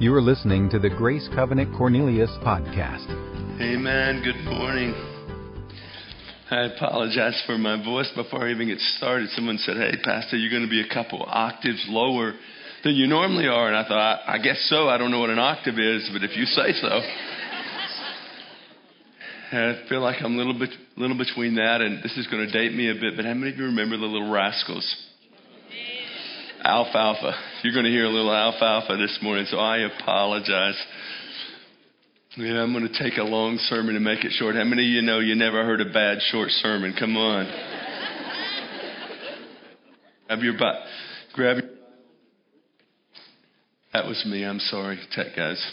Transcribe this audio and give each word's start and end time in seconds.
You 0.00 0.14
are 0.14 0.22
listening 0.22 0.70
to 0.70 0.78
the 0.78 0.88
Grace 0.88 1.28
Covenant 1.34 1.76
Cornelius 1.76 2.30
podcast. 2.44 3.10
Amen. 3.60 4.22
Good 4.22 4.44
morning. 4.44 4.94
I 6.52 6.66
apologize 6.66 7.42
for 7.46 7.58
my 7.58 7.84
voice 7.84 8.08
before 8.14 8.46
I 8.46 8.52
even 8.52 8.68
get 8.68 8.78
started. 8.78 9.28
Someone 9.30 9.58
said, 9.58 9.76
Hey, 9.76 9.94
Pastor, 10.04 10.36
you're 10.36 10.52
going 10.52 10.62
to 10.62 10.70
be 10.70 10.80
a 10.80 10.94
couple 10.94 11.24
octaves 11.26 11.84
lower 11.88 12.34
than 12.84 12.94
you 12.94 13.08
normally 13.08 13.48
are. 13.48 13.66
And 13.66 13.76
I 13.76 13.88
thought, 13.88 14.20
I, 14.24 14.38
guess 14.38 14.64
so. 14.70 14.88
I 14.88 14.98
don't 14.98 15.10
know 15.10 15.18
what 15.18 15.30
an 15.30 15.40
octave 15.40 15.80
is, 15.80 16.08
but 16.12 16.22
if 16.22 16.36
you 16.36 16.44
say 16.44 16.74
so. 16.80 17.00
I 19.50 19.82
feel 19.88 20.00
like 20.00 20.22
I'm 20.22 20.34
a 20.34 20.38
little 20.38 20.56
bit, 20.56 20.70
little 20.96 21.18
between 21.18 21.56
that, 21.56 21.80
and 21.80 22.04
this 22.04 22.16
is 22.16 22.28
going 22.28 22.46
to 22.46 22.52
date 22.52 22.72
me 22.72 22.88
a 22.88 22.94
bit. 22.94 23.16
But 23.16 23.24
how 23.24 23.34
many 23.34 23.50
of 23.50 23.58
you 23.58 23.64
remember 23.64 23.96
the 23.96 24.06
Little 24.06 24.30
Rascals? 24.30 25.07
Alfalfa. 26.68 27.32
You're 27.62 27.72
going 27.72 27.86
to 27.86 27.90
hear 27.90 28.04
a 28.04 28.10
little 28.10 28.30
alfalfa 28.30 28.98
this 28.98 29.18
morning, 29.22 29.46
so 29.48 29.56
I 29.56 29.78
apologize. 29.78 30.76
Yeah, 32.36 32.62
I'm 32.62 32.74
going 32.74 32.86
to 32.86 33.02
take 33.02 33.16
a 33.16 33.22
long 33.22 33.56
sermon 33.56 33.96
and 33.96 34.04
make 34.04 34.22
it 34.22 34.32
short. 34.32 34.54
How 34.54 34.64
many 34.64 34.82
of 34.82 34.88
you 34.88 35.00
know 35.00 35.18
you 35.18 35.34
never 35.34 35.64
heard 35.64 35.80
a 35.80 35.90
bad 35.90 36.18
short 36.30 36.50
sermon? 36.50 36.94
Come 36.98 37.16
on. 37.16 37.46
grab 40.26 40.40
your 40.40 40.58
butt. 40.58 40.74
Grab 41.32 41.56
your. 41.56 41.70
That 43.94 44.04
was 44.04 44.22
me. 44.28 44.44
I'm 44.44 44.60
sorry, 44.60 45.00
tech 45.12 45.28
guys. 45.34 45.72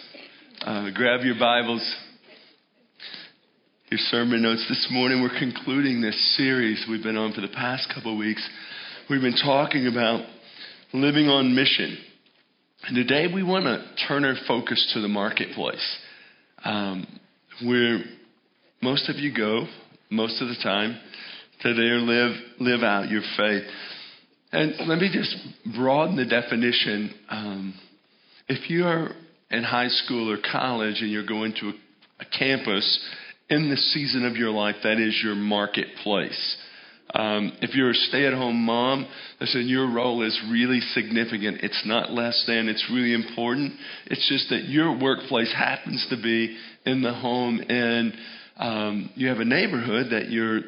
Uh, 0.62 0.92
grab 0.92 1.26
your 1.26 1.38
Bibles. 1.38 1.84
Your 3.92 4.00
sermon 4.00 4.42
notes 4.42 4.66
this 4.70 4.88
morning. 4.90 5.22
We're 5.22 5.38
concluding 5.38 6.00
this 6.00 6.38
series 6.38 6.86
we've 6.90 7.04
been 7.04 7.18
on 7.18 7.34
for 7.34 7.42
the 7.42 7.50
past 7.50 7.92
couple 7.94 8.14
of 8.14 8.18
weeks. 8.18 8.48
We've 9.10 9.22
been 9.22 9.38
talking 9.44 9.88
about 9.88 10.26
living 10.94 11.28
on 11.28 11.56
mission. 11.56 11.98
And 12.88 12.96
today 12.96 13.28
we 13.34 13.44
want 13.44 13.66
to 13.66 14.08
turn 14.08 14.26
our 14.26 14.36
focus 14.48 14.92
to 14.94 15.02
the 15.02 15.08
marketplace, 15.08 15.98
um, 16.64 17.08
where 17.64 18.00
most 18.82 19.10
of 19.10 19.16
you 19.16 19.36
go, 19.36 19.66
most 20.10 20.42
of 20.42 20.48
the 20.48 20.58
time, 20.62 21.00
to 21.62 21.74
there 21.74 21.98
live 21.98 22.36
live 22.60 22.84
out 22.84 23.10
your 23.10 23.24
faith. 23.38 23.64
And 24.52 24.88
let 24.88 25.00
me 25.00 25.10
just 25.12 25.36
broaden 25.76 26.16
the 26.16 26.26
definition. 26.26 27.14
Um, 27.30 27.74
if 28.48 28.70
you 28.70 28.86
are 28.86 29.10
in 29.50 29.64
high 29.64 29.88
school 29.88 30.32
or 30.32 30.38
college 30.52 31.02
and 31.02 31.12
you're 31.12 31.26
going 31.26 31.54
to 31.60 31.70
a, 31.70 31.74
a 32.22 32.26
campus 32.38 33.10
in 33.50 33.70
the 33.70 33.78
season 33.78 34.26
of 34.26 34.36
your 34.36 34.52
life, 34.52 34.76
that 34.84 35.00
is 35.00 35.20
your 35.24 35.36
marketplace. 35.36 36.58
Um, 37.16 37.54
if 37.62 37.74
you're 37.76 37.92
a 37.92 37.94
stay 37.94 38.26
at 38.26 38.34
home 38.34 38.66
mom, 38.66 39.08
listen, 39.40 39.68
your 39.70 39.90
role 39.90 40.22
is 40.22 40.38
really 40.52 40.82
significant. 40.94 41.62
It's 41.64 41.82
not 41.86 42.12
less 42.12 42.44
than, 42.46 42.68
it's 42.68 42.86
really 42.92 43.14
important. 43.14 43.74
It's 44.08 44.28
just 44.28 44.50
that 44.50 44.66
your 44.66 45.00
workplace 45.00 45.54
happens 45.54 46.06
to 46.10 46.18
be 46.22 46.58
in 46.86 47.02
the 47.02 47.14
home 47.14 47.62
and 47.70 48.14
um, 48.58 49.10
you 49.16 49.30
have 49.30 49.40
a 49.40 49.46
neighborhood 49.46 50.08
that 50.12 50.30
you're 50.30 50.62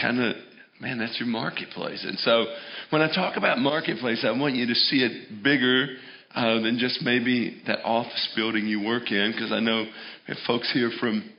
kind 0.00 0.20
of, 0.20 0.34
man, 0.80 0.98
that's 0.98 1.18
your 1.20 1.28
marketplace. 1.28 2.04
And 2.08 2.18
so 2.20 2.46
when 2.88 3.02
I 3.02 3.14
talk 3.14 3.36
about 3.36 3.58
marketplace, 3.58 4.24
I 4.26 4.30
want 4.30 4.54
you 4.54 4.66
to 4.66 4.74
see 4.74 5.04
it 5.04 5.42
bigger. 5.44 5.88
Uh, 6.34 6.62
than 6.62 6.78
just 6.78 7.02
maybe 7.02 7.60
that 7.66 7.84
office 7.84 8.32
building 8.34 8.66
you 8.66 8.80
work 8.80 9.10
in, 9.10 9.32
because 9.32 9.52
I 9.52 9.60
know 9.60 9.82
we 9.82 10.34
have 10.34 10.38
folks 10.46 10.72
here 10.72 10.90
from 10.98 11.30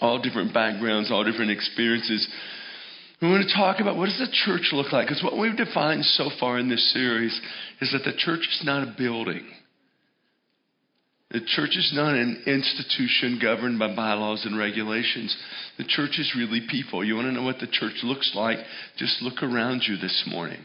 all 0.00 0.20
different 0.20 0.52
backgrounds, 0.52 1.12
all 1.12 1.22
different 1.22 1.52
experiences. 1.52 2.28
We 3.20 3.28
want 3.28 3.46
to 3.46 3.54
talk 3.54 3.80
about 3.80 3.96
what 3.96 4.06
does 4.06 4.18
the 4.18 4.32
church 4.32 4.70
look 4.72 4.92
like? 4.92 5.06
Because 5.06 5.22
what 5.22 5.36
we've 5.36 5.56
defined 5.56 6.04
so 6.04 6.30
far 6.40 6.58
in 6.58 6.70
this 6.70 6.92
series 6.92 7.38
is 7.80 7.92
that 7.92 8.04
the 8.04 8.16
church 8.16 8.40
is 8.40 8.62
not 8.64 8.82
a 8.82 8.94
building. 8.96 9.46
The 11.30 11.40
church 11.46 11.76
is 11.76 11.92
not 11.94 12.14
an 12.14 12.42
institution 12.46 13.38
governed 13.40 13.78
by 13.78 13.94
bylaws 13.94 14.44
and 14.46 14.58
regulations. 14.58 15.36
The 15.78 15.84
church 15.84 16.18
is 16.18 16.34
really 16.36 16.62
people. 16.68 17.04
You 17.04 17.14
want 17.14 17.28
to 17.28 17.32
know 17.32 17.44
what 17.44 17.60
the 17.60 17.68
church 17.70 18.00
looks 18.02 18.32
like? 18.34 18.58
Just 18.96 19.22
look 19.22 19.42
around 19.42 19.82
you 19.86 19.96
this 19.96 20.24
morning. 20.26 20.64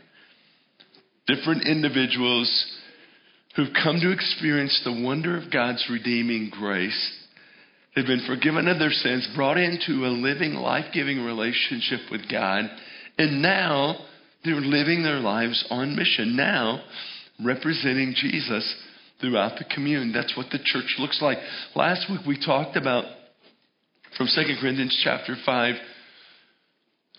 Different 1.28 1.68
individuals 1.68 2.78
who've 3.56 3.74
come 3.84 4.00
to 4.00 4.12
experience 4.12 4.82
the 4.84 5.04
wonder 5.04 5.38
of 5.38 5.52
God's 5.52 5.86
redeeming 5.90 6.50
grace 6.52 7.25
They've 7.96 8.06
been 8.06 8.26
forgiven 8.28 8.68
of 8.68 8.78
their 8.78 8.92
sins, 8.92 9.28
brought 9.36 9.58
into 9.58 10.06
a 10.06 10.12
living, 10.12 10.54
life 10.54 10.86
giving 10.94 11.24
relationship 11.24 12.02
with 12.12 12.30
God, 12.30 12.66
and 13.18 13.42
now 13.42 13.96
they're 14.44 14.56
living 14.56 15.04
their 15.04 15.20
lives 15.20 15.66
on 15.70 15.96
mission. 15.96 16.36
Now, 16.36 16.84
representing 17.44 18.14
Jesus 18.16 18.76
throughout 19.22 19.58
the 19.58 19.66
commune. 19.74 20.12
That's 20.14 20.36
what 20.36 20.48
the 20.52 20.60
church 20.64 20.96
looks 21.00 21.22
like. 21.22 21.38
Last 21.76 22.10
week 22.10 22.22
we 22.28 22.44
talked 22.44 22.76
about 22.76 23.06
from 24.18 24.28
2 24.28 24.42
Corinthians 24.62 25.00
chapter 25.04 25.36
5, 25.46 25.76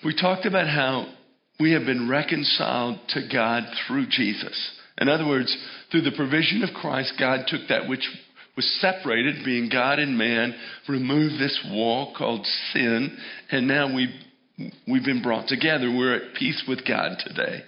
we 0.04 0.15
talked 0.15 0.47
about 0.47 0.66
how 0.66 1.12
we 1.59 1.72
have 1.72 1.84
been 1.84 2.09
reconciled 2.09 2.98
to 3.09 3.28
God 3.32 3.65
through 3.86 4.06
Jesus. 4.09 4.70
In 4.98 5.09
other 5.09 5.26
words, 5.26 5.54
through 5.91 6.03
the 6.03 6.16
provision 6.16 6.62
of 6.62 6.75
Christ, 6.75 7.15
God 7.19 7.41
took 7.47 7.62
that 7.69 7.88
which 7.88 8.09
was 8.56 8.80
separated, 8.80 9.44
being 9.44 9.68
God 9.70 9.98
and 9.98 10.16
man, 10.16 10.54
removed 10.88 11.34
this 11.38 11.58
wall 11.70 12.14
called 12.16 12.46
sin, 12.72 13.16
and 13.50 13.68
now 13.68 13.94
we 13.94 14.08
we've 14.88 15.04
been 15.04 15.22
brought 15.22 15.48
together. 15.48 15.90
We're 15.90 16.16
at 16.16 16.34
peace 16.34 16.64
with 16.66 16.86
God 16.86 17.18
today. 17.24 17.62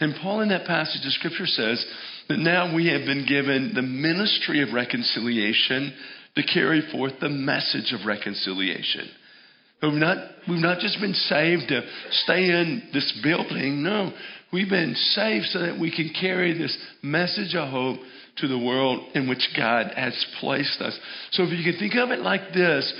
And 0.00 0.16
Paul 0.20 0.40
in 0.40 0.48
that 0.48 0.66
passage 0.66 1.06
of 1.06 1.12
scripture 1.12 1.46
says 1.46 1.84
that 2.28 2.38
now 2.38 2.74
we 2.74 2.88
have 2.88 3.02
been 3.02 3.26
given 3.28 3.72
the 3.74 3.82
ministry 3.82 4.62
of 4.62 4.72
reconciliation 4.72 5.94
to 6.36 6.42
carry 6.42 6.82
forth 6.90 7.12
the 7.20 7.28
message 7.28 7.92
of 7.92 8.06
reconciliation. 8.06 9.08
We've 9.82 9.92
not, 9.92 10.18
we've 10.48 10.62
not 10.62 10.80
just 10.80 11.00
been 11.00 11.14
saved 11.14 11.68
to 11.68 11.82
stay 12.10 12.44
in 12.44 12.88
this 12.92 13.18
building. 13.22 13.82
No, 13.82 14.12
we've 14.52 14.68
been 14.68 14.94
saved 14.94 15.46
so 15.46 15.60
that 15.60 15.78
we 15.78 15.94
can 15.94 16.12
carry 16.18 16.56
this 16.56 16.76
message 17.02 17.54
of 17.54 17.68
hope 17.70 18.00
to 18.40 18.48
the 18.48 18.58
world 18.58 19.08
in 19.14 19.28
which 19.28 19.48
God 19.56 19.92
has 19.96 20.14
placed 20.40 20.80
us. 20.80 20.98
So 21.32 21.44
if 21.44 21.50
you 21.50 21.64
can 21.64 21.78
think 21.78 21.94
of 21.94 22.10
it 22.10 22.20
like 22.20 22.52
this, 22.52 22.92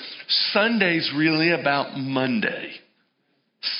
Sunday's 0.52 1.10
really 1.16 1.50
about 1.52 1.96
Monday. 1.96 2.72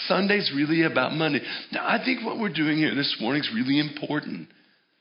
Sunday's 0.07 0.53
really 0.55 0.83
about 0.83 1.13
Monday. 1.13 1.41
Now, 1.73 1.87
I 1.87 2.05
think 2.05 2.25
what 2.25 2.39
we're 2.39 2.53
doing 2.53 2.79
here 2.79 2.95
this 2.95 3.17
morning 3.21 3.43
is 3.43 3.51
really 3.55 3.79
important. 3.79 4.49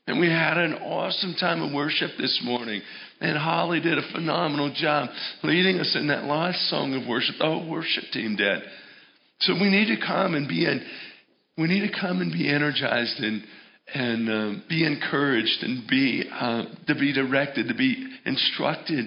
And 0.06 0.18
we 0.18 0.28
had 0.28 0.56
an 0.56 0.74
awesome 0.74 1.34
time 1.38 1.62
of 1.62 1.72
worship 1.72 2.10
this 2.18 2.40
morning. 2.42 2.80
And 3.20 3.36
Holly 3.36 3.80
did 3.80 3.98
a 3.98 4.12
phenomenal 4.12 4.72
job 4.74 5.10
leading 5.42 5.78
us 5.78 5.94
in 5.94 6.08
that 6.08 6.24
last 6.24 6.68
song 6.70 6.94
of 6.94 7.06
worship. 7.06 7.36
The 7.38 7.44
whole 7.44 7.68
worship 7.68 8.04
team 8.12 8.36
did. 8.36 8.62
So 9.40 9.54
we 9.54 9.70
need 9.70 9.94
to 9.94 10.04
come 10.04 10.34
and 10.34 10.48
be 10.48 10.64
in, 10.64 10.84
we 11.56 11.68
need 11.68 11.86
to 11.86 12.00
come 12.00 12.20
and 12.20 12.32
be 12.32 12.48
energized 12.48 13.20
and 13.20 13.42
and 13.94 14.28
um, 14.28 14.64
be 14.68 14.84
encouraged 14.84 15.62
and 15.62 15.86
be 15.88 16.24
uh, 16.30 16.64
to 16.86 16.94
be 16.94 17.12
directed, 17.12 17.68
to 17.68 17.74
be 17.74 18.06
instructed. 18.24 19.06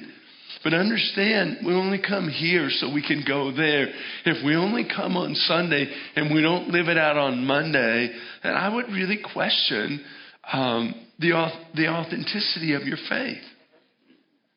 But 0.63 0.73
understand, 0.73 1.57
we 1.65 1.73
only 1.73 1.99
come 1.99 2.29
here 2.29 2.69
so 2.69 2.93
we 2.93 3.05
can 3.05 3.23
go 3.27 3.51
there. 3.51 3.87
If 4.25 4.45
we 4.45 4.55
only 4.55 4.85
come 4.85 5.17
on 5.17 5.35
Sunday 5.35 5.93
and 6.15 6.33
we 6.33 6.41
don't 6.41 6.69
live 6.69 6.87
it 6.87 6.97
out 6.97 7.17
on 7.17 7.45
Monday, 7.45 8.11
then 8.43 8.53
I 8.53 8.73
would 8.73 8.87
really 8.87 9.19
question 9.33 10.03
um, 10.51 10.95
the 11.19 11.49
the 11.75 11.87
authenticity 11.87 12.73
of 12.73 12.83
your 12.83 12.97
faith. 13.09 13.43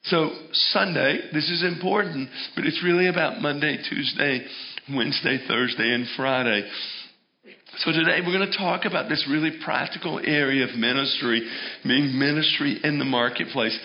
So 0.04 0.30
Sunday, 0.52 1.18
this 1.32 1.50
is 1.50 1.64
important, 1.64 2.28
but 2.54 2.64
it's 2.64 2.82
really 2.84 3.08
about 3.08 3.40
Monday, 3.40 3.76
Tuesday, 3.88 4.46
Wednesday, 4.88 5.40
Thursday, 5.48 5.92
and 5.92 6.06
Friday. 6.16 6.68
So 7.78 7.92
today 7.92 8.20
we're 8.24 8.32
going 8.32 8.50
to 8.50 8.56
talk 8.56 8.86
about 8.86 9.10
this 9.10 9.26
really 9.28 9.50
practical 9.62 10.18
area 10.24 10.64
of 10.64 10.74
ministry, 10.76 11.46
being 11.84 12.18
ministry 12.18 12.80
in 12.82 12.98
the 12.98 13.04
marketplace. 13.04 13.78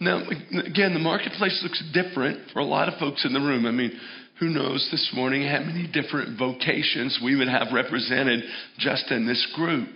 Now, 0.00 0.22
again, 0.26 0.94
the 0.94 1.00
marketplace 1.00 1.60
looks 1.62 1.82
different 1.92 2.50
for 2.52 2.60
a 2.60 2.64
lot 2.64 2.88
of 2.88 2.98
folks 2.98 3.26
in 3.26 3.34
the 3.34 3.40
room. 3.40 3.66
I 3.66 3.72
mean, 3.72 3.92
who 4.40 4.48
knows 4.48 4.88
this 4.90 5.10
morning 5.14 5.42
how 5.42 5.60
many 5.60 5.86
different 5.86 6.38
vocations 6.38 7.20
we 7.22 7.36
would 7.36 7.48
have 7.48 7.74
represented 7.74 8.42
just 8.78 9.10
in 9.10 9.26
this 9.26 9.46
group. 9.54 9.88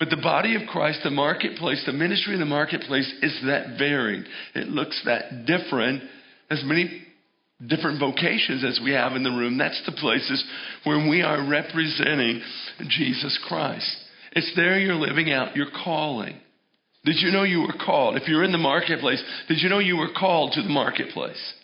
But 0.00 0.10
the 0.10 0.16
body 0.16 0.56
of 0.56 0.62
Christ, 0.68 1.00
the 1.04 1.10
marketplace, 1.10 1.84
the 1.86 1.92
ministry 1.92 2.34
in 2.34 2.40
the 2.40 2.46
marketplace 2.46 3.12
is 3.22 3.40
that 3.46 3.78
varied. 3.78 4.24
It 4.56 4.66
looks 4.66 5.00
that 5.04 5.46
different 5.46 6.02
as 6.50 6.62
many 6.64 7.06
different 7.66 8.00
vocations 8.00 8.64
as 8.64 8.80
we 8.82 8.92
have 8.92 9.12
in 9.12 9.22
the 9.22 9.30
room. 9.30 9.58
That's 9.58 9.82
the 9.86 9.92
places 9.92 10.44
where 10.84 11.08
we 11.08 11.22
are 11.22 11.48
representing 11.48 12.42
Jesus 12.88 13.38
Christ. 13.46 13.96
It's 14.32 14.52
there 14.56 14.78
you're 14.78 14.94
living 14.94 15.30
out 15.30 15.56
your 15.56 15.68
calling. 15.84 16.40
Did 17.04 17.16
you 17.18 17.30
know 17.30 17.42
you 17.42 17.60
were 17.60 17.84
called? 17.84 18.16
If 18.16 18.28
you're 18.28 18.44
in 18.44 18.52
the 18.52 18.58
marketplace, 18.58 19.22
did 19.48 19.58
you 19.60 19.68
know 19.68 19.80
you 19.80 19.96
were 19.96 20.12
called 20.16 20.52
to 20.52 20.62
the 20.62 20.68
marketplace? 20.68 21.54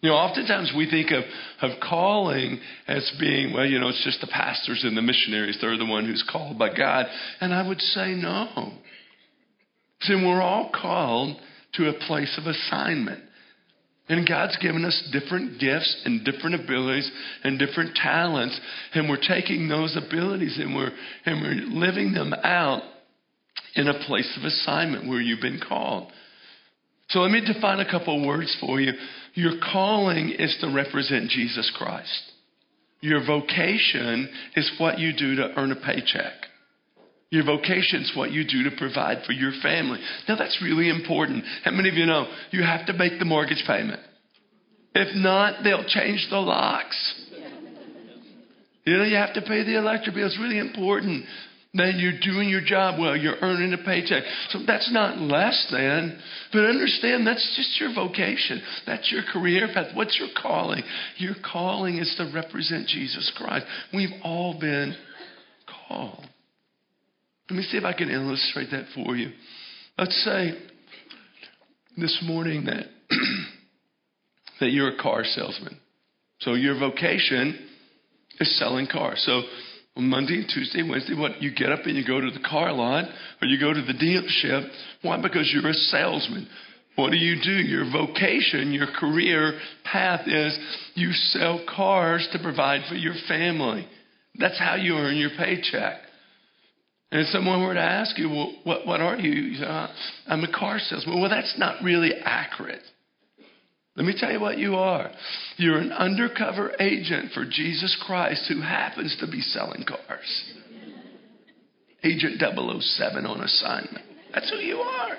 You 0.00 0.08
know, 0.08 0.16
oftentimes 0.16 0.72
we 0.74 0.88
think 0.88 1.10
of, 1.10 1.24
of 1.60 1.78
calling 1.80 2.60
as 2.88 3.10
being, 3.20 3.52
well, 3.52 3.66
you 3.66 3.78
know, 3.78 3.88
it's 3.88 4.02
just 4.02 4.20
the 4.20 4.26
pastors 4.26 4.82
and 4.82 4.96
the 4.96 5.02
missionaries. 5.02 5.58
They're 5.60 5.76
the 5.76 5.84
one 5.84 6.06
who's 6.06 6.24
called 6.30 6.58
by 6.58 6.74
God. 6.74 7.06
And 7.40 7.52
I 7.52 7.66
would 7.66 7.80
say 7.80 8.14
no. 8.14 8.72
See, 10.02 10.14
we're 10.14 10.40
all 10.40 10.70
called 10.74 11.36
to 11.74 11.88
a 11.88 11.92
place 12.06 12.38
of 12.38 12.46
assignment. 12.46 13.22
And 14.10 14.26
God's 14.26 14.56
given 14.56 14.84
us 14.84 15.08
different 15.12 15.60
gifts 15.60 16.02
and 16.04 16.24
different 16.24 16.56
abilities 16.56 17.08
and 17.44 17.60
different 17.60 17.94
talents, 17.94 18.60
and 18.92 19.08
we're 19.08 19.16
taking 19.16 19.68
those 19.68 19.96
abilities 19.96 20.58
and 20.58 20.74
we're 20.74 20.90
and 21.24 21.40
we're 21.40 21.80
living 21.80 22.12
them 22.12 22.34
out 22.42 22.82
in 23.76 23.86
a 23.86 24.04
place 24.06 24.36
of 24.36 24.42
assignment 24.42 25.08
where 25.08 25.20
you've 25.20 25.40
been 25.40 25.60
called. 25.66 26.10
So 27.10 27.20
let 27.20 27.30
me 27.30 27.40
define 27.40 27.78
a 27.78 27.88
couple 27.88 28.26
words 28.26 28.56
for 28.60 28.80
you. 28.80 28.94
Your 29.34 29.60
calling 29.72 30.30
is 30.30 30.58
to 30.60 30.74
represent 30.74 31.30
Jesus 31.30 31.72
Christ. 31.78 32.32
Your 33.00 33.24
vocation 33.24 34.28
is 34.56 34.72
what 34.78 34.98
you 34.98 35.12
do 35.16 35.36
to 35.36 35.52
earn 35.56 35.70
a 35.70 35.76
paycheck. 35.76 36.49
Your 37.30 37.44
vocation 37.44 38.02
is 38.02 38.12
what 38.16 38.32
you 38.32 38.44
do 38.44 38.68
to 38.68 38.76
provide 38.76 39.18
for 39.24 39.32
your 39.32 39.52
family. 39.62 40.00
Now, 40.28 40.36
that's 40.36 40.60
really 40.62 40.88
important. 40.88 41.44
How 41.64 41.70
many 41.70 41.88
of 41.88 41.94
you 41.94 42.06
know 42.06 42.26
you 42.50 42.62
have 42.64 42.86
to 42.86 42.92
make 42.92 43.18
the 43.18 43.24
mortgage 43.24 43.62
payment? 43.66 44.00
If 44.94 45.14
not, 45.14 45.62
they'll 45.62 45.86
change 45.86 46.26
the 46.28 46.38
locks. 46.38 47.14
You 48.84 48.96
know, 48.96 49.04
you 49.04 49.16
have 49.16 49.34
to 49.34 49.42
pay 49.42 49.62
the 49.62 49.78
electric 49.78 50.16
bill. 50.16 50.26
It's 50.26 50.38
really 50.40 50.58
important 50.58 51.24
that 51.74 51.94
you're 51.94 52.18
doing 52.20 52.48
your 52.48 52.62
job 52.62 52.98
well, 52.98 53.16
you're 53.16 53.36
earning 53.40 53.72
a 53.72 53.84
paycheck. 53.84 54.24
So 54.48 54.60
that's 54.66 54.90
not 54.92 55.18
less 55.18 55.68
than, 55.70 56.18
but 56.52 56.64
understand 56.64 57.24
that's 57.24 57.54
just 57.56 57.80
your 57.80 57.94
vocation. 57.94 58.60
That's 58.86 59.12
your 59.12 59.22
career 59.32 59.68
path. 59.72 59.94
What's 59.94 60.18
your 60.18 60.30
calling? 60.42 60.82
Your 61.18 61.34
calling 61.52 61.98
is 61.98 62.12
to 62.16 62.32
represent 62.34 62.88
Jesus 62.88 63.30
Christ. 63.36 63.66
We've 63.94 64.10
all 64.24 64.58
been 64.58 64.96
called. 65.86 66.26
Let 67.50 67.56
me 67.56 67.62
see 67.64 67.78
if 67.78 67.84
I 67.84 67.92
can 67.92 68.10
illustrate 68.10 68.70
that 68.70 68.84
for 68.94 69.16
you. 69.16 69.32
Let's 69.98 70.24
say 70.24 70.52
this 71.96 72.22
morning 72.24 72.66
that 72.66 72.86
that 74.60 74.70
you're 74.70 74.94
a 74.94 75.02
car 75.02 75.24
salesman. 75.24 75.76
So 76.42 76.54
your 76.54 76.78
vocation 76.78 77.58
is 78.38 78.56
selling 78.56 78.86
cars. 78.86 79.20
So 79.26 79.42
on 79.96 80.08
Monday, 80.08 80.46
Tuesday, 80.54 80.88
Wednesday, 80.88 81.14
what 81.14 81.42
you 81.42 81.52
get 81.52 81.72
up 81.72 81.80
and 81.86 81.96
you 81.96 82.06
go 82.06 82.20
to 82.20 82.30
the 82.30 82.46
car 82.48 82.72
lot 82.72 83.06
or 83.42 83.48
you 83.48 83.58
go 83.58 83.72
to 83.74 83.82
the 83.82 83.94
dealership. 83.94 84.70
Why? 85.02 85.20
Because 85.20 85.50
you're 85.52 85.68
a 85.68 85.74
salesman. 85.74 86.48
What 86.94 87.10
do 87.10 87.16
you 87.16 87.42
do? 87.42 87.50
Your 87.50 87.90
vocation, 87.90 88.72
your 88.72 88.86
career 88.86 89.58
path 89.84 90.28
is 90.28 90.56
you 90.94 91.10
sell 91.10 91.64
cars 91.74 92.28
to 92.32 92.38
provide 92.38 92.82
for 92.88 92.94
your 92.94 93.14
family. 93.26 93.88
That's 94.36 94.58
how 94.58 94.76
you 94.76 94.94
earn 94.94 95.16
your 95.16 95.30
paycheck. 95.36 96.02
And 97.12 97.22
if 97.22 97.26
someone 97.28 97.62
were 97.62 97.74
to 97.74 97.80
ask 97.80 98.16
you, 98.18 98.30
well, 98.30 98.54
what, 98.62 98.86
what 98.86 99.00
are 99.00 99.16
you? 99.16 99.30
you 99.30 99.56
say, 99.56 99.64
uh, 99.64 99.88
I'm 100.28 100.44
a 100.44 100.52
car 100.52 100.78
salesman. 100.78 101.20
Well, 101.20 101.30
that's 101.30 101.58
not 101.58 101.82
really 101.82 102.12
accurate. 102.14 102.82
Let 103.96 104.06
me 104.06 104.14
tell 104.16 104.30
you 104.30 104.40
what 104.40 104.58
you 104.58 104.76
are. 104.76 105.10
You're 105.56 105.78
an 105.78 105.92
undercover 105.92 106.72
agent 106.78 107.32
for 107.34 107.44
Jesus 107.44 108.00
Christ 108.06 108.46
who 108.48 108.60
happens 108.60 109.16
to 109.20 109.26
be 109.26 109.40
selling 109.40 109.84
cars. 109.84 110.54
Agent 112.04 112.40
007 112.40 113.26
on 113.26 113.40
assignment. 113.40 114.04
That's 114.32 114.48
who 114.48 114.56
you 114.56 114.76
are. 114.76 115.16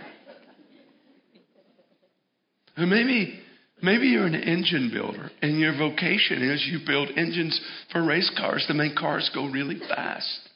Or 2.78 2.86
maybe, 2.86 3.40
maybe 3.84 4.08
you're 4.08 4.26
an 4.26 4.34
engine 4.34 4.90
builder 4.94 5.30
and 5.42 5.60
your 5.60 5.78
vocation 5.78 6.42
is 6.42 6.66
you 6.72 6.80
build 6.88 7.10
engines 7.18 7.60
for 7.92 8.04
race 8.04 8.32
cars 8.38 8.64
to 8.68 8.74
make 8.74 8.96
cars 8.96 9.30
go 9.36 9.48
really 9.48 9.80
fast. 9.90 10.50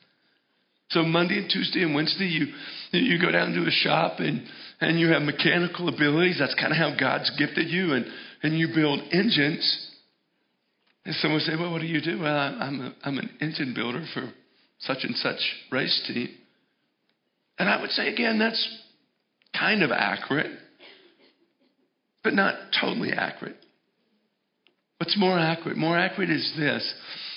So 0.90 1.04
Monday 1.04 1.40
and 1.40 1.50
Tuesday 1.50 1.82
and 1.82 1.96
Wednesday, 1.96 2.26
you 2.26 2.48
you 2.92 3.20
go 3.20 3.32
down 3.32 3.54
to 3.54 3.62
a 3.68 3.72
shop 3.72 4.20
and 4.20 4.44
and 4.82 5.00
you 5.00 5.10
have 5.10 5.24
mechanical 5.24 5.90
abilities. 5.90 6.38
That's 6.40 6.56
kind 6.56 6.72
of 6.72 6.78
how 6.78 6.96
God's 6.98 7.32
gifted 7.38 7.70
you, 7.70 7.94
and 7.94 8.06
and 8.44 8.58
you 8.58 8.70
build 8.74 9.02
engines. 9.12 9.92
And 11.06 11.16
someone 11.16 11.40
say, 11.42 11.54
"Well, 11.60 11.72
what 11.72 11.82
do 11.82 11.88
you 11.88 12.02
do?" 12.02 12.20
Well, 12.20 12.36
I'm 12.36 12.82
a, 12.82 12.96
I'm 13.04 13.18
an 13.18 13.30
engine 13.42 13.74
builder 13.74 14.06
for 14.14 14.32
such 14.80 15.00
and 15.04 15.16
such 15.16 15.40
race 15.72 16.04
team. 16.08 16.30
And 17.58 17.70
I 17.70 17.82
would 17.82 17.92
say 17.92 18.12
again, 18.12 18.38
that's 18.38 18.68
kind 19.58 19.82
of 19.82 19.92
accurate, 19.92 20.52
but 22.24 22.34
not 22.34 22.56
totally 22.80 23.12
accurate. 23.12 23.56
What's 24.98 25.18
more 25.18 25.38
accurate? 25.40 25.78
More 25.78 25.98
accurate 25.98 26.30
is 26.30 26.54
this: 26.58 26.94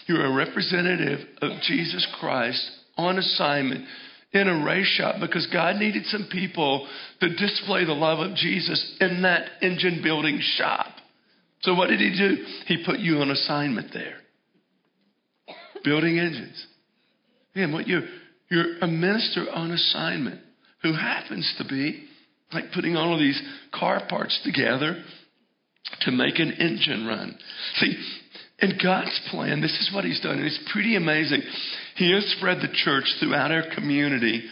you're 0.07 0.27
a 0.27 0.35
representative 0.35 1.21
of 1.41 1.63
Jesus 1.63 2.07
Christ 2.21 2.78
on 2.99 3.19
assignment 3.19 3.87
in 4.33 4.47
a 4.47 4.65
race 4.65 4.87
shop 4.87 5.17
because 5.21 5.47
God 5.53 5.77
needed 5.77 6.05
some 6.07 6.29
people 6.31 6.87
to 7.21 7.29
display 7.37 7.85
the 7.85 7.93
love 7.93 8.19
of 8.19 8.37
Jesus 8.37 8.97
in 9.01 9.23
that 9.23 9.49
engine 9.63 10.01
building 10.03 10.41
shop. 10.57 10.87
So 11.63 11.75
what 11.75 11.89
did 11.89 12.01
he 12.01 12.11
do? 12.17 12.45
He 12.67 12.85
put 12.85 12.99
you 12.99 13.19
on 13.19 13.31
assignment 13.31 13.93
there. 13.93 14.19
Building 15.83 16.19
engines. 16.19 16.67
Yeah, 17.55 17.73
what 17.73 17.89
you 17.89 18.03
you're 18.51 18.79
a 18.81 18.87
minister 18.87 19.47
on 19.53 19.71
assignment 19.71 20.41
who 20.83 20.93
happens 20.93 21.53
to 21.59 21.65
be 21.65 22.05
like 22.53 22.73
putting 22.73 22.97
all 22.97 23.13
of 23.13 23.21
these 23.21 23.41
car 23.73 24.03
parts 24.09 24.41
together 24.45 25.03
to 26.01 26.11
make 26.11 26.39
an 26.39 26.53
engine 26.53 27.07
run. 27.07 27.37
See, 27.77 27.95
in 28.61 28.79
God's 28.83 29.21
plan, 29.31 29.61
this 29.61 29.73
is 29.73 29.91
what 29.95 30.05
He's 30.05 30.21
done, 30.21 30.39
and 30.39 30.47
it's 30.47 30.71
pretty 30.73 30.97
amazing. 30.97 31.43
He 31.99 32.13
has 32.13 32.25
spread 32.39 32.59
the 32.59 32.73
church 32.73 33.05
throughout 33.19 33.51
our 33.51 33.65
community, 33.75 34.45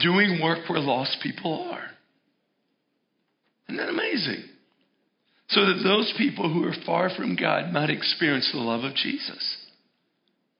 doing 0.00 0.40
work 0.42 0.68
where 0.68 0.80
lost 0.80 1.18
people 1.22 1.68
are. 1.70 1.84
Isn't 3.68 3.76
that 3.76 3.90
amazing? 3.90 4.44
So 5.50 5.66
that 5.66 5.82
those 5.84 6.14
people 6.16 6.50
who 6.50 6.64
are 6.64 6.74
far 6.86 7.10
from 7.14 7.36
God 7.36 7.72
might 7.72 7.90
experience 7.90 8.48
the 8.50 8.58
love 8.58 8.84
of 8.84 8.94
Jesus. 8.94 9.66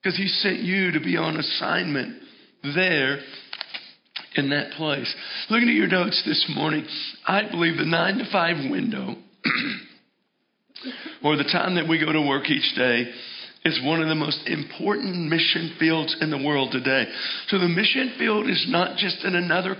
Because 0.01 0.17
He 0.17 0.27
sent 0.27 0.59
you 0.59 0.91
to 0.91 0.99
be 0.99 1.17
on 1.17 1.35
assignment 1.35 2.21
there 2.63 3.19
in 4.35 4.51
that 4.51 4.73
place. 4.73 5.13
Looking 5.49 5.69
at 5.69 5.75
your 5.75 5.87
notes 5.87 6.21
this 6.27 6.45
morning, 6.55 6.85
I 7.25 7.49
believe 7.49 7.77
the 7.77 7.85
9 7.85 8.17
to 8.19 8.31
5 8.31 8.69
window 8.69 9.15
or 11.23 11.37
the 11.37 11.43
time 11.51 11.75
that 11.75 11.87
we 11.87 11.99
go 11.99 12.11
to 12.11 12.21
work 12.21 12.49
each 12.51 12.75
day 12.75 13.11
is 13.65 13.79
one 13.83 14.01
of 14.01 14.07
the 14.07 14.15
most 14.15 14.39
important 14.47 15.29
mission 15.29 15.75
fields 15.79 16.15
in 16.21 16.31
the 16.31 16.43
world 16.43 16.71
today. 16.71 17.05
So 17.47 17.59
the 17.59 17.67
mission 17.67 18.13
field 18.17 18.49
is 18.49 18.65
not 18.69 18.97
just 18.97 19.23
in 19.23 19.35
another 19.35 19.75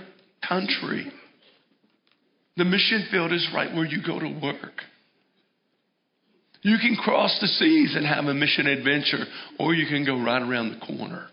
country. 0.46 1.10
The 2.56 2.64
mission 2.64 3.06
field 3.10 3.32
is 3.32 3.48
right 3.54 3.74
where 3.74 3.86
you 3.86 4.02
go 4.06 4.18
to 4.18 4.40
work. 4.42 4.82
You 6.62 6.76
can 6.78 6.96
cross 6.96 7.38
the 7.40 7.46
seas 7.46 7.94
and 7.96 8.06
have 8.06 8.26
a 8.26 8.34
mission 8.34 8.66
adventure, 8.66 9.24
or 9.58 9.72
you 9.74 9.86
can 9.86 10.04
go 10.04 10.22
right 10.22 10.42
around 10.42 10.70
the 10.70 10.86
corner 10.86 11.26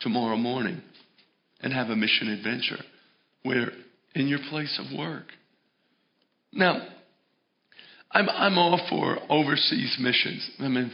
tomorrow 0.00 0.36
morning 0.36 0.80
and 1.60 1.72
have 1.72 1.88
a 1.88 1.96
mission 1.96 2.28
adventure 2.28 2.82
where 3.42 3.70
in 4.14 4.28
your 4.28 4.38
place 4.48 4.80
of 4.80 4.98
work. 4.98 5.26
Now, 6.52 6.86
I'm, 8.10 8.28
I'm 8.30 8.56
all 8.56 8.80
for 8.88 9.18
overseas 9.28 9.96
missions. 10.00 10.50
I 10.58 10.68
mean, 10.68 10.90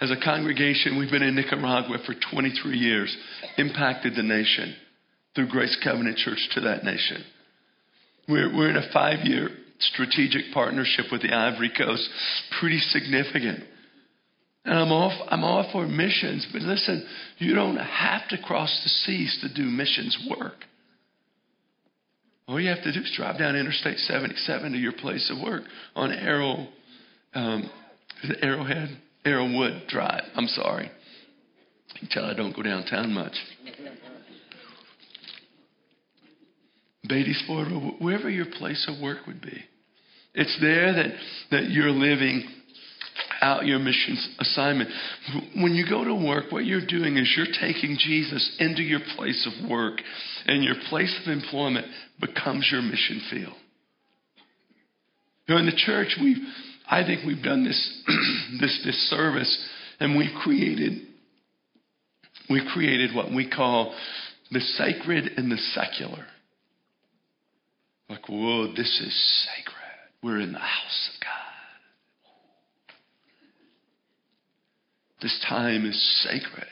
as 0.00 0.10
a 0.10 0.16
congregation, 0.22 0.98
we've 0.98 1.10
been 1.10 1.22
in 1.22 1.34
Nicaragua 1.34 1.98
for 2.04 2.14
23 2.32 2.76
years, 2.76 3.16
impacted 3.56 4.14
the 4.14 4.22
nation 4.22 4.74
through 5.34 5.48
Grace 5.48 5.76
Covenant 5.82 6.18
Church 6.18 6.48
to 6.54 6.60
that 6.62 6.84
nation. 6.84 7.24
We're, 8.28 8.54
we're 8.54 8.70
in 8.70 8.76
a 8.76 8.92
five 8.92 9.24
year 9.24 9.48
strategic 9.78 10.52
partnership 10.52 11.06
with 11.12 11.22
the 11.22 11.32
Ivory 11.32 11.70
Coast, 11.76 12.08
pretty 12.60 12.78
significant. 12.78 13.64
And 14.64 14.78
I'm 14.78 14.90
all, 14.90 15.26
I'm 15.28 15.44
all 15.44 15.68
for 15.72 15.86
missions, 15.86 16.46
but 16.52 16.62
listen, 16.62 17.06
you 17.38 17.54
don't 17.54 17.76
have 17.76 18.28
to 18.28 18.38
cross 18.38 18.80
the 18.82 18.88
seas 18.88 19.38
to 19.42 19.54
do 19.54 19.68
missions 19.68 20.18
work. 20.38 20.64
All 22.48 22.60
you 22.60 22.68
have 22.68 22.82
to 22.82 22.92
do 22.92 23.00
is 23.00 23.12
drive 23.16 23.38
down 23.38 23.56
Interstate 23.56 23.98
77 23.98 24.72
to 24.72 24.78
your 24.78 24.92
place 24.92 25.30
of 25.34 25.42
work 25.42 25.62
on 25.94 26.12
Arrow, 26.12 26.68
um, 27.34 27.70
Arrowhead, 28.42 28.88
Arrowood 29.26 29.88
Drive. 29.88 30.22
I'm 30.34 30.46
sorry. 30.46 30.90
You 31.94 32.00
can 32.00 32.08
tell 32.08 32.24
I 32.24 32.34
don't 32.34 32.54
go 32.54 32.62
downtown 32.62 33.12
much. 33.12 33.34
Beatties 37.08 37.46
Ford, 37.46 37.68
wherever 38.00 38.30
your 38.30 38.46
place 38.58 38.86
of 38.88 39.00
work 39.02 39.26
would 39.26 39.40
be. 39.40 39.64
It's 40.34 40.56
there 40.60 40.92
that, 40.92 41.12
that 41.50 41.70
you're 41.70 41.90
living 41.90 42.46
out 43.40 43.66
your 43.66 43.78
mission 43.78 44.16
assignment. 44.38 44.90
When 45.56 45.74
you 45.74 45.86
go 45.88 46.04
to 46.04 46.14
work, 46.14 46.50
what 46.50 46.64
you're 46.64 46.86
doing 46.86 47.16
is 47.16 47.32
you're 47.36 47.46
taking 47.60 47.96
Jesus 47.98 48.56
into 48.58 48.82
your 48.82 49.00
place 49.16 49.46
of 49.46 49.70
work, 49.70 50.00
and 50.46 50.62
your 50.62 50.74
place 50.88 51.16
of 51.22 51.32
employment 51.32 51.86
becomes 52.20 52.68
your 52.70 52.82
mission 52.82 53.22
field. 53.30 53.54
Know, 55.48 55.58
in 55.58 55.66
the 55.66 55.76
church, 55.76 56.16
we 56.20 56.34
I 56.88 57.04
think 57.04 57.26
we've 57.26 57.42
done 57.42 57.64
this 57.64 58.02
this 58.60 58.80
this 58.84 59.10
service, 59.10 59.66
and 60.00 60.16
we've 60.16 60.34
created 60.42 61.02
we've 62.48 62.66
created 62.72 63.14
what 63.14 63.32
we 63.32 63.48
call 63.48 63.94
the 64.50 64.60
sacred 64.60 65.32
and 65.36 65.50
the 65.50 65.56
secular. 65.56 66.26
Like, 68.08 68.28
whoa, 68.28 68.68
this 68.68 69.00
is 69.00 69.46
sacred. 69.46 69.74
We're 70.22 70.40
in 70.40 70.52
the 70.52 70.58
house 70.58 71.10
of 71.14 71.20
God. 71.20 71.56
This 75.22 75.44
time 75.48 75.86
is 75.86 76.22
sacred. 76.22 76.68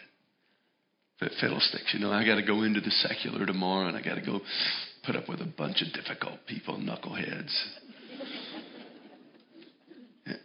But 1.21 1.33
fiddlesticks, 1.41 1.95
you 1.95 2.01
know, 2.01 2.13
I 2.13 2.25
got 2.25 2.37
to 2.37 2.43
go 2.43 2.63
into 2.63 2.81
the 2.81 2.91
secular 2.91 3.47
tomorrow 3.47 3.89
and 3.89 3.97
I 3.97 4.03
got 4.03 4.17
to 4.17 4.21
go 4.21 4.41
put 5.05 5.17
up 5.17 5.29
with 5.29 5.41
a 5.41 5.47
bunch 5.47 5.83
of 5.83 5.93
difficult 5.93 6.41
people, 6.47 6.77
knuckleheads. 6.77 7.53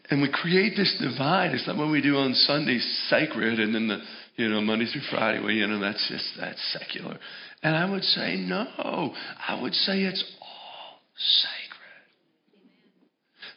And 0.10 0.22
we 0.22 0.30
create 0.32 0.74
this 0.76 0.96
divide. 1.02 1.54
It's 1.54 1.68
like 1.68 1.78
what 1.78 1.90
we 1.90 2.02
do 2.02 2.18
on 2.18 2.34
Sundays, 2.34 2.86
sacred, 3.10 3.60
and 3.60 3.74
then 3.74 3.88
the, 3.88 4.00
you 4.36 4.50
know, 4.50 4.62
Monday 4.62 4.86
through 4.86 5.02
Friday, 5.10 5.40
well, 5.40 5.52
you 5.52 5.68
know, 5.68 5.80
that's 5.80 6.06
just, 6.10 6.26
that's 6.40 6.78
secular. 6.78 7.18
And 7.64 7.76
I 7.76 7.90
would 7.90 8.04
say, 8.04 8.38
no. 8.38 9.14
I 9.48 9.60
would 9.62 9.74
say 9.74 10.02
it's 10.02 10.24
all 10.42 11.02
sacred. 11.18 11.66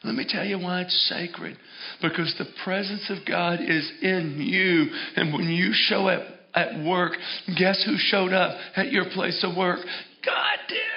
Let 0.03 0.15
me 0.15 0.25
tell 0.27 0.45
you 0.45 0.59
why 0.59 0.81
it's 0.81 1.09
sacred. 1.09 1.57
Because 2.01 2.33
the 2.37 2.47
presence 2.63 3.09
of 3.09 3.25
God 3.27 3.59
is 3.61 3.89
in 4.01 4.37
you. 4.39 4.87
And 5.15 5.33
when 5.33 5.47
you 5.47 5.71
show 5.73 6.07
up 6.07 6.23
at 6.53 6.83
work, 6.83 7.13
guess 7.57 7.81
who 7.85 7.95
showed 7.97 8.33
up 8.33 8.57
at 8.75 8.91
your 8.91 9.05
place 9.13 9.43
of 9.43 9.55
work? 9.55 9.79
God 10.25 10.57
did. 10.67 10.92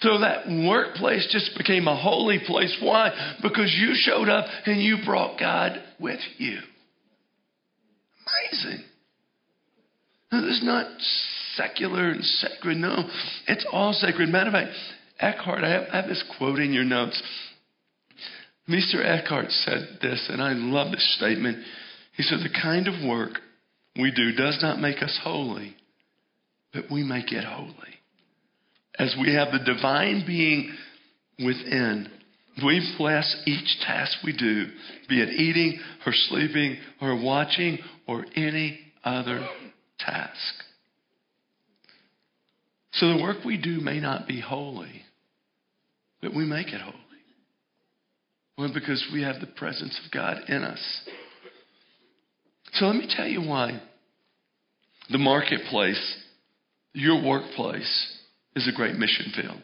So 0.00 0.20
that 0.20 0.48
workplace 0.48 1.28
just 1.32 1.56
became 1.58 1.88
a 1.88 1.96
holy 1.96 2.38
place. 2.46 2.76
Why? 2.80 3.36
Because 3.42 3.74
you 3.76 3.94
showed 3.94 4.28
up 4.28 4.46
and 4.66 4.80
you 4.80 4.98
brought 5.04 5.40
God 5.40 5.82
with 5.98 6.20
you. 6.36 6.58
Amazing. 8.52 8.84
Now, 10.30 10.42
this 10.42 10.58
is 10.58 10.64
not 10.64 10.86
secular 11.54 12.10
and 12.10 12.22
sacred. 12.22 12.76
No, 12.76 13.08
it's 13.48 13.66
all 13.72 13.92
sacred. 13.92 14.28
Matter 14.28 14.48
of 14.48 14.54
fact, 14.54 14.72
Eckhart, 15.18 15.64
I 15.64 15.70
have, 15.70 15.82
I 15.92 15.96
have 15.96 16.08
this 16.08 16.22
quote 16.38 16.60
in 16.60 16.72
your 16.72 16.84
notes. 16.84 17.20
Mr. 18.68 19.04
Eckhart 19.04 19.50
said 19.50 19.98
this, 20.02 20.28
and 20.30 20.42
I 20.42 20.52
love 20.52 20.92
this 20.92 21.16
statement. 21.16 21.58
He 22.16 22.22
said, 22.22 22.38
The 22.40 22.60
kind 22.62 22.86
of 22.86 23.04
work 23.04 23.38
we 23.96 24.12
do 24.12 24.32
does 24.32 24.58
not 24.62 24.78
make 24.78 25.02
us 25.02 25.18
holy, 25.24 25.74
but 26.72 26.84
we 26.90 27.02
make 27.02 27.32
it 27.32 27.44
holy. 27.44 27.97
As 28.98 29.14
we 29.20 29.34
have 29.34 29.52
the 29.52 29.60
divine 29.60 30.24
being 30.26 30.74
within, 31.38 32.08
we 32.64 32.94
bless 32.98 33.42
each 33.46 33.80
task 33.86 34.18
we 34.24 34.36
do, 34.36 34.66
be 35.08 35.22
it 35.22 35.28
eating 35.28 35.78
or 36.04 36.12
sleeping 36.12 36.76
or 37.00 37.22
watching 37.22 37.78
or 38.08 38.26
any 38.34 38.80
other 39.04 39.46
task. 40.00 40.54
So 42.92 43.16
the 43.16 43.22
work 43.22 43.44
we 43.44 43.56
do 43.56 43.80
may 43.80 44.00
not 44.00 44.26
be 44.26 44.40
holy, 44.40 45.02
but 46.20 46.34
we 46.34 46.44
make 46.44 46.68
it 46.68 46.80
holy. 46.80 46.96
Well, 48.56 48.72
because 48.74 49.06
we 49.12 49.22
have 49.22 49.40
the 49.40 49.46
presence 49.46 49.98
of 50.04 50.10
God 50.10 50.38
in 50.48 50.64
us. 50.64 50.80
So 52.72 52.86
let 52.86 52.96
me 52.96 53.08
tell 53.08 53.28
you 53.28 53.40
why 53.40 53.80
the 55.10 55.18
marketplace, 55.18 56.16
your 56.92 57.24
workplace, 57.24 58.17
is 58.58 58.68
a 58.68 58.76
great 58.76 58.96
mission 58.96 59.32
field. 59.34 59.62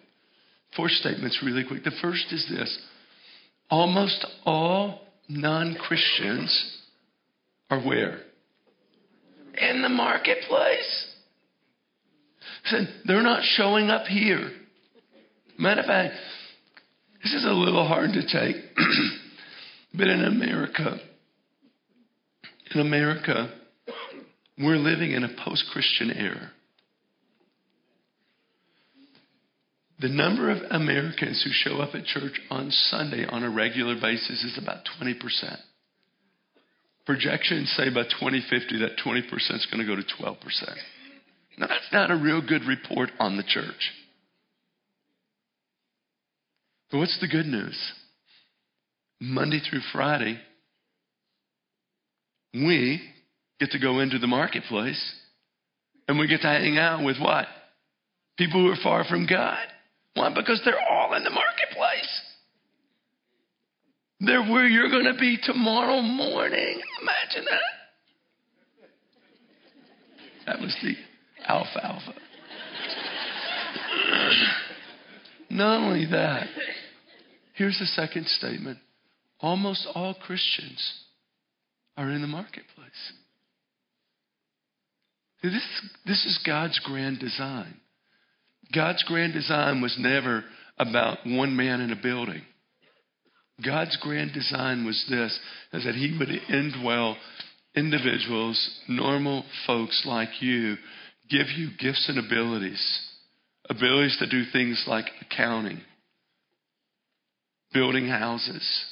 Four 0.76 0.88
statements, 0.88 1.40
really 1.44 1.64
quick. 1.64 1.84
The 1.84 1.92
first 2.00 2.32
is 2.32 2.46
this 2.48 2.78
almost 3.70 4.24
all 4.44 5.00
non 5.28 5.74
Christians 5.74 6.80
are 7.70 7.80
where? 7.80 8.20
In 9.56 9.82
the 9.82 9.88
marketplace. 9.88 11.10
Said 12.66 12.88
they're 13.04 13.22
not 13.22 13.42
showing 13.42 13.90
up 13.90 14.06
here. 14.06 14.50
Matter 15.58 15.80
of 15.80 15.86
fact, 15.86 16.14
this 17.22 17.32
is 17.32 17.44
a 17.44 17.52
little 17.52 17.86
hard 17.86 18.10
to 18.12 18.22
take, 18.22 18.56
but 19.94 20.08
in 20.08 20.24
America, 20.24 20.98
in 22.74 22.80
America, 22.80 23.54
we're 24.58 24.76
living 24.76 25.12
in 25.12 25.24
a 25.24 25.28
post 25.44 25.64
Christian 25.72 26.10
era. 26.10 26.50
The 30.04 30.10
number 30.10 30.50
of 30.50 30.58
Americans 30.70 31.42
who 31.42 31.50
show 31.50 31.78
up 31.78 31.94
at 31.94 32.04
church 32.04 32.38
on 32.50 32.70
Sunday 32.70 33.24
on 33.24 33.42
a 33.42 33.48
regular 33.48 33.94
basis 33.98 34.44
is 34.44 34.58
about 34.62 34.84
20%. 35.02 35.14
Projections 37.06 37.72
say 37.74 37.88
by 37.88 38.02
2050 38.02 38.80
that 38.80 38.98
20% 39.02 39.22
is 39.32 39.66
going 39.72 39.80
to 39.80 39.86
go 39.86 39.96
to 39.96 40.22
12%. 40.22 40.36
Now, 41.56 41.68
that's 41.68 41.90
not 41.90 42.10
a 42.10 42.16
real 42.16 42.46
good 42.46 42.64
report 42.64 43.12
on 43.18 43.38
the 43.38 43.44
church. 43.44 43.92
But 46.90 46.98
what's 46.98 47.18
the 47.22 47.28
good 47.28 47.46
news? 47.46 47.92
Monday 49.22 49.60
through 49.60 49.80
Friday, 49.90 50.38
we 52.52 53.00
get 53.58 53.70
to 53.70 53.78
go 53.78 54.00
into 54.00 54.18
the 54.18 54.26
marketplace 54.26 55.14
and 56.06 56.18
we 56.18 56.28
get 56.28 56.42
to 56.42 56.48
hang 56.48 56.76
out 56.76 57.02
with 57.02 57.16
what? 57.18 57.46
People 58.36 58.60
who 58.60 58.70
are 58.70 58.82
far 58.82 59.04
from 59.04 59.26
God. 59.26 59.66
Why? 60.14 60.32
Because 60.34 60.62
they're 60.64 60.80
all 60.80 61.14
in 61.14 61.24
the 61.24 61.30
marketplace. 61.30 62.20
They're 64.20 64.44
where 64.44 64.66
you're 64.66 64.90
going 64.90 65.12
to 65.12 65.18
be 65.18 65.38
tomorrow 65.42 66.00
morning. 66.00 66.80
Imagine 67.02 67.44
that. 67.50 67.60
That 70.46 70.60
was 70.60 70.76
the 70.82 70.94
alfalfa. 71.48 72.14
Not 75.50 75.78
only 75.78 76.06
that, 76.10 76.46
here's 77.54 77.78
the 77.78 77.86
second 77.86 78.26
statement 78.26 78.78
almost 79.40 79.86
all 79.94 80.14
Christians 80.14 81.04
are 81.96 82.10
in 82.10 82.22
the 82.22 82.26
marketplace. 82.26 83.12
This, 85.42 85.62
this 86.06 86.24
is 86.24 86.40
God's 86.46 86.80
grand 86.82 87.18
design. 87.18 87.74
God's 88.72 89.02
grand 89.04 89.32
design 89.32 89.80
was 89.80 89.96
never 89.98 90.44
about 90.78 91.18
one 91.24 91.56
man 91.56 91.80
in 91.80 91.92
a 91.92 92.00
building. 92.00 92.42
God's 93.64 93.96
grand 94.00 94.32
design 94.32 94.84
was 94.84 95.04
this 95.08 95.38
is 95.72 95.84
that 95.84 95.94
he 95.94 96.16
would 96.18 96.28
indwell 96.50 97.16
individuals, 97.76 98.80
normal 98.88 99.44
folks 99.66 100.02
like 100.06 100.42
you, 100.42 100.76
give 101.28 101.46
you 101.56 101.68
gifts 101.78 102.08
and 102.08 102.18
abilities, 102.18 103.00
abilities 103.68 104.16
to 104.18 104.28
do 104.28 104.44
things 104.52 104.84
like 104.86 105.06
accounting, 105.20 105.80
building 107.72 108.08
houses, 108.08 108.84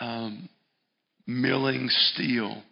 um, 0.00 0.48
milling 1.26 1.88
steel. 1.90 2.62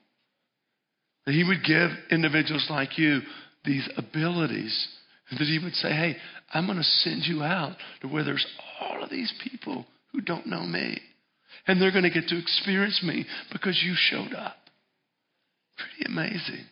That 1.27 1.35
he 1.35 1.45
would 1.45 1.63
give 1.65 1.91
individuals 2.11 2.67
like 2.71 2.99
you 2.99 3.21
these 3.65 3.89
abilities. 3.97 4.89
That 5.31 5.47
he 5.47 5.61
would 5.63 5.75
say, 5.75 5.91
hey, 5.91 6.17
I'm 6.53 6.67
going 6.67 6.79
to 6.79 6.85
send 6.85 7.23
you 7.25 7.43
out 7.43 7.77
to 8.01 8.09
where 8.09 8.25
there's 8.25 8.47
all 8.81 9.03
of 9.03 9.11
these 9.11 9.33
people 9.45 9.87
who 10.13 10.21
don't 10.21 10.47
know 10.47 10.65
me. 10.65 11.01
And 11.67 11.81
they're 11.81 11.93
going 11.93 12.05
to 12.05 12.11
get 12.11 12.29
to 12.29 12.39
experience 12.39 13.01
me 13.05 13.27
because 13.53 13.81
you 13.85 13.95
showed 13.97 14.35
up. 14.35 14.57
Pretty 15.77 16.13
amazing. 16.13 16.65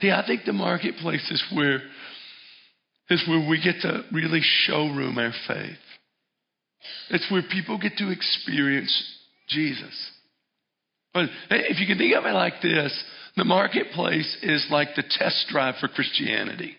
Yeah, 0.00 0.20
I 0.20 0.26
think 0.26 0.42
the 0.44 0.52
marketplace 0.52 1.30
is 1.30 1.42
where 1.54 1.80
is 3.10 3.22
where 3.28 3.48
we 3.48 3.62
get 3.62 3.82
to 3.82 4.02
really 4.12 4.40
showroom 4.42 5.18
our 5.18 5.32
faith. 5.46 5.76
It's 7.10 7.30
where 7.30 7.42
people 7.42 7.78
get 7.78 7.96
to 7.98 8.10
experience 8.10 8.92
Jesus. 9.48 10.10
But 11.12 11.28
if 11.50 11.78
you 11.78 11.86
can 11.86 11.98
think 11.98 12.14
of 12.14 12.24
it 12.24 12.32
like 12.32 12.60
this, 12.62 13.04
the 13.36 13.44
marketplace 13.44 14.36
is 14.42 14.66
like 14.70 14.88
the 14.94 15.02
test 15.08 15.46
drive 15.48 15.76
for 15.80 15.88
Christianity. 15.88 16.76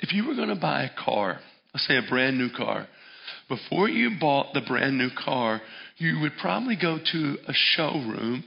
If 0.00 0.12
you 0.12 0.26
were 0.26 0.34
going 0.34 0.48
to 0.48 0.56
buy 0.56 0.84
a 0.84 1.04
car, 1.04 1.40
let's 1.72 1.86
say 1.86 1.96
a 1.96 2.08
brand 2.08 2.36
new 2.36 2.50
car, 2.54 2.86
before 3.48 3.88
you 3.88 4.12
bought 4.20 4.52
the 4.52 4.60
brand 4.60 4.98
new 4.98 5.10
car, 5.16 5.60
you 5.96 6.18
would 6.20 6.32
probably 6.40 6.76
go 6.80 6.98
to 6.98 7.36
a 7.46 7.52
showroom 7.52 8.44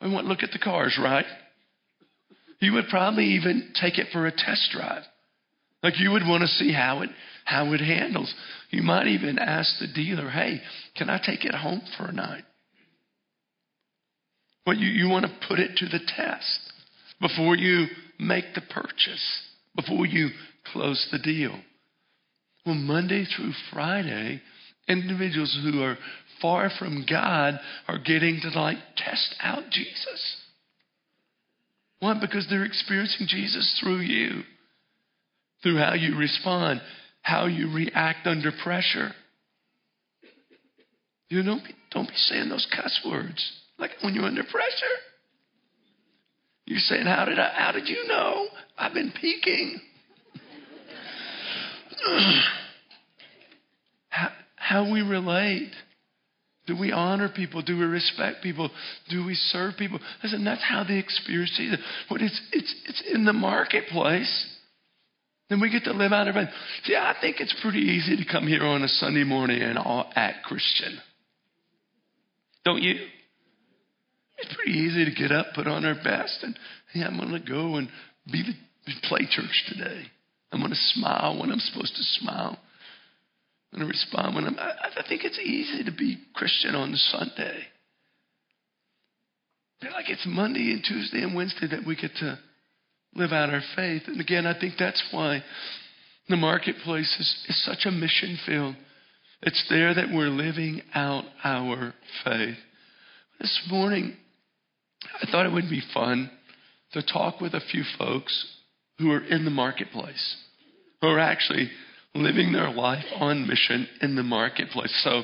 and 0.00 0.12
want 0.12 0.26
look 0.26 0.42
at 0.42 0.52
the 0.52 0.58
cars, 0.58 0.98
right? 1.02 1.26
You 2.60 2.74
would 2.74 2.88
probably 2.88 3.24
even 3.34 3.72
take 3.80 3.98
it 3.98 4.08
for 4.12 4.26
a 4.26 4.32
test 4.32 4.70
drive. 4.72 5.02
Like 5.82 6.00
you 6.00 6.10
would 6.12 6.26
want 6.26 6.42
to 6.42 6.48
see 6.48 6.72
how 6.72 7.02
it 7.02 7.10
how 7.44 7.72
it 7.72 7.80
handles. 7.80 8.34
You 8.70 8.82
might 8.82 9.06
even 9.06 9.38
ask 9.38 9.78
the 9.78 9.86
dealer, 9.86 10.28
hey, 10.28 10.60
can 10.96 11.08
I 11.08 11.20
take 11.24 11.44
it 11.44 11.54
home 11.54 11.80
for 11.96 12.06
a 12.06 12.12
night? 12.12 12.42
Well, 14.66 14.76
you, 14.76 14.88
you 14.88 15.08
want 15.08 15.26
to 15.26 15.46
put 15.48 15.60
it 15.60 15.76
to 15.76 15.86
the 15.86 16.00
test 16.16 16.72
before 17.20 17.56
you 17.56 17.86
make 18.18 18.46
the 18.54 18.62
purchase, 18.62 19.42
before 19.76 20.06
you 20.06 20.30
close 20.72 21.08
the 21.12 21.18
deal. 21.18 21.60
Well, 22.64 22.74
Monday 22.74 23.24
through 23.24 23.52
Friday, 23.72 24.42
individuals 24.88 25.56
who 25.62 25.82
are 25.82 25.96
far 26.42 26.70
from 26.78 27.06
God 27.08 27.60
are 27.86 27.98
getting 27.98 28.40
to 28.42 28.58
like 28.58 28.78
test 28.96 29.36
out 29.40 29.70
Jesus. 29.70 30.36
Why? 32.00 32.18
Because 32.20 32.46
they're 32.50 32.64
experiencing 32.64 33.26
Jesus 33.28 33.80
through 33.80 34.00
you. 34.00 34.42
through 35.62 35.78
how 35.78 35.94
you 35.94 36.16
respond, 36.16 36.80
how 37.22 37.46
you 37.46 37.72
react 37.72 38.26
under 38.26 38.52
pressure. 38.62 39.12
You 41.28 41.42
don't 41.42 41.64
be, 41.64 41.74
don't 41.92 42.08
be 42.08 42.14
saying 42.16 42.48
those 42.48 42.66
cuss 42.74 43.00
words 43.04 43.62
like 43.78 43.90
when 44.02 44.14
you're 44.14 44.24
under 44.24 44.42
pressure. 44.42 44.96
You're 46.66 46.80
saying, 46.80 47.06
"How 47.06 47.24
did 47.24 47.38
I? 47.38 47.52
How 47.54 47.72
did 47.72 47.88
you 47.88 48.06
know? 48.06 48.48
I've 48.76 48.94
been 48.94 49.12
peeking." 49.12 49.80
how, 54.08 54.28
how 54.56 54.92
we 54.92 55.02
relate. 55.02 55.72
Do 56.66 56.76
we 56.76 56.90
honor 56.90 57.28
people? 57.28 57.62
Do 57.62 57.78
we 57.78 57.84
respect 57.84 58.42
people? 58.42 58.70
Do 59.08 59.24
we 59.24 59.34
serve 59.34 59.74
people? 59.78 60.00
Listen, 60.22 60.44
that's 60.44 60.64
how 60.64 60.82
the 60.82 60.98
experience 60.98 61.52
sees 61.56 61.72
it. 61.72 61.80
But 62.08 62.22
it's 62.22 62.40
it's 62.52 62.74
it's 62.86 63.02
in 63.12 63.24
the 63.24 63.32
marketplace. 63.32 64.46
Then 65.48 65.60
we 65.60 65.70
get 65.70 65.84
to 65.84 65.92
live 65.92 66.12
out 66.12 66.26
of 66.26 66.34
it. 66.34 66.48
See, 66.84 66.96
I 66.96 67.14
think 67.20 67.36
it's 67.38 67.54
pretty 67.62 67.78
easy 67.78 68.16
to 68.16 68.24
come 68.28 68.48
here 68.48 68.64
on 68.64 68.82
a 68.82 68.88
Sunday 68.88 69.22
morning 69.22 69.62
and 69.62 69.78
all 69.78 70.10
act 70.16 70.44
Christian. 70.44 70.98
Don't 72.64 72.82
you? 72.82 72.96
It's 74.38 74.54
pretty 74.54 74.72
easy 74.72 75.04
to 75.04 75.10
get 75.10 75.32
up, 75.32 75.46
put 75.54 75.66
on 75.66 75.84
our 75.84 75.94
best, 75.94 76.42
and 76.42 76.58
hey, 76.92 77.02
I'm 77.02 77.18
going 77.18 77.32
to 77.32 77.50
go 77.50 77.76
and 77.76 77.88
be 78.30 78.42
the 78.42 78.92
play 79.08 79.26
church 79.30 79.64
today. 79.68 80.02
I'm 80.52 80.60
going 80.60 80.70
to 80.70 80.76
smile 80.76 81.38
when 81.40 81.50
I'm 81.50 81.60
supposed 81.60 81.94
to 81.96 82.02
smile. 82.02 82.58
I'm 83.72 83.78
going 83.78 83.90
to 83.90 83.92
respond 83.92 84.34
when 84.34 84.44
I'm. 84.44 84.58
I, 84.58 84.72
I 85.00 85.08
think 85.08 85.24
it's 85.24 85.38
easy 85.38 85.84
to 85.84 85.92
be 85.96 86.18
Christian 86.34 86.74
on 86.74 86.94
Sunday. 86.94 87.64
Feel 89.80 89.92
like 89.92 90.08
it's 90.08 90.26
Monday 90.26 90.72
and 90.72 90.82
Tuesday 90.82 91.22
and 91.22 91.34
Wednesday 91.34 91.66
that 91.68 91.86
we 91.86 91.96
get 91.96 92.12
to 92.20 92.38
live 93.14 93.32
out 93.32 93.50
our 93.50 93.62
faith. 93.74 94.02
And 94.06 94.20
again, 94.20 94.46
I 94.46 94.58
think 94.58 94.74
that's 94.78 95.02
why 95.10 95.42
the 96.28 96.36
marketplace 96.36 97.14
is, 97.18 97.44
is 97.48 97.64
such 97.64 97.86
a 97.86 97.90
mission 97.90 98.38
field. 98.46 98.76
It's 99.42 99.64
there 99.68 99.94
that 99.94 100.08
we're 100.12 100.28
living 100.28 100.80
out 100.94 101.24
our 101.44 101.92
faith. 102.24 102.56
This 103.38 103.60
morning, 103.70 104.16
I 105.22 105.30
thought 105.30 105.46
it 105.46 105.52
would 105.52 105.70
be 105.70 105.82
fun 105.94 106.30
to 106.92 107.02
talk 107.02 107.40
with 107.40 107.54
a 107.54 107.60
few 107.60 107.82
folks 107.98 108.46
who 108.98 109.10
are 109.10 109.24
in 109.24 109.44
the 109.44 109.50
marketplace, 109.50 110.36
who 111.00 111.08
are 111.08 111.18
actually 111.18 111.70
living 112.14 112.52
their 112.52 112.70
life 112.70 113.04
on 113.16 113.46
mission 113.46 113.86
in 114.00 114.16
the 114.16 114.22
marketplace. 114.22 114.94
So 115.04 115.22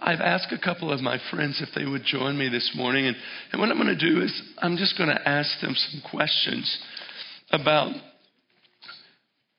I've 0.00 0.20
asked 0.20 0.52
a 0.52 0.58
couple 0.58 0.92
of 0.92 1.00
my 1.00 1.18
friends 1.30 1.60
if 1.60 1.68
they 1.74 1.88
would 1.88 2.04
join 2.04 2.38
me 2.38 2.48
this 2.48 2.72
morning. 2.74 3.06
And, 3.06 3.16
and 3.52 3.60
what 3.60 3.70
I'm 3.70 3.76
going 3.76 3.96
to 3.96 4.10
do 4.10 4.20
is 4.20 4.42
I'm 4.58 4.76
just 4.76 4.96
going 4.96 5.10
to 5.10 5.28
ask 5.28 5.60
them 5.60 5.74
some 5.74 6.02
questions 6.10 6.78
about 7.50 7.94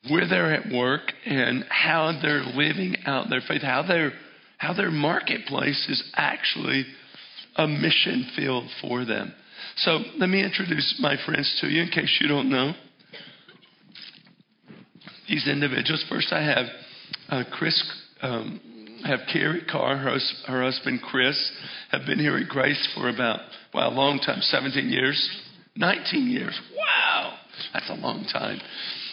where 0.09 0.27
they're 0.27 0.53
at 0.53 0.71
work 0.71 1.11
and 1.25 1.65
how 1.69 2.17
they're 2.21 2.43
living 2.43 2.95
out 3.05 3.29
their 3.29 3.41
faith, 3.47 3.61
how 3.61 3.83
their 3.87 4.13
how 4.57 4.73
their 4.73 4.91
marketplace 4.91 5.87
is 5.89 6.03
actually 6.15 6.85
a 7.55 7.67
mission 7.67 8.29
field 8.35 8.65
for 8.81 9.05
them. 9.05 9.33
So 9.77 9.99
let 10.17 10.29
me 10.29 10.43
introduce 10.43 10.97
my 10.99 11.15
friends 11.25 11.57
to 11.61 11.67
you 11.67 11.83
in 11.83 11.89
case 11.89 12.17
you 12.21 12.27
don't 12.27 12.49
know 12.49 12.73
these 15.29 15.47
individuals. 15.47 16.03
First, 16.09 16.33
I 16.33 16.43
have 16.43 16.65
uh, 17.29 17.43
Chris. 17.51 17.81
Um, 18.21 18.59
I 19.03 19.09
have 19.09 19.19
Carrie 19.31 19.63
Carr, 19.69 19.95
her, 19.95 20.17
her 20.47 20.63
husband 20.63 21.01
Chris, 21.01 21.51
have 21.91 22.01
been 22.05 22.19
here 22.19 22.35
at 22.35 22.49
Grace 22.49 22.89
for 22.93 23.07
about 23.07 23.39
well 23.73 23.89
a 23.89 23.93
long 23.93 24.19
time, 24.19 24.41
17 24.41 24.89
years, 24.89 25.29
19 25.75 26.27
years. 26.27 26.59
Wow, 26.75 27.37
that's 27.73 27.89
a 27.89 27.93
long 27.93 28.25
time. 28.25 28.59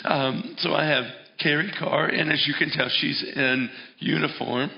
Um, 0.04 0.56
so 0.58 0.72
I 0.74 0.86
have 0.86 1.04
Carrie 1.38 1.72
Carr, 1.78 2.06
and 2.06 2.32
as 2.32 2.44
you 2.48 2.54
can 2.58 2.70
tell, 2.70 2.88
she's 2.88 3.22
in 3.36 3.70
uniform. 3.98 4.70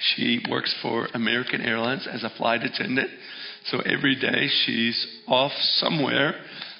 She 0.00 0.40
works 0.50 0.74
for 0.82 1.08
American 1.14 1.60
Airlines 1.60 2.06
as 2.10 2.22
a 2.24 2.30
flight 2.36 2.62
attendant. 2.62 3.10
So 3.66 3.80
every 3.80 4.14
day 4.14 4.48
she's 4.64 5.06
off 5.26 5.52
somewhere, 5.76 6.34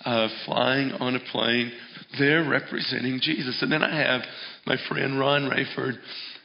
uh, 0.05 0.29
flying 0.45 0.93
on 0.93 1.17
a 1.17 1.21
plane. 1.33 1.73
They're 2.19 2.49
representing 2.49 3.21
Jesus. 3.21 3.61
And 3.63 3.73
then 3.73 3.83
I 3.83 3.97
have 3.97 4.23
my 4.67 4.77
friend 4.89 5.19
Ron 5.19 5.51
Rayford. 5.51 5.95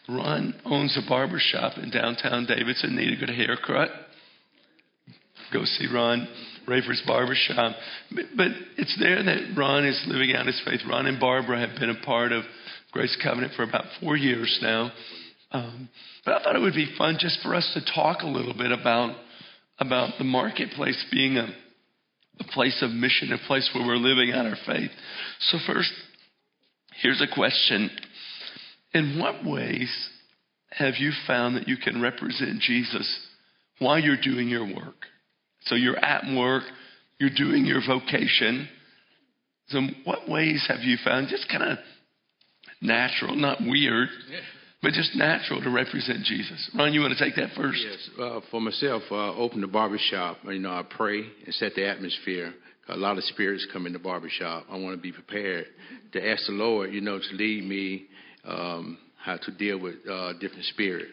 Ron 0.09 0.55
owns 0.65 0.97
a 0.97 1.07
barber 1.07 1.39
shop 1.39 1.77
in 1.77 1.91
downtown 1.91 2.45
Davidson. 2.45 2.95
Need 2.95 3.13
a 3.13 3.25
good 3.25 3.29
haircut? 3.29 3.89
Go 5.53 5.63
see 5.65 5.87
Ron 5.93 6.27
Rayford's 6.67 7.03
barbershop. 7.05 7.75
But, 8.13 8.25
but 8.35 8.47
it's 8.77 8.97
there 8.99 9.21
that 9.21 9.53
Ron 9.55 9.85
is 9.85 10.01
living 10.07 10.33
out 10.35 10.47
his 10.47 10.61
faith. 10.65 10.81
Ron 10.89 11.05
and 11.05 11.19
Barbara 11.19 11.59
have 11.59 11.79
been 11.79 11.89
a 11.89 12.05
part 12.05 12.31
of 12.31 12.43
Grace 12.91 13.15
Covenant 13.23 13.53
for 13.55 13.63
about 13.63 13.85
four 14.01 14.17
years 14.17 14.59
now. 14.61 14.91
Um, 15.51 15.89
but 16.25 16.33
I 16.33 16.43
thought 16.43 16.55
it 16.55 16.61
would 16.61 16.73
be 16.73 16.93
fun 16.97 17.17
just 17.19 17.41
for 17.41 17.53
us 17.55 17.69
to 17.73 17.93
talk 17.93 18.21
a 18.21 18.27
little 18.27 18.53
bit 18.53 18.71
about 18.71 19.15
about 19.79 20.13
the 20.19 20.23
marketplace 20.23 21.03
being 21.11 21.37
a, 21.37 21.49
a 22.39 22.43
place 22.53 22.83
of 22.83 22.91
mission, 22.91 23.33
a 23.33 23.47
place 23.47 23.69
where 23.73 23.85
we're 23.85 23.95
living 23.95 24.31
out 24.31 24.45
our 24.45 24.57
faith. 24.65 24.91
So 25.39 25.57
first, 25.65 25.91
here's 27.01 27.21
a 27.21 27.33
question: 27.33 27.89
In 28.93 29.19
what 29.19 29.45
ways 29.45 30.09
have 30.71 30.95
you 30.97 31.11
found 31.27 31.57
that 31.57 31.67
you 31.67 31.77
can 31.77 32.01
represent 32.01 32.61
Jesus 32.61 33.27
while 33.79 33.99
you're 33.99 34.21
doing 34.21 34.47
your 34.47 34.65
work? 34.65 35.05
So 35.65 35.75
you're 35.75 35.97
at 35.97 36.23
work, 36.35 36.63
you're 37.19 37.29
doing 37.35 37.65
your 37.65 37.81
vocation. 37.85 38.69
So, 39.67 39.81
what 40.05 40.29
ways 40.29 40.65
have 40.67 40.81
you 40.81 40.97
found 41.03 41.27
just 41.29 41.47
kind 41.49 41.63
of 41.63 41.77
natural, 42.81 43.35
not 43.35 43.59
weird, 43.61 44.09
but 44.81 44.93
just 44.93 45.15
natural 45.15 45.61
to 45.61 45.69
represent 45.69 46.23
Jesus? 46.23 46.69
Ron, 46.75 46.93
you 46.93 47.01
want 47.01 47.15
to 47.17 47.23
take 47.23 47.35
that 47.35 47.49
first? 47.55 47.79
Yes. 47.83 48.09
Uh, 48.19 48.39
for 48.49 48.59
myself, 48.59 49.03
uh, 49.11 49.35
open 49.35 49.61
the 49.61 49.67
barbershop. 49.67 50.37
You 50.45 50.59
know, 50.59 50.71
I 50.71 50.83
pray 50.83 51.19
and 51.19 51.53
set 51.53 51.75
the 51.75 51.87
atmosphere. 51.87 52.53
A 52.89 52.97
lot 52.97 53.17
of 53.17 53.23
spirits 53.25 53.65
come 53.71 53.85
in 53.85 53.93
the 53.93 53.99
barbershop. 53.99 54.65
I 54.69 54.77
want 54.77 54.95
to 54.95 55.01
be 55.01 55.11
prepared 55.11 55.67
to 56.13 56.29
ask 56.29 56.45
the 56.47 56.53
Lord, 56.53 56.91
you 56.91 57.01
know, 57.01 57.19
to 57.19 57.35
lead 57.35 57.63
me 57.63 58.07
um, 58.43 58.97
how 59.23 59.37
to 59.37 59.51
deal 59.51 59.79
with 59.79 59.95
uh, 60.09 60.33
different 60.33 60.65
spirit. 60.65 61.07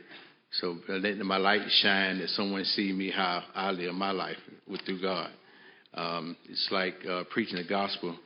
So 0.52 0.78
uh, 0.88 0.94
letting 0.94 1.24
my 1.26 1.36
light 1.36 1.60
shine 1.82 2.18
that 2.20 2.30
someone 2.30 2.64
see 2.64 2.92
me 2.92 3.10
how 3.10 3.42
I 3.54 3.70
live 3.70 3.94
my 3.94 4.12
life 4.12 4.38
with 4.66 4.80
through 4.82 5.02
God. 5.02 5.30
Um, 5.94 6.36
it's 6.48 6.68
like 6.70 6.94
uh, 7.08 7.24
preaching 7.30 7.56
the 7.56 7.68
gospel 7.68 8.16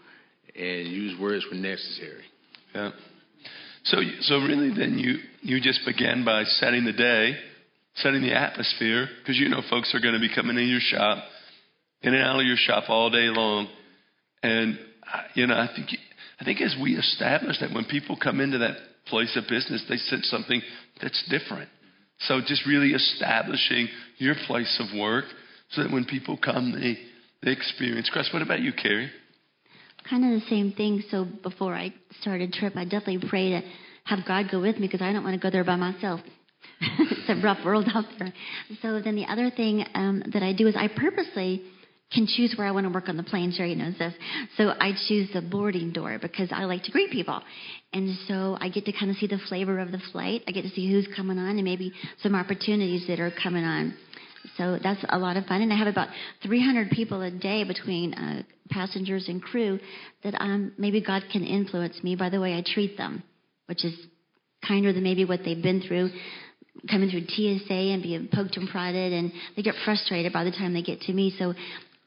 and 0.55 0.87
use 0.87 1.19
words 1.21 1.45
when 1.51 1.63
necessary. 1.63 2.23
Yeah. 2.75 2.91
So, 3.85 3.99
so 4.21 4.37
really, 4.37 4.75
then 4.75 4.99
you 4.99 5.19
you 5.41 5.61
just 5.61 5.81
began 5.85 6.25
by 6.25 6.45
setting 6.45 6.85
the 6.85 6.93
day, 6.93 7.37
setting 7.97 8.23
the 8.23 8.35
atmosphere, 8.35 9.09
because 9.21 9.39
you 9.39 9.49
know 9.49 9.63
folks 9.69 9.95
are 9.95 10.01
going 10.01 10.15
to 10.15 10.21
be 10.21 10.33
coming 10.33 10.57
in 10.57 10.69
your 10.69 10.81
shop, 10.81 11.25
in 12.03 12.15
and 12.15 12.23
out 12.23 12.41
of 12.41 12.47
your 12.47 12.57
shop 12.57 12.85
all 12.89 13.11
day 13.11 13.29
long, 13.29 13.69
and 14.43 14.79
you 15.35 15.47
know 15.47 15.55
I 15.55 15.69
think 15.75 15.91
I 16.41 16.45
think 16.45 16.61
as 16.61 16.77
we 16.81 16.97
establish 16.97 17.59
that 17.61 17.73
when 17.73 17.85
people 17.85 18.17
come 18.21 18.41
into 18.41 18.59
that 18.59 18.77
place 19.07 19.37
of 19.37 19.45
business, 19.49 19.85
they 19.89 19.97
sense 19.97 20.29
something 20.29 20.61
that's 21.01 21.23
different. 21.29 21.69
So 22.21 22.41
just 22.45 22.67
really 22.67 22.91
establishing 22.91 23.89
your 24.19 24.35
place 24.47 24.81
of 24.81 24.99
work 24.99 25.25
so 25.71 25.83
that 25.83 25.93
when 25.93 26.05
people 26.05 26.37
come, 26.37 26.73
they, 26.73 26.99
they 27.45 27.53
experience 27.53 28.11
Christ. 28.11 28.33
What 28.33 28.43
about 28.43 28.61
you, 28.61 28.73
Carrie? 28.73 29.11
Kind 30.09 30.25
of 30.25 30.41
the 30.41 30.47
same 30.49 30.73
thing. 30.73 31.03
So 31.11 31.25
before 31.43 31.75
I 31.75 31.95
started 32.21 32.53
trip, 32.53 32.75
I 32.77 32.85
definitely 32.85 33.29
pray 33.29 33.51
to 33.51 33.63
have 34.05 34.21
God 34.27 34.47
go 34.51 34.61
with 34.61 34.77
me 34.77 34.87
because 34.87 35.03
I 35.03 35.13
don't 35.13 35.25
want 35.25 35.41
to 35.41 35.41
go 35.41 35.51
there 35.51 35.65
by 35.65 35.77
myself. 35.77 36.21
it's 36.81 37.29
a 37.29 37.45
rough 37.45 37.65
world 37.65 37.89
out 37.95 38.05
there. 38.19 38.33
So 38.83 39.01
then 39.01 39.15
the 39.15 39.27
other 39.27 39.51
thing 39.51 39.85
um, 39.95 40.23
that 40.33 40.43
I 40.43 40.53
do 40.53 40.67
is 40.67 40.75
I 40.77 40.89
purposely 40.89 41.63
can 42.13 42.27
choose 42.27 42.55
where 42.57 42.67
I 42.67 42.73
want 42.73 42.87
to 42.87 42.93
work 42.93 43.09
on 43.09 43.17
the 43.17 43.23
plane. 43.23 43.53
Sherry 43.57 43.75
knows 43.75 43.97
this. 43.99 44.15
So 44.57 44.69
I 44.69 44.93
choose 45.09 45.31
the 45.33 45.41
boarding 45.41 45.93
door 45.93 46.19
because 46.21 46.51
I 46.53 46.65
like 46.65 46.83
to 46.85 46.91
greet 46.91 47.11
people. 47.11 47.41
And 47.93 48.17
so 48.29 48.57
I 48.61 48.69
get 48.69 48.85
to 48.87 48.93
kind 48.93 49.11
of 49.11 49.17
see 49.17 49.27
the 49.27 49.39
flavor 49.49 49.79
of 49.79 49.93
the 49.93 50.01
flight. 50.13 50.43
I 50.47 50.53
get 50.53 50.63
to 50.63 50.71
see 50.71 50.91
who's 50.91 51.09
coming 51.17 51.39
on 51.39 51.57
and 51.57 51.65
maybe 51.65 51.93
some 52.23 52.35
opportunities 52.35 53.07
that 53.09 53.21
are 53.21 53.33
coming 53.43 53.65
on. 53.65 53.95
So 54.59 54.79
that's 54.83 55.05
a 55.09 55.19
lot 55.19 55.37
of 55.37 55.47
fun. 55.47 55.63
And 55.63 55.73
I 55.73 55.77
have 55.77 55.89
about 55.89 56.09
300 56.43 56.91
people 56.91 57.23
a 57.23 57.31
day 57.31 57.65
between 57.65 58.15
uh, 58.15 58.43
passengers 58.71 59.29
and 59.29 59.43
crew 59.43 59.79
that 60.25 60.35
um, 60.41 60.73
maybe 60.79 61.01
God 61.01 61.23
can 61.33 61.45
influence 61.45 62.03
me 62.03 62.17
by 62.17 62.29
the 62.29 62.41
way 62.41 62.55
I 62.55 62.63
treat 62.65 62.97
them, 62.97 63.23
which 63.67 63.85
is 63.85 63.95
kinder 64.67 64.93
than 64.93 65.03
maybe 65.03 65.25
what 65.25 65.41
they've 65.45 65.63
been 65.63 65.83
through 65.83 66.11
coming 66.91 67.11
through 67.11 67.27
TSA 67.27 67.73
and 67.73 68.03
being 68.03 68.29
poked 68.33 68.57
and 68.57 68.69
prodded, 68.69 69.13
and 69.13 69.33
they 69.57 69.63
get 69.63 69.75
frustrated 69.85 70.33
by 70.33 70.45
the 70.45 70.51
time 70.51 70.75
they 70.75 70.83
get 70.83 71.01
to 71.03 71.13
me. 71.13 71.35
So 71.39 71.55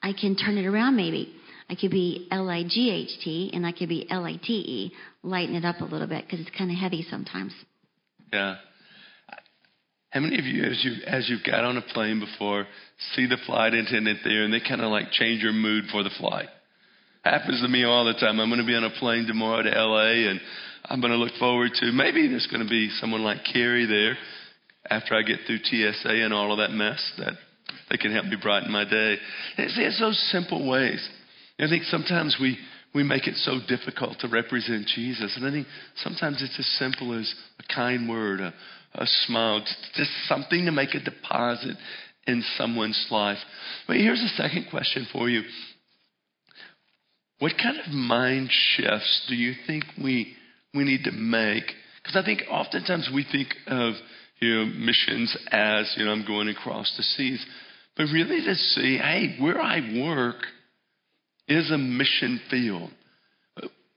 I 0.02 0.14
can 0.14 0.36
turn 0.36 0.58
it 0.58 0.66
around 0.66 0.96
maybe. 0.96 1.34
I 1.70 1.76
could 1.76 1.92
be 1.92 2.28
L 2.32 2.50
I 2.50 2.64
G 2.64 2.92
H 2.92 3.24
T 3.24 3.52
and 3.54 3.66
I 3.66 3.72
could 3.72 3.90
be 3.90 4.08
L 4.10 4.24
I 4.24 4.36
T 4.36 4.54
E, 4.54 4.92
lighten 5.24 5.56
it 5.56 5.66
up 5.66 5.82
a 5.82 5.86
little 5.86 6.08
bit 6.08 6.26
because 6.26 6.40
it's 6.40 6.56
kind 6.56 6.70
of 6.72 6.78
heavy 6.78 7.06
sometimes. 7.10 7.54
Yeah. 8.32 8.58
How 10.16 10.22
many 10.22 10.40
of 10.40 10.46
you, 10.46 10.64
as 10.64 10.82
you 10.82 10.94
as 11.06 11.30
you've 11.30 11.44
got 11.44 11.66
on 11.66 11.76
a 11.76 11.82
plane 11.82 12.22
before, 12.22 12.66
see 13.16 13.28
the 13.28 13.36
flight 13.46 13.74
attendant 13.74 14.20
there, 14.24 14.46
and 14.46 14.54
they 14.54 14.62
kind 14.62 14.80
of 14.80 14.90
like 14.90 15.12
change 15.12 15.44
your 15.44 15.52
mood 15.52 15.88
for 15.92 16.04
the 16.04 16.10
flight? 16.18 16.48
happens 17.22 17.62
to 17.62 17.68
me 17.68 17.84
all 17.84 18.06
the 18.06 18.14
time. 18.14 18.40
I'm 18.40 18.48
going 18.48 18.62
to 18.62 18.66
be 18.66 18.76
on 18.76 18.86
a 18.86 18.92
plane 18.92 19.26
tomorrow 19.28 19.62
to 19.62 19.70
LA, 19.70 20.30
and 20.32 20.40
I'm 20.86 21.02
going 21.02 21.12
to 21.12 21.18
look 21.18 21.34
forward 21.38 21.72
to 21.82 21.92
maybe 21.92 22.30
there's 22.30 22.48
going 22.48 22.64
to 22.64 22.70
be 22.70 22.90
someone 23.02 23.26
like 23.26 23.40
Carrie 23.52 23.88
there 23.88 24.16
after 24.90 25.16
I 25.16 25.22
get 25.24 25.40
through 25.46 25.58
TSA 25.66 26.24
and 26.24 26.34
all 26.34 26.54
of 26.54 26.60
that 26.60 26.72
mess 26.72 27.04
that 27.18 27.34
they 27.90 27.98
can 27.98 28.14
help 28.14 28.26
me 28.28 28.38
brighten 28.42 28.72
my 28.72 28.86
day. 28.86 29.18
It's, 29.58 29.74
it's 29.76 30.00
those 30.00 30.30
simple 30.32 30.66
ways. 30.66 31.06
I 31.60 31.68
think 31.68 31.84
sometimes 31.84 32.38
we 32.40 32.58
we 32.94 33.04
make 33.04 33.28
it 33.28 33.36
so 33.36 33.60
difficult 33.68 34.20
to 34.22 34.30
represent 34.30 34.88
Jesus, 34.88 35.36
and 35.36 35.46
I 35.46 35.52
think 35.52 35.68
sometimes 35.98 36.42
it's 36.42 36.58
as 36.58 36.66
simple 36.80 37.20
as 37.20 37.36
a 37.60 37.74
kind 37.74 38.08
word, 38.08 38.40
a, 38.40 38.54
a 38.98 39.06
smile, 39.06 39.64
just 39.96 40.12
something 40.28 40.66
to 40.66 40.72
make 40.72 40.94
a 40.94 41.00
deposit 41.00 41.76
in 42.28 42.44
someone's 42.58 43.08
life. 43.12 43.38
But 43.88 43.98
here's 43.98 44.22
a 44.22 44.42
second 44.42 44.68
question 44.70 45.08
for 45.12 45.30
you. 45.30 45.44
What 47.40 47.54
kind 47.62 47.78
of 47.80 47.92
mind 47.92 48.50
shifts 48.52 49.26
do 49.28 49.36
you 49.36 49.54
think 49.68 49.84
we 50.02 50.36
we 50.74 50.84
need 50.84 51.04
to 51.04 51.12
make? 51.12 51.66
Because 52.02 52.16
I 52.16 52.26
think 52.26 52.44
oftentimes 52.50 53.10
we 53.14 53.26
think 53.30 53.50
of 53.68 53.94
you 54.40 54.56
know 54.56 54.66
missions 54.66 55.36
as 55.52 55.94
you 55.98 56.06
know 56.06 56.12
I'm 56.12 56.26
going 56.26 56.48
across 56.48 56.94
the 56.96 57.04
seas, 57.04 57.46
but 57.98 58.06
really 58.06 58.42
to 58.44 58.56
see, 58.56 58.98
hey, 58.98 59.36
where 59.40 59.60
I 59.60 59.82
work 60.02 60.38
is 61.48 61.70
a 61.72 61.78
mission 61.78 62.40
field. 62.50 62.90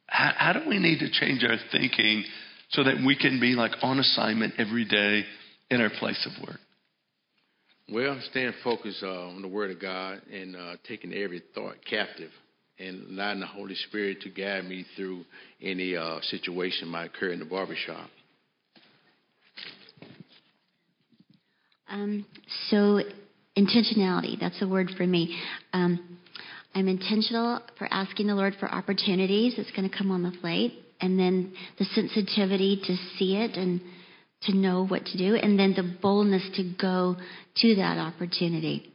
How, 0.07 0.33
how 0.37 0.53
do 0.55 0.69
we 0.69 0.79
need 0.79 0.99
to 1.01 1.11
change 1.11 1.45
our 1.45 1.57
thinking 1.71 2.25
so 2.70 2.85
that 2.85 2.96
we 3.04 3.16
can 3.16 3.40
be 3.40 3.54
like 3.54 3.72
on 3.83 3.98
assignment 3.98 4.54
every 4.59 4.85
day 4.85 5.24
in 5.70 5.81
our 5.81 5.90
place 5.98 6.26
of 6.26 6.46
work? 6.46 6.61
Well, 7.90 8.20
staying 8.31 8.52
focused 8.62 9.02
uh, 9.02 9.28
on 9.28 9.40
the 9.40 9.48
Word 9.48 9.70
of 9.70 9.81
God 9.81 10.20
and 10.31 10.54
uh, 10.54 10.76
taking 10.87 11.14
every 11.14 11.42
thought 11.54 11.76
captive 11.88 12.31
and 12.78 13.11
allowing 13.11 13.40
the 13.40 13.46
Holy 13.46 13.74
Spirit 13.74 14.20
to 14.22 14.28
guide 14.28 14.64
me 14.66 14.85
through 14.94 15.24
any 15.61 15.96
uh, 15.96 16.20
situation 16.22 16.88
might 16.88 17.07
occur 17.07 17.31
in 17.31 17.38
the 17.38 17.44
barbershop. 17.44 18.09
Um, 21.88 22.26
so, 22.68 23.00
intentionality, 23.57 24.38
that's 24.38 24.61
a 24.61 24.68
word 24.68 24.90
for 24.96 25.07
me. 25.07 25.40
Um, 25.72 26.18
I'm 26.74 26.88
intentional 26.88 27.61
for 27.78 27.88
asking 27.90 28.26
the 28.26 28.35
Lord 28.35 28.54
for 28.61 28.70
opportunities 28.70 29.54
It's 29.57 29.70
going 29.70 29.88
to 29.88 29.96
come 29.96 30.11
on 30.11 30.22
the 30.22 30.31
plate, 30.31 30.74
and 31.01 31.19
then 31.19 31.53
the 31.79 31.85
sensitivity 31.85 32.81
to 32.85 32.97
see 33.17 33.37
it 33.37 33.57
and 33.57 33.81
to 34.43 34.57
know 34.57 34.87
what 34.87 35.05
to 35.05 35.19
do, 35.19 35.35
and 35.35 35.59
then 35.59 35.75
the 35.75 35.97
boldness 36.01 36.43
to 36.55 36.73
go 36.81 37.17
to 37.57 37.75
that 37.77 37.99
opportunity. 37.99 38.93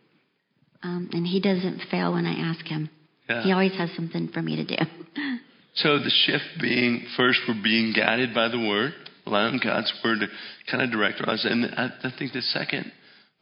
Um, 0.81 1.09
and 1.11 1.27
He 1.27 1.41
doesn't 1.41 1.81
fail 1.91 2.13
when 2.13 2.25
I 2.25 2.51
ask 2.51 2.65
Him. 2.65 2.89
Yeah. 3.29 3.43
He 3.43 3.51
always 3.51 3.73
has 3.73 3.89
something 3.95 4.29
for 4.29 4.41
me 4.41 4.55
to 4.57 4.65
do. 4.65 4.75
So 5.75 5.97
the 5.97 6.11
shift 6.25 6.61
being 6.61 7.05
first, 7.17 7.39
we're 7.47 7.61
being 7.63 7.93
guided 7.97 8.33
by 8.33 8.47
the 8.47 8.59
Word, 8.59 8.93
allowing 9.25 9.59
God's 9.63 9.91
Word 10.03 10.19
to 10.19 10.27
kind 10.69 10.83
of 10.83 10.91
direct 10.91 11.19
us. 11.21 11.45
And 11.49 11.65
I, 11.65 11.89
I 12.03 12.13
think 12.17 12.33
the 12.33 12.41
second, 12.41 12.91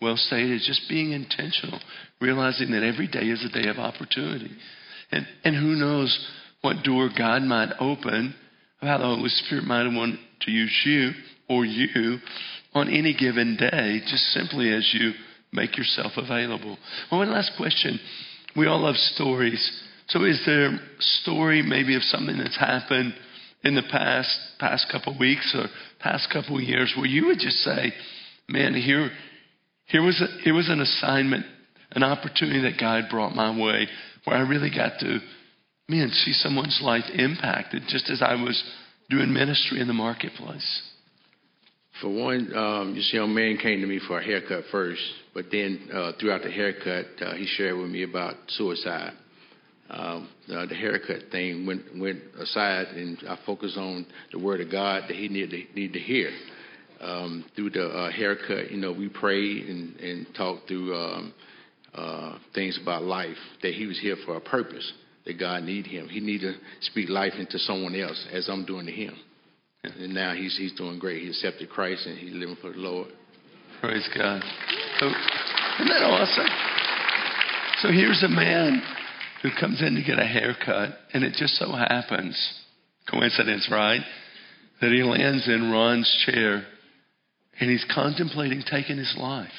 well 0.01 0.15
stated, 0.15 0.51
is 0.51 0.65
just 0.65 0.87
being 0.87 1.11
intentional, 1.11 1.79
realizing 2.21 2.71
that 2.71 2.83
every 2.83 3.07
day 3.07 3.25
is 3.25 3.43
a 3.43 3.61
day 3.61 3.67
of 3.67 3.77
opportunity. 3.77 4.51
And, 5.11 5.27
and 5.43 5.55
who 5.55 5.75
knows 5.75 6.17
what 6.61 6.83
door 6.83 7.09
God 7.17 7.41
might 7.41 7.73
open, 7.79 8.33
how 8.81 8.97
the 8.97 9.03
Holy 9.03 9.29
Spirit 9.29 9.63
might 9.63 9.87
want 9.87 10.19
to 10.41 10.51
use 10.51 10.81
you 10.85 11.11
or 11.47 11.65
you 11.65 12.17
on 12.73 12.89
any 12.89 13.13
given 13.13 13.57
day, 13.57 13.99
just 14.07 14.23
simply 14.31 14.73
as 14.73 14.89
you 14.93 15.11
make 15.53 15.77
yourself 15.77 16.13
available. 16.17 16.77
Well, 17.11 17.19
one 17.19 17.31
last 17.31 17.51
question. 17.57 17.99
We 18.55 18.67
all 18.67 18.81
love 18.81 18.95
stories. 18.95 19.81
So 20.07 20.23
is 20.23 20.41
there 20.45 20.67
a 20.67 20.79
story 20.99 21.61
maybe 21.61 21.95
of 21.95 22.03
something 22.03 22.37
that's 22.37 22.57
happened 22.57 23.13
in 23.63 23.75
the 23.75 23.83
past 23.91 24.35
past 24.59 24.87
couple 24.91 25.13
of 25.13 25.19
weeks 25.19 25.53
or 25.55 25.67
past 25.99 26.29
couple 26.33 26.57
of 26.57 26.63
years 26.63 26.93
where 26.97 27.05
you 27.05 27.27
would 27.27 27.39
just 27.39 27.57
say, 27.57 27.93
Man, 28.49 28.73
here 28.73 29.11
here 29.85 30.01
was 30.01 30.21
a, 30.21 30.41
here 30.43 30.53
was 30.53 30.69
an 30.69 30.81
assignment, 30.81 31.45
an 31.91 32.03
opportunity 32.03 32.61
that 32.61 32.79
God 32.79 33.05
brought 33.09 33.35
my 33.35 33.55
way 33.57 33.87
where 34.23 34.37
I 34.37 34.41
really 34.41 34.71
got 34.75 34.99
to 34.99 35.19
man, 35.91 36.09
see 36.09 36.31
someone's 36.31 36.79
life 36.81 37.03
impacted 37.13 37.83
just 37.89 38.09
as 38.09 38.21
I 38.21 38.35
was 38.35 38.63
doing 39.09 39.33
ministry 39.33 39.81
in 39.81 39.87
the 39.87 39.93
marketplace. 39.93 40.81
For 41.99 42.09
one, 42.09 42.55
um, 42.55 42.95
this 42.95 43.11
young 43.13 43.35
man 43.35 43.57
came 43.57 43.81
to 43.81 43.87
me 43.87 43.99
for 44.07 44.19
a 44.19 44.23
haircut 44.23 44.63
first, 44.71 45.01
but 45.33 45.45
then 45.51 45.89
uh, 45.93 46.13
throughout 46.19 46.43
the 46.43 46.49
haircut, 46.49 47.05
uh, 47.21 47.35
he 47.35 47.45
shared 47.45 47.77
with 47.77 47.91
me 47.91 48.03
about 48.03 48.35
suicide. 48.47 49.11
Um, 49.89 50.29
uh, 50.49 50.65
the 50.67 50.75
haircut 50.75 51.29
thing 51.31 51.65
went 51.65 51.81
went 51.99 52.21
aside, 52.39 52.87
and 52.95 53.17
I 53.27 53.37
focused 53.45 53.75
on 53.77 54.05
the 54.31 54.39
word 54.39 54.61
of 54.61 54.71
God 54.71 55.03
that 55.09 55.15
he 55.15 55.27
needed 55.27 55.51
to, 55.51 55.79
need 55.79 55.91
to 55.93 55.99
hear. 55.99 56.31
Um, 57.01 57.43
through 57.55 57.71
the 57.71 57.87
uh, 57.87 58.11
haircut, 58.11 58.71
you 58.71 58.77
know, 58.77 58.93
we 58.93 59.09
prayed 59.09 59.65
and, 59.67 59.99
and 59.99 60.27
talked 60.37 60.69
through 60.69 60.95
um, 60.95 61.33
uh, 61.93 62.37
things 62.55 62.79
about 62.81 63.03
life. 63.03 63.35
That 63.63 63.73
he 63.73 63.85
was 63.85 63.99
here 63.99 64.15
for 64.25 64.37
a 64.37 64.41
purpose. 64.41 64.89
That 65.25 65.39
God 65.39 65.63
need 65.63 65.85
him. 65.85 66.09
He 66.09 66.19
need 66.19 66.41
to 66.41 66.55
speak 66.81 67.09
life 67.09 67.33
into 67.37 67.59
someone 67.59 67.95
else, 67.95 68.25
as 68.31 68.49
I'm 68.49 68.65
doing 68.65 68.87
to 68.87 68.91
him. 68.91 69.15
And 69.83 70.13
now 70.13 70.33
he's 70.33 70.57
he's 70.57 70.73
doing 70.73 70.99
great. 70.99 71.21
He 71.21 71.29
accepted 71.29 71.69
Christ 71.69 72.05
and 72.05 72.17
he's 72.17 72.33
living 72.33 72.57
for 72.61 72.71
the 72.71 72.77
Lord. 72.77 73.09
Praise 73.81 74.07
God. 74.15 74.41
So, 74.99 75.07
isn't 75.07 75.87
that 75.87 76.03
awesome? 76.03 76.45
So 77.81 77.87
here's 77.91 78.21
a 78.23 78.29
man 78.29 78.81
who 79.41 79.49
comes 79.59 79.81
in 79.81 79.95
to 79.95 80.03
get 80.03 80.19
a 80.19 80.25
haircut, 80.25 80.97
and 81.13 81.23
it 81.23 81.33
just 81.33 81.55
so 81.55 81.71
happens, 81.71 82.37
coincidence, 83.09 83.67
right, 83.71 84.01
that 84.81 84.91
he 84.91 85.01
lands 85.01 85.47
in 85.47 85.71
Ron's 85.71 86.25
chair 86.25 86.63
and 87.59 87.69
he's 87.69 87.85
contemplating 87.93 88.63
taking 88.69 88.97
his 88.97 89.15
life. 89.17 89.49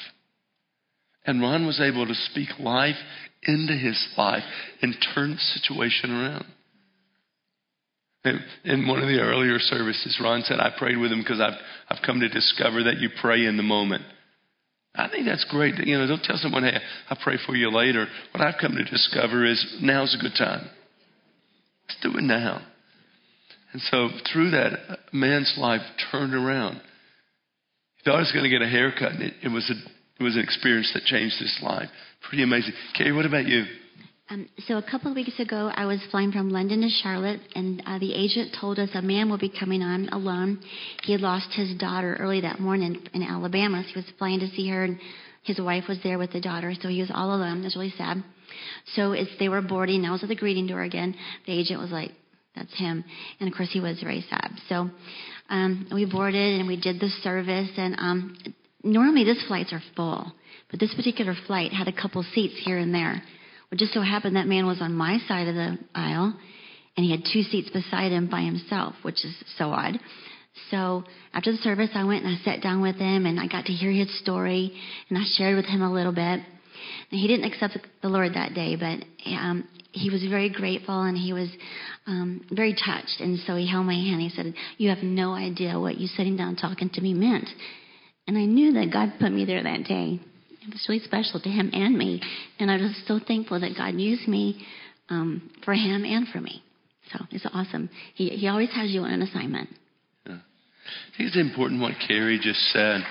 And 1.25 1.41
Ron 1.41 1.65
was 1.65 1.79
able 1.79 2.05
to 2.05 2.13
speak 2.13 2.49
life 2.59 2.97
into 3.43 3.73
his 3.73 4.07
life 4.17 4.43
and 4.81 4.95
turn 5.13 5.31
the 5.31 5.37
situation 5.37 6.11
around. 6.11 6.45
In 8.63 8.87
one 8.87 9.01
of 9.01 9.07
the 9.07 9.19
earlier 9.19 9.59
services, 9.59 10.17
Ron 10.23 10.43
said, 10.43 10.59
I 10.59 10.71
prayed 10.77 10.97
with 10.97 11.11
him 11.11 11.19
because 11.19 11.41
I've, 11.41 11.59
I've 11.89 12.05
come 12.05 12.21
to 12.21 12.29
discover 12.29 12.83
that 12.83 12.99
you 12.99 13.09
pray 13.21 13.45
in 13.45 13.57
the 13.57 13.63
moment. 13.63 14.03
I 14.95 15.09
think 15.09 15.25
that's 15.25 15.45
great. 15.49 15.75
You 15.77 15.97
know, 15.97 16.07
don't 16.07 16.23
tell 16.23 16.37
someone, 16.37 16.63
hey, 16.63 16.77
I'll 17.09 17.17
pray 17.21 17.37
for 17.45 17.55
you 17.55 17.69
later. 17.71 18.07
What 18.31 18.45
I've 18.45 18.61
come 18.61 18.75
to 18.75 18.83
discover 18.83 19.45
is 19.45 19.77
now's 19.81 20.15
a 20.17 20.21
good 20.21 20.37
time. 20.37 20.69
Let's 21.87 22.01
do 22.01 22.17
it 22.17 22.23
now. 22.23 22.61
And 23.73 23.81
so 23.81 24.09
through 24.31 24.51
that, 24.51 24.99
man's 25.11 25.55
life 25.57 25.81
turned 26.11 26.33
around. 26.33 26.75
He 27.95 28.03
thought 28.05 28.17
he 28.17 28.21
was 28.21 28.31
going 28.31 28.43
to 28.43 28.49
get 28.49 28.61
a 28.61 28.69
haircut, 28.69 29.13
and 29.13 29.23
it, 29.23 29.33
it 29.43 29.49
was 29.49 29.69
a, 29.69 29.73
it 30.19 30.23
was 30.23 30.35
an 30.35 30.41
experience 30.41 30.91
that 30.93 31.03
changed 31.03 31.35
his 31.39 31.57
life. 31.61 31.89
Pretty 32.29 32.43
amazing. 32.43 32.73
Kay, 32.97 33.11
what 33.11 33.25
about 33.25 33.45
you? 33.45 33.65
Um, 34.29 34.47
so 34.67 34.77
a 34.77 34.81
couple 34.81 35.11
of 35.11 35.15
weeks 35.15 35.37
ago, 35.39 35.69
I 35.75 35.85
was 35.85 35.99
flying 36.09 36.31
from 36.31 36.49
London 36.49 36.81
to 36.81 36.89
Charlotte, 36.89 37.41
and 37.55 37.83
uh, 37.85 37.99
the 37.99 38.13
agent 38.13 38.55
told 38.59 38.79
us 38.79 38.89
a 38.93 39.01
man 39.01 39.29
will 39.29 39.37
be 39.37 39.51
coming 39.59 39.83
on 39.83 40.07
alone. 40.09 40.59
He 41.03 41.11
had 41.11 41.21
lost 41.21 41.47
his 41.53 41.75
daughter 41.77 42.15
early 42.19 42.41
that 42.41 42.59
morning 42.59 43.05
in 43.13 43.21
Alabama, 43.21 43.83
so 43.83 43.89
he 43.89 43.99
was 43.99 44.05
flying 44.17 44.39
to 44.39 44.47
see 44.49 44.69
her, 44.69 44.85
and 44.85 44.97
his 45.43 45.59
wife 45.59 45.85
was 45.89 45.99
there 46.03 46.17
with 46.17 46.31
the 46.31 46.39
daughter, 46.39 46.73
so 46.81 46.87
he 46.87 47.01
was 47.01 47.11
all 47.13 47.35
alone. 47.35 47.61
It 47.61 47.65
was 47.65 47.75
really 47.75 47.93
sad. 47.97 48.23
So 48.95 49.11
as 49.11 49.27
they 49.39 49.49
were 49.49 49.61
boarding, 49.61 50.05
I 50.05 50.11
was 50.11 50.23
at 50.23 50.29
the 50.29 50.35
greeting 50.35 50.67
door 50.67 50.83
again. 50.83 51.15
The 51.45 51.51
agent 51.51 51.81
was 51.81 51.91
like, 51.91 52.11
"That's 52.55 52.73
him," 52.77 53.03
and 53.39 53.49
of 53.49 53.55
course 53.55 53.71
he 53.71 53.81
was 53.81 53.99
very 53.99 54.25
sad. 54.29 54.51
So 54.69 54.89
um, 55.49 55.87
we 55.93 56.05
boarded 56.05 56.59
and 56.59 56.67
we 56.67 56.79
did 56.79 56.99
the 56.99 57.09
service, 57.21 57.71
and 57.77 57.95
um, 57.97 58.37
normally 58.83 59.23
these 59.23 59.43
flights 59.47 59.73
are 59.73 59.81
full, 59.95 60.31
but 60.69 60.79
this 60.79 60.93
particular 60.93 61.35
flight 61.47 61.71
had 61.71 61.87
a 61.87 61.93
couple 61.93 62.23
seats 62.33 62.55
here 62.63 62.77
and 62.77 62.93
there. 62.93 63.21
It 63.71 63.79
just 63.79 63.93
so 63.93 64.01
happened 64.01 64.35
that 64.35 64.47
man 64.47 64.67
was 64.67 64.81
on 64.81 64.93
my 64.93 65.19
side 65.27 65.47
of 65.47 65.55
the 65.55 65.79
aisle, 65.95 66.37
and 66.95 67.03
he 67.03 67.11
had 67.11 67.23
two 67.31 67.41
seats 67.43 67.69
beside 67.69 68.11
him 68.11 68.29
by 68.29 68.41
himself, 68.41 68.93
which 69.01 69.25
is 69.25 69.35
so 69.57 69.71
odd. 69.71 69.99
So 70.69 71.03
after 71.33 71.51
the 71.51 71.57
service, 71.59 71.89
I 71.95 72.03
went 72.03 72.23
and 72.23 72.35
I 72.35 72.43
sat 72.43 72.61
down 72.61 72.81
with 72.81 72.97
him, 72.97 73.25
and 73.25 73.39
I 73.39 73.47
got 73.47 73.65
to 73.65 73.73
hear 73.73 73.91
his 73.91 74.19
story, 74.19 74.73
and 75.09 75.17
I 75.17 75.23
shared 75.37 75.55
with 75.55 75.65
him 75.65 75.81
a 75.81 75.91
little 75.91 76.13
bit. 76.13 76.41
He 77.09 77.27
didn't 77.27 77.51
accept 77.51 77.77
the 78.01 78.09
Lord 78.09 78.33
that 78.35 78.53
day, 78.53 78.75
but 78.75 79.05
um, 79.31 79.67
he 79.91 80.09
was 80.09 80.23
very 80.23 80.49
grateful 80.49 81.01
and 81.01 81.15
he 81.15 81.31
was 81.31 81.47
um, 82.07 82.45
very 82.51 82.73
touched. 82.73 83.19
And 83.19 83.39
so 83.45 83.55
he 83.55 83.67
held 83.67 83.85
my 83.85 83.93
hand. 83.93 84.15
And 84.15 84.21
he 84.21 84.29
said, 84.29 84.53
"You 84.77 84.89
have 84.89 85.03
no 85.03 85.33
idea 85.33 85.79
what 85.79 85.97
you 85.97 86.07
sitting 86.07 86.35
down 86.35 86.55
talking 86.55 86.89
to 86.89 87.01
me 87.01 87.13
meant." 87.13 87.47
And 88.27 88.37
I 88.37 88.45
knew 88.45 88.73
that 88.73 88.91
God 88.91 89.13
put 89.19 89.31
me 89.31 89.45
there 89.45 89.63
that 89.63 89.83
day 89.83 90.19
it 90.65 90.71
was 90.71 90.85
really 90.87 91.03
special 91.03 91.39
to 91.41 91.49
him 91.49 91.69
and 91.73 91.97
me. 91.97 92.21
And 92.59 92.71
I 92.71 92.77
was 92.77 92.95
so 93.05 93.19
thankful 93.25 93.59
that 93.59 93.75
God 93.77 93.95
used 93.95 94.27
me 94.27 94.65
um, 95.09 95.51
for 95.65 95.73
him 95.73 96.05
and 96.05 96.27
for 96.27 96.39
me. 96.39 96.63
So 97.11 97.19
it's 97.31 97.45
awesome. 97.53 97.89
He, 98.15 98.29
he 98.29 98.47
always 98.47 98.69
has 98.73 98.91
you 98.91 99.01
on 99.01 99.11
an 99.11 99.21
assignment. 99.21 99.69
Yeah. 100.25 100.35
I 100.35 101.17
think 101.17 101.27
it's 101.27 101.37
important 101.37 101.81
what 101.81 101.93
Carrie 102.07 102.39
just 102.41 102.59
said. 102.71 103.01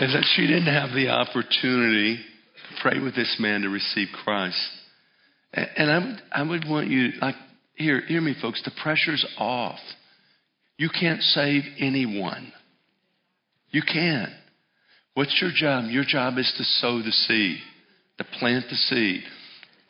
Is 0.00 0.12
that 0.12 0.24
she 0.36 0.46
didn't 0.46 0.72
have 0.72 0.90
the 0.90 1.08
opportunity 1.08 2.16
to 2.16 2.82
pray 2.82 3.00
with 3.00 3.16
this 3.16 3.36
man 3.40 3.62
to 3.62 3.68
receive 3.68 4.08
Christ. 4.22 4.60
And 5.52 5.90
I 5.90 5.98
would, 5.98 6.22
I 6.30 6.42
would 6.42 6.68
want 6.68 6.88
you, 6.88 7.08
like, 7.20 7.34
hear, 7.74 8.02
hear 8.02 8.20
me, 8.20 8.36
folks. 8.40 8.62
The 8.64 8.70
pressure's 8.82 9.26
off. 9.38 9.78
You 10.78 10.88
can't 10.88 11.20
save 11.20 11.64
anyone. 11.78 12.52
You 13.70 13.82
can't. 13.82 14.32
What's 15.14 15.36
your 15.42 15.50
job? 15.54 15.90
Your 15.90 16.04
job 16.06 16.38
is 16.38 16.52
to 16.56 16.64
sow 16.64 17.02
the 17.02 17.10
seed, 17.10 17.58
to 18.18 18.24
plant 18.38 18.66
the 18.70 18.76
seed, 18.76 19.22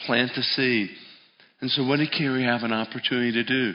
plant 0.06 0.32
the 0.34 0.42
seed. 0.42 0.88
And 1.60 1.70
so, 1.70 1.84
what 1.84 1.98
did 1.98 2.10
Carrie 2.16 2.44
have 2.44 2.62
an 2.62 2.72
opportunity 2.72 3.32
to 3.32 3.44
do? 3.44 3.74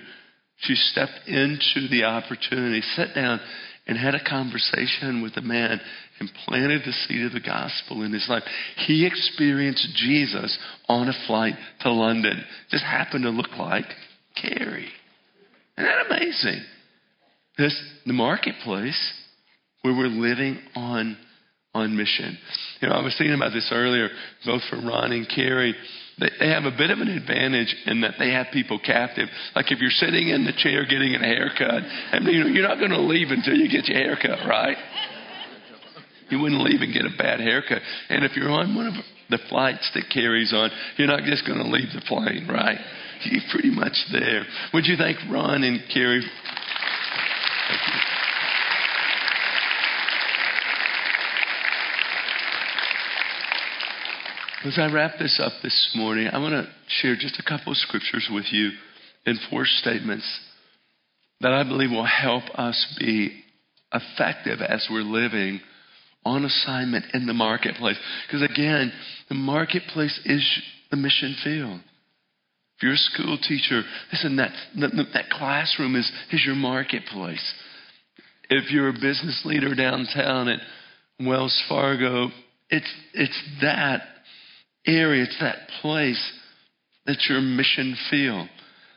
She 0.58 0.74
stepped 0.76 1.28
into 1.28 1.88
the 1.90 2.06
opportunity, 2.06 2.82
sat 2.96 3.14
down, 3.14 3.40
and 3.86 3.98
had 3.98 4.16
a 4.16 4.24
conversation 4.24 5.22
with 5.22 5.36
a 5.36 5.42
man 5.42 5.80
and 6.20 6.30
planted 6.46 6.82
the 6.86 6.94
seed 6.94 7.26
of 7.26 7.34
the 7.34 7.40
gospel 7.40 8.04
in 8.04 8.14
his 8.14 8.26
life. 8.30 8.44
He 8.88 9.06
experienced 9.06 9.88
Jesus 9.96 10.58
on 10.88 11.10
a 11.10 11.28
flight 11.28 11.56
to 11.82 11.92
London. 11.92 12.44
Just 12.72 12.84
happened 12.84 13.24
to 13.24 13.30
look 13.30 13.58
like 13.60 13.86
Carrie. 14.42 14.90
Isn't 15.78 15.90
that 15.90 16.06
amazing? 16.10 16.64
This 17.58 17.80
the 18.06 18.14
marketplace 18.14 19.14
where 19.82 19.96
we're 19.96 20.08
living 20.08 20.60
on 20.76 21.18
on 21.74 21.98
mission. 21.98 22.38
You 22.82 22.90
know, 22.90 22.96
I 22.96 23.02
was 23.02 23.16
thinking 23.18 23.36
about 23.36 23.52
this 23.52 23.70
earlier, 23.72 24.10
both 24.46 24.62
for 24.70 24.78
Ron 24.78 25.12
and 25.12 25.28
Carrie. 25.28 25.76
They 26.20 26.30
they 26.40 26.50
have 26.50 26.66
a 26.66 26.76
bit 26.76 26.92
of 26.92 27.00
an 27.00 27.10
advantage 27.10 27.76
in 27.86 28.02
that 28.02 28.16
they 28.20 28.32
have 28.32 28.48
people 28.54 28.80
captive. 28.80 29.28
Like 29.56 29.72
if 29.72 29.80
you're 29.80 29.92
sitting 29.92 30.30
in 30.30 30.46
the 30.46 30.54
chair 30.54 30.86
getting 30.86 31.16
a 31.16 31.20
haircut, 31.20 31.84
I 32.12 32.20
mean, 32.20 32.54
you're 32.54 32.68
not 32.68 32.78
going 32.78 32.92
to 32.92 33.02
leave 33.02 33.30
until 33.30 33.56
you 33.56 33.70
get 33.70 33.88
your 33.88 33.98
haircut, 33.98 34.48
right? 34.48 34.78
You 36.30 36.40
wouldn't 36.40 36.62
leave 36.62 36.82
and 36.82 36.94
get 36.94 37.06
a 37.06 37.16
bad 37.18 37.40
haircut. 37.40 37.82
And 38.10 38.24
if 38.24 38.36
you're 38.36 38.50
on 38.50 38.76
one 38.76 38.88
of 38.88 38.94
the 39.30 39.40
flights 39.50 39.90
that 39.94 40.10
Carrie's 40.12 40.54
on, 40.54 40.70
you're 40.98 41.08
not 41.08 41.24
just 41.24 41.46
going 41.46 41.60
to 41.60 41.70
leave 41.70 41.90
the 41.94 42.02
plane, 42.08 42.48
right? 42.48 42.78
You're 43.26 43.42
pretty 43.52 43.70
much 43.70 43.94
there. 44.12 44.46
Would 44.74 44.86
you 44.86 44.96
thank 44.98 45.18
Ron 45.32 45.64
and 45.64 45.80
Carrie? 45.94 46.26
As 54.66 54.80
I 54.80 54.86
wrap 54.92 55.20
this 55.20 55.42
up 55.44 55.52
this 55.62 55.92
morning, 55.94 56.28
I 56.28 56.40
want 56.40 56.54
to 56.54 56.72
share 56.88 57.16
just 57.16 57.38
a 57.38 57.44
couple 57.44 57.74
of 57.74 57.78
scriptures 57.78 58.30
with 58.32 58.46
you 58.52 58.72
in 59.26 59.38
four 59.50 59.66
statements 59.66 60.26
that 61.42 61.52
I 61.52 61.64
believe 61.64 61.92
will 61.92 62.06
help 62.06 62.44
us 62.56 62.96
be 62.98 63.44
effective 63.94 64.62
as 64.62 64.88
we're 64.90 65.02
living 65.02 65.60
on 66.26 66.46
assignment 66.46 67.06
in 67.14 67.26
the 67.26 67.34
marketplace. 67.34 67.98
Because 68.26 68.42
again, 68.42 68.94
the 69.28 69.36
marketplace 69.36 70.18
is 70.26 70.44
the 70.90 70.98
mission 70.98 71.36
field. 71.44 71.82
A 72.92 72.98
school 72.98 73.38
teacher, 73.38 73.84
listen, 74.12 74.36
that, 74.36 74.52
that 74.76 75.30
classroom 75.30 75.96
is, 75.96 76.12
is 76.32 76.44
your 76.46 76.56
marketplace. 76.56 77.54
If 78.50 78.72
you're 78.72 78.90
a 78.90 78.94
business 78.94 79.42
leader 79.46 79.74
downtown 79.74 80.50
at 80.50 80.60
Wells 81.20 81.64
Fargo, 81.70 82.30
it's, 82.70 82.94
it's 83.14 83.44
that 83.62 84.02
area, 84.86 85.24
it's 85.24 85.40
that 85.40 85.70
place 85.82 86.22
that's 87.06 87.28
your 87.30 87.42
mission 87.42 87.96
field. 88.10 88.48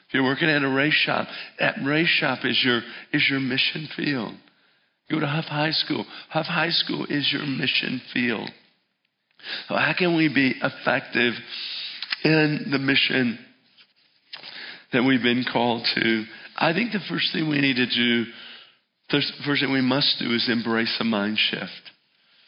If 0.09 0.15
you're 0.15 0.25
working 0.25 0.49
at 0.49 0.63
a 0.63 0.69
race 0.69 0.95
shop, 0.95 1.27
that 1.59 1.77
race 1.85 2.09
shop 2.09 2.41
is 2.45 2.61
your, 2.65 2.81
is 3.13 3.27
your 3.29 3.41
mission 3.41 3.89
field. 3.97 4.35
Go 5.11 5.21
to 5.21 5.27
Hough 5.27 5.45
High 5.45 5.73
School. 5.73 6.05
Hough 6.29 6.47
High 6.47 6.71
School 6.71 7.07
is 7.09 7.33
your 7.33 7.47
mission 7.47 8.01
field. 8.13 8.51
So 9.69 9.77
how 9.77 9.93
can 9.97 10.17
we 10.17 10.29
be 10.29 10.55
effective 10.61 11.35
in 12.25 12.69
the 12.71 12.79
mission 12.79 13.39
that 14.93 15.05
we've 15.05 15.23
been 15.23 15.45
called 15.51 15.87
to? 15.95 16.25
I 16.57 16.73
think 16.73 16.93
the 16.93 17.01
first 17.09 17.33
thing 17.33 17.49
we 17.49 17.61
need 17.61 17.77
to 17.77 17.87
do, 17.87 18.31
the 19.11 19.23
first 19.45 19.63
thing 19.63 19.73
we 19.73 19.81
must 19.81 20.17
do 20.19 20.33
is 20.35 20.49
embrace 20.49 20.97
a 21.01 21.05
mind 21.05 21.39
shift. 21.39 21.91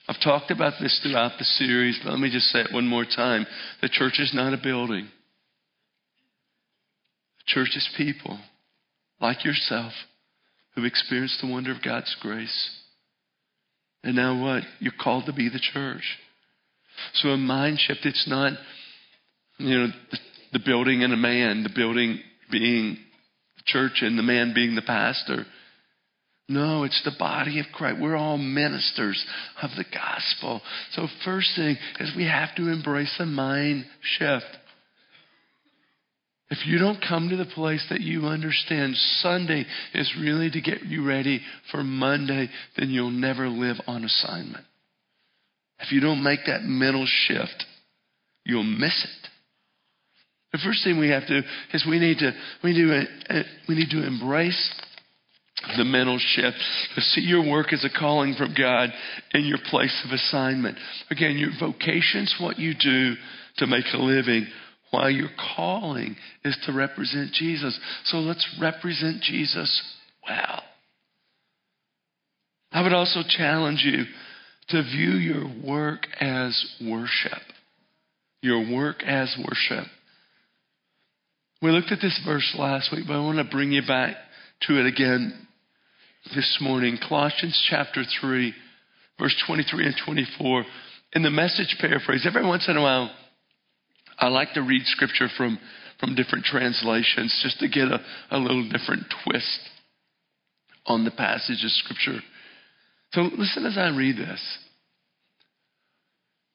I've 0.09 0.21
talked 0.23 0.51
about 0.51 0.75
this 0.81 0.99
throughout 1.03 1.33
the 1.39 1.45
series, 1.45 1.99
but 2.03 2.11
let 2.11 2.19
me 2.19 2.31
just 2.31 2.47
say 2.47 2.61
it 2.61 2.73
one 2.73 2.87
more 2.87 3.05
time. 3.05 3.47
The 3.83 3.91
church 3.91 4.19
is 4.19 4.33
not 4.33 4.55
a 4.55 4.63
building. 4.63 5.07
The 7.39 7.45
church 7.47 7.77
is 7.77 7.89
people 7.97 8.39
like 9.21 9.45
yourself 9.45 9.93
who've 10.75 10.87
experienced 10.87 11.41
the 11.43 11.51
wonder 11.51 11.73
of 11.73 11.83
God's 11.85 12.17
grace. 12.21 12.71
And 14.03 14.17
now 14.17 14.43
what? 14.43 14.63
You're 14.79 14.93
called 14.99 15.27
to 15.27 15.33
be 15.33 15.51
the 15.51 15.61
church. 15.61 16.19
So 17.15 17.29
a 17.29 17.37
mind 17.37 17.79
shift, 17.79 18.01
it's 18.05 18.27
not, 18.29 18.53
you 19.59 19.79
know, 19.79 19.87
the, 20.11 20.19
the 20.53 20.61
building 20.65 21.03
and 21.03 21.13
a 21.13 21.17
man, 21.17 21.63
the 21.63 21.73
building 21.75 22.21
being 22.51 22.97
the 23.57 23.63
church 23.67 24.01
and 24.03 24.19
the 24.19 24.23
man 24.23 24.53
being 24.55 24.75
the 24.75 24.83
pastor. 24.83 25.47
No, 26.49 26.85
it's 26.85 27.03
the 27.05 27.13
body 27.19 27.61
of 27.61 27.67
Christ. 27.75 28.01
We're 28.01 28.17
all 28.17 28.39
ministers 28.39 29.23
of 29.63 29.71
the 29.77 29.85
gospel. 29.93 30.63
So, 30.93 31.07
first 31.25 31.51
thing 31.57 31.77
is 32.01 32.13
we 32.17 32.25
have 32.25 32.55
to 32.57 32.69
embrace 32.69 33.15
a 33.19 33.27
mind 33.27 33.85
shift. 34.01 34.47
If 36.51 36.67
you 36.67 36.79
don't 36.79 37.05
come 37.07 37.29
to 37.29 37.37
the 37.37 37.45
place 37.45 37.85
that 37.91 38.01
you 38.01 38.23
understand 38.25 38.97
Sunday 39.21 39.67
is 39.93 40.11
really 40.19 40.51
to 40.51 40.63
get 40.63 40.85
you 40.85 41.07
ready 41.07 41.43
for 41.71 41.85
Monday, 41.85 42.49
then 42.79 42.89
you'll 42.89 43.11
never 43.11 43.49
live 43.49 43.77
on 43.87 44.05
assignment. 44.05 44.65
If 45.81 45.93
you 45.93 46.01
don't 46.01 46.23
make 46.23 46.41
that 46.47 46.63
mental 46.63 47.07
shift, 47.07 47.67
you'll 48.45 48.63
miss 48.63 49.05
it. 49.05 49.29
The 50.59 50.65
first 50.65 50.83
thing 50.83 50.99
we 50.99 51.11
have 51.11 51.27
to 51.27 51.43
do 51.43 51.47
is 51.73 51.87
we 51.89 52.01
need 52.01 52.19
to 52.19 52.33
we 52.65 52.73
need 52.73 52.87
to, 52.87 53.39
uh, 53.39 53.43
we 53.69 53.75
need 53.77 53.91
to 53.91 54.05
embrace 54.05 54.75
the 55.77 55.85
mental 55.85 56.19
shift 56.19 56.57
to 56.95 57.01
see 57.01 57.21
your 57.21 57.49
work 57.49 57.73
as 57.73 57.85
a 57.85 57.99
calling 57.99 58.35
from 58.35 58.55
God 58.57 58.91
in 59.35 59.45
your 59.45 59.59
place 59.71 60.05
of 60.05 60.13
assignment. 60.13 60.79
Again, 61.11 61.37
your 61.37 61.51
vocation's 61.59 62.35
what 62.41 62.59
you 62.59 62.75
do 62.75 63.15
to 63.59 63.67
make 63.67 63.85
a 63.93 63.99
living, 63.99 64.47
while 64.91 65.11
your 65.11 65.31
calling 65.57 66.17
is 66.45 66.57
to 66.67 66.73
represent 66.73 67.33
Jesus. 67.33 67.79
So 68.05 68.19
let's 68.19 68.47
represent 68.61 69.21
Jesus 69.23 69.83
well. 70.29 70.63
I 72.73 72.83
would 72.83 72.93
also 72.93 73.21
challenge 73.29 73.83
you 73.85 74.05
to 74.69 74.83
view 74.83 75.13
your 75.13 75.47
work 75.65 76.07
as 76.21 76.65
worship. 76.81 77.43
Your 78.43 78.73
work 78.73 79.03
as 79.05 79.37
worship. 79.39 79.89
We 81.61 81.73
looked 81.73 81.91
at 81.91 81.99
this 82.01 82.21
verse 82.25 82.55
last 82.57 82.93
week, 82.93 83.05
but 83.09 83.15
I 83.15 83.21
want 83.21 83.39
to 83.39 83.45
bring 83.45 83.73
you 83.73 83.83
back 83.83 84.15
to 84.69 84.79
it 84.79 84.87
again 84.87 85.49
this 86.33 86.59
morning. 86.61 86.99
Colossians 87.09 87.61
chapter 87.69 88.05
3, 88.21 88.55
verse 89.19 89.43
23 89.45 89.87
and 89.87 89.95
24. 90.05 90.65
In 91.15 91.23
the 91.25 91.31
message 91.31 91.77
paraphrase, 91.81 92.25
every 92.29 92.47
once 92.47 92.69
in 92.69 92.77
a 92.77 92.83
while, 92.83 93.11
I 94.21 94.29
like 94.29 94.53
to 94.53 94.63
read 94.63 94.83
scripture 94.85 95.27
from, 95.37 95.59
from 95.99 96.15
different 96.15 96.45
translations 96.45 97.37
just 97.43 97.59
to 97.59 97.69
get 97.69 97.89
a, 97.89 98.01
a 98.31 98.39
little 98.39 98.69
different 98.69 99.03
twist 99.25 99.61
on 100.87 101.05
the 101.05 101.11
passage 101.11 101.65
of 101.65 101.73
scripture. 101.73 102.21
So 103.15 103.23
listen 103.37 103.67
as 103.67 103.77
I 103.77 103.89
read 103.89 104.17
this. 104.17 104.59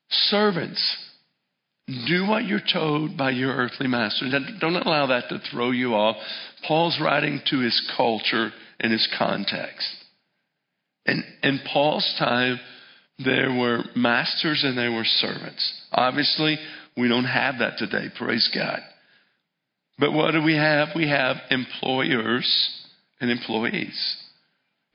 Servants, 0.09 0.97
do 1.87 2.25
what 2.25 2.45
you're 2.45 2.61
told 2.71 3.17
by 3.17 3.31
your 3.31 3.53
earthly 3.53 3.87
master. 3.87 4.25
Don't 4.59 4.75
allow 4.75 5.07
that 5.07 5.29
to 5.29 5.39
throw 5.51 5.71
you 5.71 5.93
off. 5.93 6.15
Paul's 6.67 6.97
writing 7.01 7.41
to 7.49 7.59
his 7.59 7.91
culture 7.97 8.51
and 8.79 8.91
his 8.91 9.07
context. 9.17 9.87
And 11.05 11.23
in 11.41 11.59
Paul's 11.71 12.15
time, 12.17 12.59
there 13.23 13.53
were 13.53 13.83
masters 13.95 14.63
and 14.63 14.77
there 14.77 14.91
were 14.91 15.03
servants. 15.03 15.81
Obviously, 15.91 16.57
we 16.95 17.09
don't 17.09 17.25
have 17.25 17.55
that 17.59 17.77
today, 17.77 18.07
praise 18.17 18.49
God. 18.55 18.79
But 19.99 20.13
what 20.13 20.31
do 20.31 20.41
we 20.41 20.55
have? 20.55 20.89
We 20.95 21.09
have 21.09 21.37
employers 21.49 22.69
and 23.19 23.29
employees. 23.29 24.17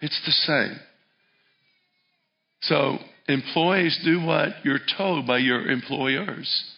It's 0.00 0.20
the 0.24 0.32
same. 0.32 0.78
So, 2.62 2.98
employees 3.28 4.00
do 4.04 4.24
what 4.24 4.64
you're 4.64 4.80
told 4.96 5.26
by 5.26 5.38
your 5.38 5.70
employers. 5.70 6.74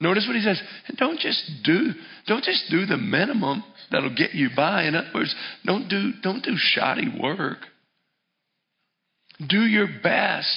Notice 0.00 0.26
what 0.26 0.36
he 0.36 0.42
says. 0.42 0.60
Don't 0.98 1.18
just 1.18 1.42
do, 1.64 1.92
don't 2.26 2.44
just 2.44 2.64
do 2.70 2.84
the 2.84 2.98
minimum 2.98 3.64
that'll 3.90 4.14
get 4.14 4.34
you 4.34 4.50
by. 4.54 4.84
In 4.84 4.94
other 4.94 5.10
words, 5.14 5.34
don't 5.64 5.88
do, 5.88 6.12
don't 6.22 6.44
do 6.44 6.52
shoddy 6.56 7.08
work. 7.20 7.58
Do 9.48 9.60
your 9.60 9.88
best. 10.02 10.48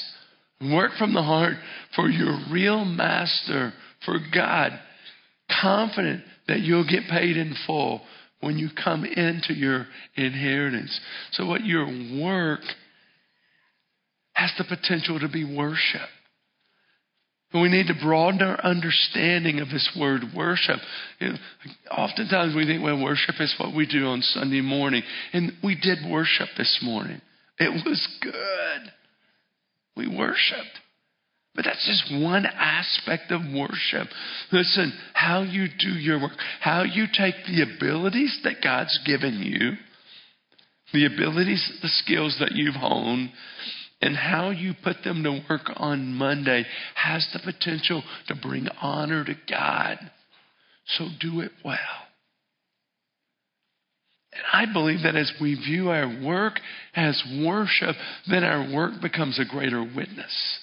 Work 0.61 0.91
from 0.97 1.13
the 1.13 1.23
heart 1.23 1.53
for 1.95 2.09
your 2.09 2.37
real 2.51 2.83
master, 2.83 3.71
for 4.05 4.17
God, 4.33 4.77
confident 5.61 6.23
that 6.49 6.59
you'll 6.59 6.87
get 6.87 7.09
paid 7.09 7.37
in 7.37 7.55
full 7.65 8.01
when 8.41 8.57
you 8.57 8.69
come 8.83 9.05
into 9.05 9.53
your 9.53 9.87
inheritance. 10.15 10.99
So, 11.31 11.45
what 11.45 11.63
your 11.63 11.85
work 12.21 12.59
has 14.33 14.51
the 14.57 14.65
potential 14.65 15.19
to 15.19 15.29
be 15.29 15.45
worship. 15.45 16.09
We 17.53 17.69
need 17.69 17.87
to 17.87 17.95
broaden 18.03 18.43
our 18.43 18.63
understanding 18.63 19.59
of 19.59 19.69
this 19.69 19.89
word 19.99 20.21
worship. 20.35 20.77
You 21.19 21.29
know, 21.29 21.35
oftentimes 21.91 22.55
we 22.55 22.65
think, 22.65 22.83
well, 22.83 23.03
worship 23.03 23.35
is 23.39 23.55
what 23.57 23.75
we 23.75 23.87
do 23.87 24.05
on 24.05 24.21
Sunday 24.21 24.61
morning. 24.61 25.01
And 25.33 25.53
we 25.63 25.75
did 25.75 25.99
worship 26.07 26.49
this 26.57 26.79
morning. 26.83 27.21
It 27.57 27.71
was 27.85 28.07
good. 28.21 28.91
We 29.97 30.15
worshiped. 30.15 30.79
But 31.55 31.65
that's 31.65 31.85
just 31.85 32.23
one 32.23 32.45
aspect 32.45 33.31
of 33.31 33.41
worship. 33.53 34.07
Listen, 34.51 34.93
how 35.13 35.41
you 35.41 35.67
do 35.77 35.89
your 35.89 36.21
work, 36.21 36.31
how 36.61 36.83
you 36.83 37.05
take 37.11 37.35
the 37.47 37.63
abilities 37.63 38.39
that 38.43 38.61
God's 38.63 38.97
given 39.05 39.39
you, 39.41 39.71
the 40.93 41.05
abilities, 41.05 41.79
the 41.81 41.89
skills 41.89 42.37
that 42.39 42.51
you've 42.53 42.75
honed, 42.75 43.31
and 44.01 44.15
how 44.15 44.49
you 44.49 44.73
put 44.83 44.97
them 45.03 45.23
to 45.23 45.41
work 45.49 45.69
on 45.75 46.13
Monday 46.13 46.65
has 46.95 47.27
the 47.33 47.39
potential 47.39 48.03
to 48.27 48.35
bring 48.35 48.67
honor 48.81 49.25
to 49.25 49.35
God. 49.49 49.97
So 50.97 51.07
do 51.19 51.41
it 51.41 51.51
well. 51.63 51.77
And 54.31 54.43
I 54.53 54.71
believe 54.71 55.03
that 55.03 55.15
as 55.15 55.31
we 55.41 55.55
view 55.55 55.89
our 55.89 56.07
work 56.23 56.59
as 56.95 57.21
worship, 57.43 57.95
then 58.29 58.43
our 58.43 58.73
work 58.73 59.01
becomes 59.01 59.39
a 59.39 59.45
greater 59.45 59.81
witness. 59.81 60.59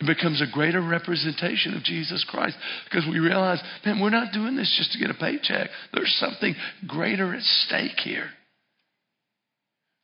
It 0.00 0.06
becomes 0.06 0.40
a 0.40 0.50
greater 0.50 0.80
representation 0.80 1.74
of 1.74 1.84
Jesus 1.84 2.24
Christ 2.28 2.56
because 2.84 3.06
we 3.06 3.18
realize, 3.18 3.62
man, 3.84 4.00
we're 4.00 4.10
not 4.10 4.32
doing 4.32 4.56
this 4.56 4.74
just 4.78 4.92
to 4.92 4.98
get 4.98 5.10
a 5.10 5.18
paycheck. 5.18 5.68
There's 5.92 6.16
something 6.18 6.54
greater 6.86 7.34
at 7.34 7.42
stake 7.42 7.98
here. 8.02 8.30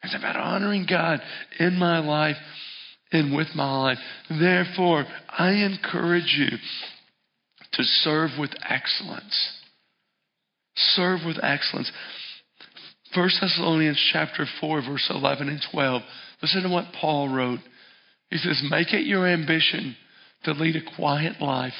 It's 0.06 0.14
about 0.14 0.36
honoring 0.36 0.86
God 0.88 1.20
in 1.58 1.78
my 1.78 1.98
life 1.98 2.36
and 3.10 3.36
with 3.36 3.48
my 3.54 3.76
life. 3.76 3.98
Therefore, 4.30 5.04
I 5.28 5.50
encourage 5.52 6.36
you 6.38 6.56
to 7.72 7.82
serve 7.82 8.30
with 8.38 8.50
excellence. 8.68 9.52
Serve 10.76 11.20
with 11.26 11.42
excellence. 11.42 11.90
1 13.14 13.30
Thessalonians 13.40 14.00
chapter 14.12 14.46
4, 14.60 14.82
verse 14.82 15.10
11 15.10 15.48
and 15.48 15.60
12. 15.72 16.02
Listen 16.40 16.62
to 16.62 16.68
what 16.68 16.92
Paul 17.00 17.28
wrote. 17.28 17.60
He 18.30 18.36
says, 18.36 18.62
Make 18.70 18.92
it 18.92 19.06
your 19.06 19.26
ambition 19.26 19.96
to 20.44 20.52
lead 20.52 20.76
a 20.76 20.96
quiet 20.96 21.40
life, 21.40 21.72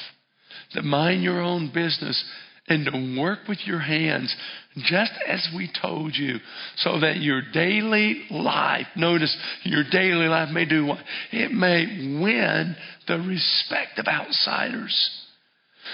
to 0.71 0.81
mind 0.81 1.23
your 1.23 1.39
own 1.39 1.71
business, 1.73 2.23
and 2.67 2.85
to 2.85 3.21
work 3.21 3.39
with 3.47 3.59
your 3.65 3.79
hands, 3.79 4.35
just 4.75 5.13
as 5.27 5.47
we 5.55 5.69
told 5.81 6.15
you, 6.15 6.37
so 6.77 6.99
that 6.99 7.17
your 7.17 7.41
daily 7.53 8.25
life, 8.29 8.87
notice 8.95 9.35
your 9.63 9.83
daily 9.89 10.27
life 10.27 10.49
may 10.51 10.65
do 10.65 10.85
what? 10.85 10.99
It 11.31 11.51
may 11.51 12.19
win 12.21 12.75
the 13.07 13.19
respect 13.19 13.97
of 13.99 14.07
outsiders. 14.07 15.23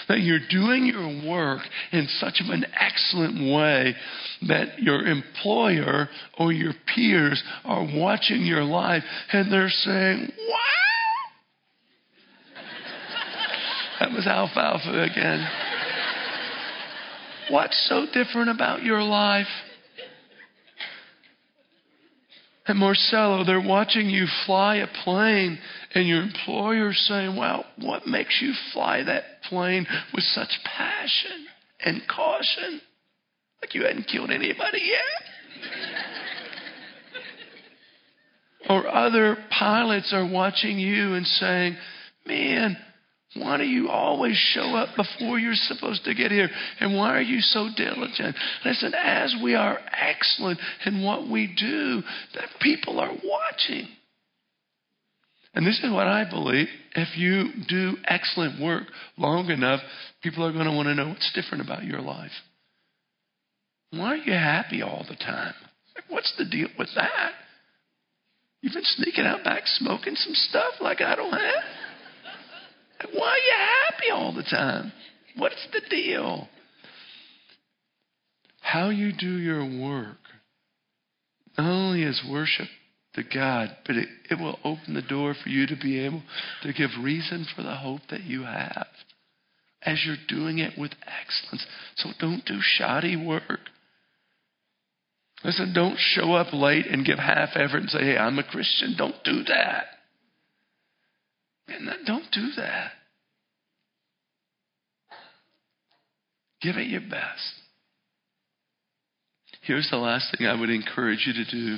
That 0.07 0.21
you're 0.21 0.39
doing 0.49 0.87
your 0.87 1.29
work 1.29 1.61
in 1.91 2.07
such 2.19 2.41
of 2.43 2.49
an 2.49 2.65
excellent 2.75 3.53
way 3.53 3.95
that 4.47 4.79
your 4.79 5.05
employer 5.05 6.09
or 6.39 6.51
your 6.51 6.73
peers 6.95 7.43
are 7.63 7.87
watching 7.95 8.41
your 8.41 8.63
life 8.63 9.03
and 9.31 9.53
they're 9.53 9.69
saying, 9.69 10.31
Wow! 10.49 10.57
that 13.99 14.11
was 14.11 14.25
alfalfa 14.25 15.03
again. 15.03 15.47
What's 17.49 17.87
so 17.89 18.05
different 18.13 18.49
about 18.49 18.83
your 18.83 19.03
life? 19.03 19.47
And 22.65 22.79
Marcelo, 22.79 23.43
they're 23.43 23.59
watching 23.59 24.09
you 24.09 24.25
fly 24.45 24.77
a 24.77 24.87
plane, 25.03 25.59
and 25.93 26.07
your 26.07 26.21
employer's 26.21 26.97
saying, 27.09 27.35
Well, 27.35 27.65
what 27.77 28.07
makes 28.07 28.41
you 28.41 28.53
fly 28.71 29.03
that 29.03 29.43
plane 29.49 29.85
with 30.13 30.23
such 30.23 30.59
passion 30.63 31.45
and 31.83 32.01
caution? 32.07 32.79
Like 33.61 33.75
you 33.75 33.83
hadn't 33.83 34.07
killed 34.07 34.31
anybody 34.31 34.81
yet. 34.81 35.01
or 38.69 38.87
other 38.87 39.37
pilots 39.49 40.13
are 40.13 40.25
watching 40.25 40.79
you 40.79 41.15
and 41.15 41.27
saying, 41.27 41.75
Man, 42.25 42.77
why 43.35 43.57
do 43.57 43.63
you 43.63 43.89
always 43.89 44.35
show 44.35 44.75
up 44.75 44.89
before 44.95 45.39
you're 45.39 45.55
supposed 45.55 46.05
to 46.05 46.13
get 46.13 46.31
here? 46.31 46.49
And 46.79 46.95
why 46.95 47.17
are 47.17 47.21
you 47.21 47.39
so 47.41 47.67
diligent? 47.75 48.35
Listen, 48.63 48.93
as 48.93 49.35
we 49.41 49.55
are 49.55 49.79
excellent 49.91 50.59
in 50.85 51.03
what 51.03 51.27
we 51.27 51.47
do, 51.47 52.03
that 52.35 52.49
people 52.61 52.99
are 52.99 53.11
watching. 53.23 53.87
And 55.55 55.65
this 55.65 55.79
is 55.83 55.91
what 55.91 56.07
I 56.07 56.29
believe. 56.29 56.67
If 56.95 57.17
you 57.17 57.49
do 57.67 57.97
excellent 58.05 58.61
work 58.61 58.83
long 59.17 59.49
enough, 59.49 59.81
people 60.21 60.45
are 60.45 60.53
going 60.53 60.65
to 60.65 60.71
want 60.71 60.87
to 60.87 60.95
know 60.95 61.09
what's 61.09 61.31
different 61.33 61.63
about 61.63 61.83
your 61.83 62.01
life. 62.01 62.31
Why 63.91 64.13
are 64.13 64.17
you 64.17 64.33
happy 64.33 64.81
all 64.81 65.05
the 65.07 65.15
time? 65.15 65.53
What's 66.09 66.33
the 66.37 66.45
deal 66.45 66.69
with 66.77 66.89
that? 66.95 67.31
You've 68.61 68.73
been 68.73 68.83
sneaking 68.83 69.25
out 69.25 69.43
back 69.43 69.63
smoking 69.65 70.15
some 70.15 70.33
stuff 70.33 70.73
like 70.79 71.01
I 71.01 71.15
don't 71.15 71.31
have? 71.31 71.63
Why 73.13 73.27
are 73.27 73.37
you 73.37 73.53
happy 73.57 74.11
all 74.13 74.33
the 74.33 74.43
time? 74.43 74.91
What's 75.37 75.67
the 75.71 75.81
deal? 75.89 76.47
How 78.61 78.89
you 78.89 79.11
do 79.17 79.37
your 79.37 79.63
work 79.65 80.17
not 81.57 81.69
only 81.69 82.03
is 82.03 82.23
worship 82.29 82.67
to 83.13 83.23
God, 83.23 83.75
but 83.85 83.95
it, 83.95 84.07
it 84.31 84.39
will 84.39 84.57
open 84.63 84.93
the 84.93 85.01
door 85.01 85.35
for 85.41 85.49
you 85.49 85.67
to 85.67 85.75
be 85.75 85.99
able 85.99 86.23
to 86.63 86.73
give 86.73 86.89
reason 87.01 87.45
for 87.55 87.61
the 87.61 87.75
hope 87.75 88.01
that 88.09 88.23
you 88.23 88.43
have 88.43 88.87
as 89.83 90.01
you're 90.05 90.15
doing 90.27 90.59
it 90.59 90.73
with 90.77 90.91
excellence. 91.01 91.65
So 91.97 92.09
don't 92.19 92.45
do 92.45 92.59
shoddy 92.61 93.15
work. 93.15 93.59
Listen, 95.43 95.73
don't 95.73 95.97
show 95.99 96.33
up 96.33 96.53
late 96.53 96.87
and 96.87 97.05
give 97.05 97.19
half 97.19 97.49
effort 97.55 97.77
and 97.77 97.89
say, 97.89 97.99
hey, 97.99 98.17
I'm 98.17 98.39
a 98.39 98.43
Christian. 98.43 98.95
Don't 98.97 99.21
do 99.23 99.43
that. 99.43 99.85
And 101.67 101.89
don't 102.05 102.31
do 102.31 102.49
that. 102.57 102.91
Give 106.61 106.77
it 106.77 106.87
your 106.87 107.01
best. 107.01 107.53
Here's 109.61 109.89
the 109.89 109.97
last 109.97 110.35
thing 110.35 110.47
I 110.47 110.59
would 110.59 110.69
encourage 110.69 111.25
you 111.25 111.33
to 111.33 111.51
do 111.51 111.77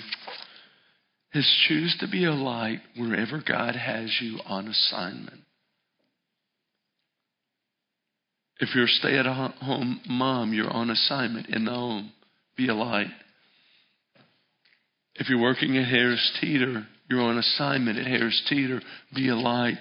is 1.33 1.65
choose 1.67 1.95
to 1.99 2.07
be 2.07 2.25
a 2.25 2.31
light 2.31 2.79
wherever 2.95 3.43
God 3.45 3.75
has 3.75 4.15
you 4.21 4.39
on 4.45 4.67
assignment. 4.67 5.41
If 8.59 8.73
you're 8.73 8.85
a 8.85 8.87
stay 8.87 9.17
at 9.17 9.25
home 9.25 10.01
mom, 10.07 10.53
you're 10.53 10.71
on 10.71 10.89
assignment 10.89 11.49
in 11.49 11.65
the 11.65 11.71
home. 11.71 12.11
Be 12.55 12.69
a 12.69 12.73
light. 12.73 13.11
If 15.15 15.29
you're 15.29 15.41
working 15.41 15.77
at 15.77 15.87
Harris 15.87 16.37
Teeter, 16.39 16.87
you're 17.09 17.21
on 17.21 17.37
assignment 17.37 17.99
at 17.99 18.07
Harris 18.07 18.41
Teeter. 18.49 18.81
Be 19.13 19.29
a 19.29 19.35
light. 19.35 19.77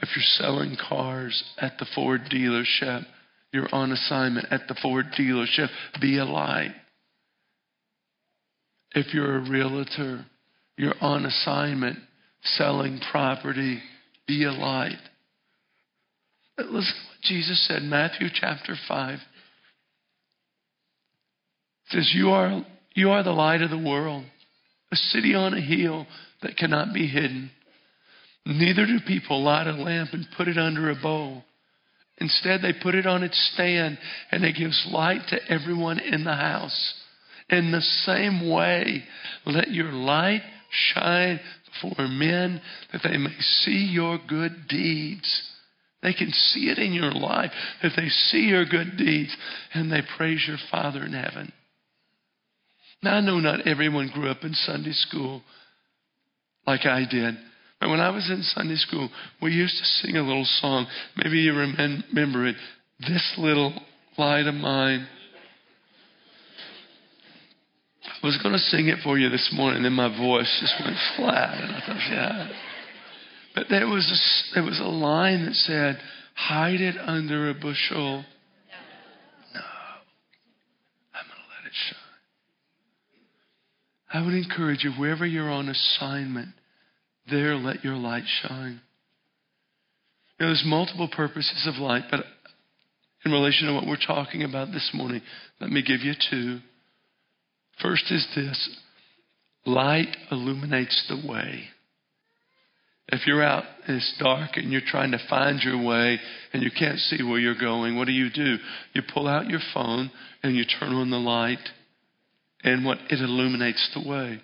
If 0.00 0.08
you're 0.14 0.48
selling 0.48 0.76
cars 0.88 1.42
at 1.58 1.72
the 1.78 1.86
Ford 1.94 2.22
dealership, 2.32 3.04
you're 3.52 3.68
on 3.72 3.90
assignment 3.92 4.46
at 4.50 4.68
the 4.68 4.76
Ford 4.80 5.06
dealership. 5.18 5.68
Be 6.00 6.18
a 6.18 6.24
light. 6.24 6.74
If 8.92 9.12
you're 9.12 9.38
a 9.38 9.50
realtor, 9.50 10.24
you're 10.76 10.94
on 11.00 11.26
assignment 11.26 11.98
selling 12.42 13.00
property. 13.10 13.80
Be 14.26 14.44
a 14.44 14.52
light. 14.52 14.98
Listen 16.58 16.72
to 16.72 16.80
what 16.80 17.22
Jesus 17.22 17.66
said, 17.66 17.82
in 17.82 17.90
Matthew 17.90 18.28
chapter 18.32 18.76
5. 18.86 19.14
It 19.14 19.20
says, 21.90 22.10
You 22.14 22.30
are, 22.30 22.64
you 22.94 23.10
are 23.10 23.22
the 23.22 23.30
light 23.32 23.62
of 23.62 23.70
the 23.70 23.78
world, 23.78 24.24
a 24.90 24.96
city 24.96 25.34
on 25.34 25.54
a 25.54 25.60
hill 25.60 26.06
that 26.42 26.56
cannot 26.56 26.94
be 26.94 27.06
hidden. 27.06 27.50
Neither 28.46 28.86
do 28.86 28.98
people 29.06 29.42
light 29.42 29.66
a 29.66 29.72
lamp 29.72 30.10
and 30.12 30.26
put 30.36 30.48
it 30.48 30.56
under 30.56 30.90
a 30.90 30.94
bowl. 30.94 31.44
Instead, 32.20 32.62
they 32.62 32.72
put 32.72 32.94
it 32.94 33.06
on 33.06 33.22
its 33.22 33.50
stand 33.54 33.98
and 34.30 34.44
it 34.44 34.56
gives 34.56 34.88
light 34.90 35.20
to 35.28 35.38
everyone 35.48 36.00
in 36.00 36.24
the 36.24 36.34
house. 36.34 36.94
In 37.50 37.70
the 37.70 37.80
same 37.80 38.50
way, 38.50 39.04
let 39.46 39.70
your 39.70 39.92
light 39.92 40.42
shine 40.70 41.40
before 41.66 42.08
men 42.08 42.60
that 42.92 43.02
they 43.04 43.16
may 43.16 43.34
see 43.38 43.88
your 43.90 44.18
good 44.26 44.66
deeds. 44.68 45.42
They 46.02 46.12
can 46.12 46.30
see 46.30 46.70
it 46.70 46.78
in 46.78 46.92
your 46.92 47.12
life, 47.12 47.50
that 47.82 47.92
they 47.96 48.08
see 48.08 48.48
your 48.48 48.64
good 48.64 48.96
deeds 48.96 49.36
and 49.74 49.90
they 49.90 50.02
praise 50.16 50.44
your 50.46 50.58
Father 50.70 51.04
in 51.04 51.12
heaven. 51.12 51.52
Now, 53.02 53.14
I 53.14 53.20
know 53.20 53.38
not 53.38 53.66
everyone 53.66 54.10
grew 54.12 54.28
up 54.28 54.42
in 54.42 54.54
Sunday 54.54 54.92
school 54.92 55.42
like 56.66 56.84
I 56.84 57.04
did. 57.08 57.34
But 57.80 57.90
when 57.90 58.00
I 58.00 58.10
was 58.10 58.28
in 58.28 58.42
Sunday 58.42 58.76
school, 58.76 59.08
we 59.40 59.52
used 59.52 59.78
to 59.78 59.84
sing 59.84 60.16
a 60.16 60.22
little 60.22 60.44
song. 60.60 60.86
Maybe 61.16 61.38
you 61.38 61.54
remember 61.54 62.46
it. 62.46 62.56
This 63.00 63.34
little 63.38 63.72
light 64.16 64.46
of 64.46 64.54
mine. 64.54 65.06
I 68.04 68.26
was 68.26 68.38
going 68.42 68.54
to 68.54 68.58
sing 68.58 68.88
it 68.88 68.98
for 69.04 69.16
you 69.16 69.28
this 69.28 69.50
morning, 69.54 69.76
and 69.76 69.84
then 69.84 69.92
my 69.92 70.08
voice 70.08 70.58
just 70.60 70.74
went 70.84 70.96
flat. 71.16 71.62
And 71.62 71.72
I 71.72 71.80
thought, 71.86 72.10
yeah. 72.10 72.48
But 73.54 73.66
there 73.70 73.86
was 73.86 74.10
a, 74.10 74.54
there 74.54 74.64
was 74.64 74.80
a 74.80 74.88
line 74.88 75.44
that 75.44 75.54
said, 75.54 76.00
hide 76.34 76.80
it 76.80 76.96
under 76.98 77.48
a 77.48 77.54
bushel. 77.54 78.24
No. 79.54 79.60
I'm 81.14 81.26
going 81.26 81.36
to 81.36 81.48
let 81.54 81.66
it 81.66 81.72
shine. 81.88 81.98
I 84.10 84.24
would 84.24 84.34
encourage 84.34 84.84
you, 84.84 84.92
wherever 84.92 85.26
you're 85.26 85.50
on 85.50 85.68
assignment, 85.68 86.48
there 87.30 87.56
let 87.56 87.84
your 87.84 87.96
light 87.96 88.24
shine. 88.42 88.80
You 90.38 90.46
know, 90.46 90.48
there's 90.48 90.62
multiple 90.64 91.08
purposes 91.14 91.68
of 91.68 91.80
light, 91.80 92.04
but 92.10 92.20
in 93.24 93.32
relation 93.32 93.66
to 93.66 93.74
what 93.74 93.86
we're 93.86 93.96
talking 93.96 94.44
about 94.44 94.68
this 94.68 94.90
morning, 94.94 95.20
let 95.60 95.70
me 95.70 95.82
give 95.82 96.00
you 96.00 96.14
two. 96.30 96.60
First 97.82 98.04
is 98.10 98.26
this 98.34 98.76
light 99.66 100.16
illuminates 100.30 101.06
the 101.08 101.28
way. 101.28 101.64
If 103.10 103.26
you're 103.26 103.42
out 103.42 103.64
and 103.86 103.96
it's 103.96 104.16
dark 104.22 104.50
and 104.56 104.70
you're 104.70 104.82
trying 104.86 105.12
to 105.12 105.28
find 105.30 105.60
your 105.62 105.82
way 105.82 106.18
and 106.52 106.62
you 106.62 106.70
can't 106.76 106.98
see 106.98 107.22
where 107.22 107.38
you're 107.38 107.58
going, 107.58 107.96
what 107.96 108.06
do 108.06 108.12
you 108.12 108.30
do? 108.30 108.56
You 108.92 109.02
pull 109.12 109.26
out 109.26 109.48
your 109.48 109.60
phone 109.74 110.10
and 110.42 110.54
you 110.54 110.64
turn 110.78 110.92
on 110.92 111.10
the 111.10 111.16
light, 111.16 111.58
and 112.64 112.84
what 112.84 112.98
it 113.10 113.20
illuminates 113.20 113.90
the 113.94 114.08
way. 114.08 114.40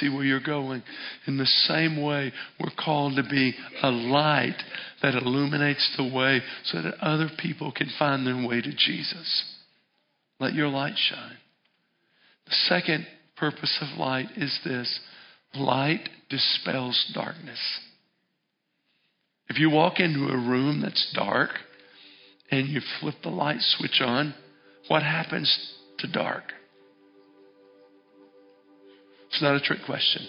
See 0.00 0.08
where 0.08 0.24
you're 0.24 0.40
going. 0.40 0.82
In 1.26 1.36
the 1.36 1.46
same 1.46 2.02
way, 2.02 2.32
we're 2.58 2.70
called 2.82 3.16
to 3.16 3.22
be 3.22 3.54
a 3.82 3.90
light 3.90 4.56
that 5.02 5.14
illuminates 5.14 5.94
the 5.98 6.08
way 6.08 6.40
so 6.64 6.80
that 6.80 6.94
other 7.00 7.28
people 7.38 7.72
can 7.72 7.90
find 7.98 8.26
their 8.26 8.46
way 8.46 8.62
to 8.62 8.70
Jesus. 8.70 9.44
Let 10.40 10.54
your 10.54 10.68
light 10.68 10.94
shine. 10.96 11.36
The 12.46 12.54
second 12.68 13.06
purpose 13.36 13.76
of 13.82 13.98
light 13.98 14.28
is 14.36 14.58
this 14.64 15.00
light 15.54 16.08
dispels 16.30 17.12
darkness. 17.14 17.60
If 19.48 19.58
you 19.58 19.70
walk 19.70 20.00
into 20.00 20.28
a 20.28 20.36
room 20.36 20.80
that's 20.80 21.12
dark 21.14 21.50
and 22.50 22.68
you 22.68 22.80
flip 23.00 23.16
the 23.22 23.28
light 23.28 23.60
switch 23.60 24.00
on, 24.00 24.34
what 24.88 25.02
happens 25.02 25.74
to 25.98 26.10
dark? 26.10 26.44
It's 29.36 29.42
not 29.42 29.54
a 29.54 29.60
trick 29.60 29.80
question. 29.84 30.26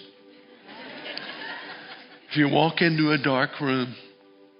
If 2.30 2.36
you 2.36 2.50
walk 2.50 2.82
into 2.82 3.12
a 3.12 3.16
dark 3.16 3.58
room 3.58 3.96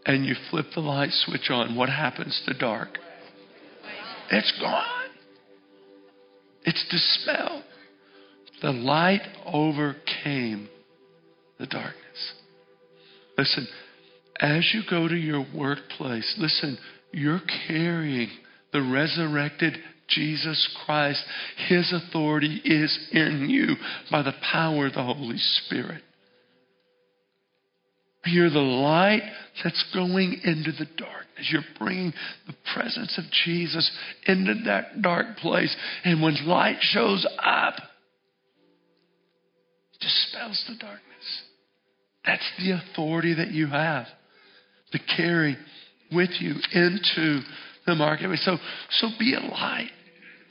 and 0.07 0.25
you 0.25 0.35
flip 0.51 0.65
the 0.75 0.81
light 0.81 1.11
switch 1.11 1.51
on, 1.51 1.77
what 1.77 1.91
happens 1.91 2.41
to 2.47 2.55
dark? 2.55 2.97
It's 4.31 4.51
gone. 4.59 5.11
It's 6.63 6.83
dispelled. 6.91 7.63
The 8.63 8.71
light 8.71 9.21
overcame 9.45 10.71
the 11.59 11.67
darkness. 11.67 12.33
Listen, 13.37 13.69
as 14.41 14.67
you 14.73 14.81
go 14.89 15.09
to 15.09 15.15
your 15.15 15.47
workplace, 15.55 16.37
listen, 16.39 16.79
you're 17.13 17.43
carrying 17.67 18.31
the 18.73 18.81
resurrected 18.81 19.77
Jesus 20.09 20.69
Christ. 20.85 21.23
His 21.69 21.93
authority 21.93 22.61
is 22.65 23.09
in 23.13 23.49
you 23.49 23.77
by 24.11 24.23
the 24.23 24.35
power 24.53 24.87
of 24.87 24.95
the 24.95 25.03
Holy 25.03 25.39
Spirit. 25.39 26.03
You're 28.27 28.51
the 28.51 28.59
light 28.59 29.23
that's 29.63 29.85
going 29.95 30.41
into 30.45 30.73
the 30.73 30.87
darkness. 30.97 31.51
You're 31.51 31.63
bringing 31.79 32.13
the 32.47 32.55
presence 32.75 33.17
of 33.17 33.25
Jesus 33.45 33.91
into 34.27 34.55
that 34.67 35.03
dark 35.03 35.37
place. 35.39 35.75
And 36.05 36.23
when 36.23 36.47
light 36.47 36.79
shows 36.81 37.27
up, 37.43 37.75
it 39.95 40.01
dispels 40.01 40.65
the 40.69 40.75
darkness. 40.75 41.03
That's 42.27 42.51
the 42.59 42.73
authority 42.73 43.35
that 43.35 43.53
you 43.53 43.69
have 43.69 44.07
to 44.93 44.99
carry 45.17 45.57
with 46.13 46.31
you 46.41 46.55
into 46.73 47.41
the 47.87 47.95
marketplace. 47.95 48.45
So, 48.45 48.57
so 48.91 49.09
be 49.19 49.35
a 49.35 49.41
light. 49.41 49.91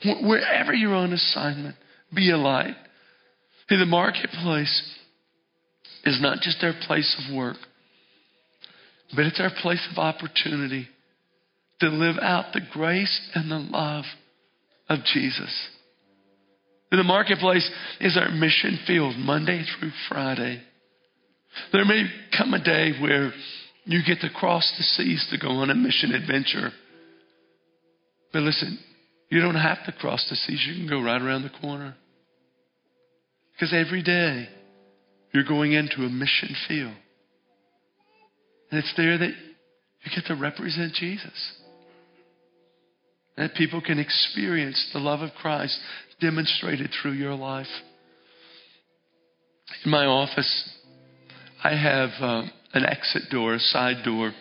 Wherever 0.04 0.72
you're 0.72 0.94
on 0.94 1.12
assignment, 1.12 1.76
be 2.14 2.30
a 2.30 2.36
light. 2.36 2.76
See, 3.68 3.76
the 3.76 3.86
marketplace 3.86 4.96
is 6.04 6.20
not 6.20 6.40
just 6.40 6.62
our 6.62 6.74
place 6.86 7.16
of 7.18 7.34
work, 7.34 7.56
but 9.14 9.26
it's 9.26 9.40
our 9.40 9.50
place 9.60 9.86
of 9.90 9.98
opportunity 9.98 10.88
to 11.80 11.88
live 11.88 12.16
out 12.20 12.52
the 12.52 12.60
grace 12.72 13.20
and 13.34 13.50
the 13.50 13.58
love 13.58 14.04
of 14.88 15.00
Jesus. 15.12 15.68
The 16.90 17.02
marketplace 17.02 17.68
is 18.00 18.16
our 18.16 18.30
mission 18.30 18.78
field 18.86 19.16
Monday 19.16 19.64
through 19.78 19.90
Friday. 20.08 20.62
There 21.72 21.84
may 21.84 22.04
come 22.36 22.54
a 22.54 22.62
day 22.62 22.92
where 23.00 23.32
you 23.84 24.00
get 24.06 24.20
to 24.20 24.30
cross 24.30 24.72
the 24.76 24.84
seas 24.84 25.26
to 25.30 25.38
go 25.38 25.48
on 25.48 25.70
a 25.70 25.74
mission 25.74 26.12
adventure. 26.12 26.70
But 28.32 28.42
listen, 28.42 28.78
you 29.30 29.40
don't 29.40 29.56
have 29.56 29.84
to 29.86 29.92
cross 29.92 30.26
the 30.28 30.36
seas. 30.36 30.64
You 30.66 30.74
can 30.74 30.88
go 30.88 31.02
right 31.02 31.20
around 31.20 31.42
the 31.42 31.60
corner. 31.60 31.94
Because 33.52 33.74
every 33.74 34.02
day 34.02 34.48
you're 35.32 35.44
going 35.44 35.72
into 35.72 36.02
a 36.02 36.08
mission 36.08 36.54
field. 36.66 36.94
And 38.70 38.78
it's 38.78 38.92
there 38.96 39.18
that 39.18 39.30
you 39.30 40.10
get 40.14 40.26
to 40.26 40.34
represent 40.34 40.94
Jesus. 40.94 41.52
And 43.36 43.48
that 43.48 43.56
people 43.56 43.80
can 43.80 43.98
experience 43.98 44.90
the 44.92 45.00
love 45.00 45.20
of 45.20 45.30
Christ 45.40 45.78
demonstrated 46.20 46.90
through 46.90 47.12
your 47.12 47.34
life. 47.34 47.66
In 49.84 49.90
my 49.90 50.06
office, 50.06 50.70
I 51.62 51.70
have 51.70 52.10
uh, 52.20 52.42
an 52.72 52.86
exit 52.86 53.24
door, 53.30 53.54
a 53.54 53.58
side 53.58 54.04
door. 54.04 54.32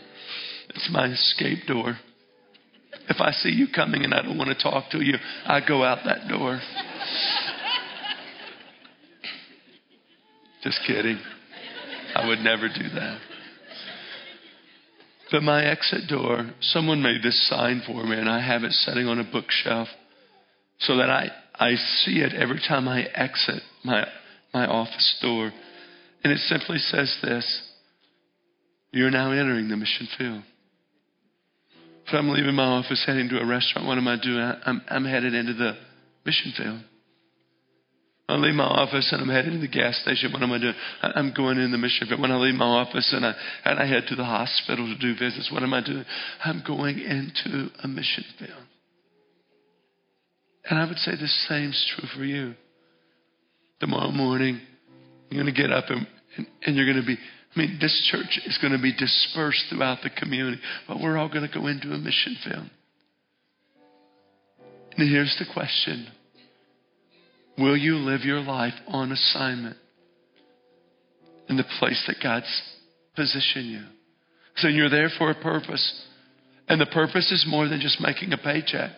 It's 0.70 0.90
my 0.92 1.08
escape 1.08 1.68
door. 1.68 1.98
If 3.10 3.22
I 3.22 3.32
see 3.32 3.50
you 3.50 3.68
coming 3.74 4.04
and 4.04 4.14
I 4.14 4.22
don't 4.22 4.38
want 4.38 4.50
to 4.50 4.62
talk 4.62 4.92
to 4.92 5.04
you, 5.04 5.16
I 5.46 5.62
go 5.66 5.84
out 5.84 6.00
that 6.06 6.28
door. 6.28 6.60
Just 10.64 10.80
kidding. 10.86 11.20
I 12.16 12.28
would 12.28 12.40
never 12.40 12.68
do 12.68 12.90
that. 12.96 13.20
But 15.32 15.44
my 15.44 15.64
exit 15.64 16.08
door, 16.10 16.52
someone 16.62 17.02
made 17.02 17.22
this 17.22 17.48
sign 17.50 17.82
for 17.86 18.04
me, 18.06 18.18
and 18.18 18.30
I 18.30 18.40
have 18.40 18.64
it 18.64 18.72
sitting 18.72 19.08
on 19.08 19.20
a 19.20 19.30
bookshelf 19.30 19.88
so 20.80 20.98
that 20.98 21.10
I, 21.10 21.30
I 21.56 21.76
see 21.76 22.20
it 22.20 22.34
every 22.34 22.62
time 22.66 22.88
I 22.88 23.04
exit 23.04 23.62
my, 23.84 24.06
my 24.54 24.66
office 24.66 25.18
door. 25.22 25.52
And 26.24 26.34
it 26.34 26.40
simply 26.40 26.78
says 26.78 27.18
this 27.22 27.72
You're 28.92 29.12
now 29.12 29.32
entering 29.32 29.68
the 29.70 29.78
mission 29.78 30.08
field. 30.18 30.44
If 32.08 32.14
I'm 32.14 32.30
leaving 32.30 32.56
my 32.56 32.64
office 32.64 33.04
heading 33.06 33.28
to 33.30 33.40
a 33.40 33.46
restaurant, 33.46 33.86
what 33.86 33.98
am 33.98 34.08
I 34.08 34.16
doing? 34.22 34.40
I'm, 34.40 34.82
I'm 34.88 35.04
headed 35.04 35.34
into 35.34 35.54
the 35.54 35.74
mission 36.26 36.54
field. 36.56 36.80
I 38.30 38.36
leave 38.36 38.56
my 38.56 38.66
office 38.66 39.10
and 39.12 39.22
I'm 39.22 39.30
headed 39.30 39.54
to 39.54 39.60
the 39.60 39.68
gas 39.68 40.00
station. 40.02 40.32
What 40.34 40.42
am 40.44 40.52
I 40.52 40.60
doing? 40.60 40.74
I'm 41.02 41.34
going 41.36 41.58
in 41.58 41.72
the 41.72 41.78
mission 41.78 42.08
field. 42.08 42.22
When 42.22 42.32
I 42.32 42.38
leave 42.38 42.56
my 42.56 42.66
office 42.66 43.14
and 43.14 43.26
I, 43.26 43.34
and 43.66 43.80
I 43.80 43.86
head 43.86 44.04
to 44.08 44.16
the 44.16 44.24
hospital 44.24 44.86
to 44.86 44.98
do 45.00 45.18
visits, 45.18 45.50
what 45.52 45.64
am 45.64 45.74
I 45.74 45.84
doing? 45.84 46.06
I'm 46.44 46.64
going 46.66 47.00
into 47.00 47.70
a 47.84 47.88
mission 47.88 48.24
field. 48.40 48.64
And 50.70 50.80
I 50.80 50.88
would 50.88 50.98
say 50.98 51.12
the 51.12 51.28
same 51.48 51.70
is 51.70 51.94
true 51.96 52.10
for 52.16 52.24
you. 52.24 52.54
Tomorrow 53.80 54.12
morning, 54.12 54.60
you're 55.30 55.42
going 55.42 55.54
to 55.54 55.62
get 55.62 55.72
up 55.72 55.86
and, 55.90 56.06
and, 56.38 56.48
and 56.66 56.76
you're 56.76 56.86
going 56.86 57.02
to 57.02 57.08
be 57.08 57.18
I 57.58 57.60
mean, 57.60 57.80
this 57.82 58.08
church 58.12 58.40
is 58.46 58.60
going 58.62 58.74
to 58.74 58.80
be 58.80 58.94
dispersed 58.94 59.66
throughout 59.72 60.04
the 60.04 60.12
community, 60.12 60.62
but 60.88 61.02
we're 61.02 61.18
all 61.18 61.28
going 61.28 61.48
to 61.48 61.52
go 61.52 61.66
into 61.66 61.88
a 61.88 61.98
mission 61.98 62.38
field. 62.44 62.70
And 64.96 65.10
here's 65.10 65.36
the 65.40 65.52
question 65.52 66.08
Will 67.58 67.76
you 67.76 67.96
live 67.96 68.22
your 68.22 68.42
life 68.42 68.76
on 68.88 69.12
assignment 69.12 69.76
in 71.50 71.58
the 71.58 71.66
place 71.80 72.04
that 72.06 72.18
God's 72.22 72.62
positioned 73.16 73.72
you? 73.72 73.86
So 74.58 74.68
you're 74.68 74.92
there 74.92 75.10
for 75.18 75.32
a 75.32 75.36
purpose. 75.36 76.06
And 76.68 76.80
the 76.80 76.86
purpose 76.86 77.32
is 77.32 77.44
more 77.50 77.68
than 77.68 77.80
just 77.80 78.00
making 78.00 78.34
a 78.34 78.38
paycheck. 78.38 78.92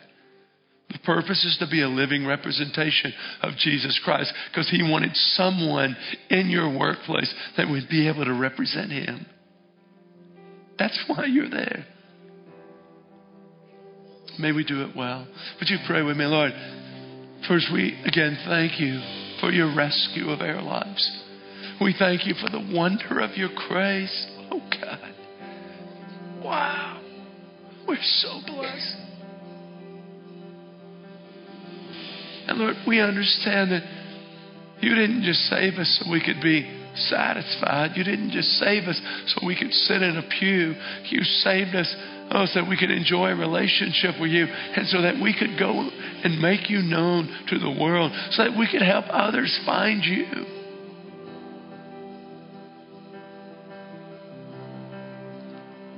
The 0.92 1.00
purpose 1.00 1.46
is 1.46 1.58
to 1.60 1.68
be 1.70 1.82
a 1.82 1.88
living 1.88 2.26
representation 2.26 3.14
of 3.42 3.54
Jesus 3.58 4.00
Christ 4.04 4.34
because 4.50 4.70
he 4.70 4.82
wanted 4.82 5.12
someone 5.14 5.96
in 6.30 6.50
your 6.50 6.76
workplace 6.76 7.32
that 7.58 7.70
would 7.70 7.88
be 7.90 8.08
able 8.08 8.26
to 8.26 8.34
represent 8.34 8.92
him. 8.92 9.26
That's 10.80 11.04
why 11.08 11.26
you're 11.26 11.50
there. 11.50 11.86
May 14.40 14.52
we 14.52 14.64
do 14.64 14.84
it 14.84 14.96
well. 14.96 15.28
Would 15.60 15.70
you 15.70 15.78
pray 15.86 16.02
with 16.02 16.16
me, 16.16 16.26
Lord? 16.26 16.54
First, 17.48 17.68
we 17.74 18.00
again 18.06 18.38
thank 18.46 18.80
you 18.80 19.00
for 19.42 19.52
your 19.52 19.76
rescue 19.76 20.30
of 20.30 20.42
our 20.42 20.62
lives. 20.62 21.24
We 21.82 21.96
thank 21.98 22.26
you 22.26 22.34
for 22.34 22.50
the 22.50 22.74
wonder 22.74 23.20
of 23.20 23.38
your 23.38 23.50
grace. 23.68 24.28
Oh, 24.52 24.62
God. 24.82 25.16
Wow. 26.44 27.02
We're 27.88 27.98
so 28.02 28.42
blessed. 28.46 29.09
And 32.50 32.58
Lord, 32.58 32.78
we 32.88 33.00
understand 33.00 33.72
that 33.72 33.84
you 34.82 34.96
didn't 34.96 35.22
just 35.22 35.40
save 35.50 35.76
us 35.76 36.00
so 36.02 36.10
we 36.10 36.20
could 36.20 36.42
be 36.42 36.68
satisfied. 36.96 37.92
You 37.96 38.04
didn't 38.04 38.32
just 38.32 38.50
save 38.58 38.86
us 38.86 39.00
so 39.28 39.46
we 39.46 39.56
could 39.56 39.72
sit 39.72 40.02
in 40.02 40.18
a 40.18 40.24
pew. 40.40 40.74
You 41.06 41.24
saved 41.24 41.76
us 41.76 41.96
oh, 42.32 42.48
so 42.48 42.62
that 42.62 42.68
we 42.68 42.76
could 42.76 42.90
enjoy 42.90 43.30
a 43.30 43.36
relationship 43.36 44.20
with 44.20 44.32
you 44.32 44.46
and 44.48 44.88
so 44.88 45.04
that 45.04 45.22
we 45.22 45.32
could 45.38 45.60
go 45.60 45.92
and 46.24 46.42
make 46.42 46.72
you 46.72 46.82
known 46.82 47.30
to 47.50 47.60
the 47.60 47.70
world, 47.70 48.12
so 48.32 48.44
that 48.44 48.58
we 48.58 48.68
could 48.68 48.82
help 48.82 49.06
others 49.10 49.60
find 49.64 50.04
you. 50.04 50.26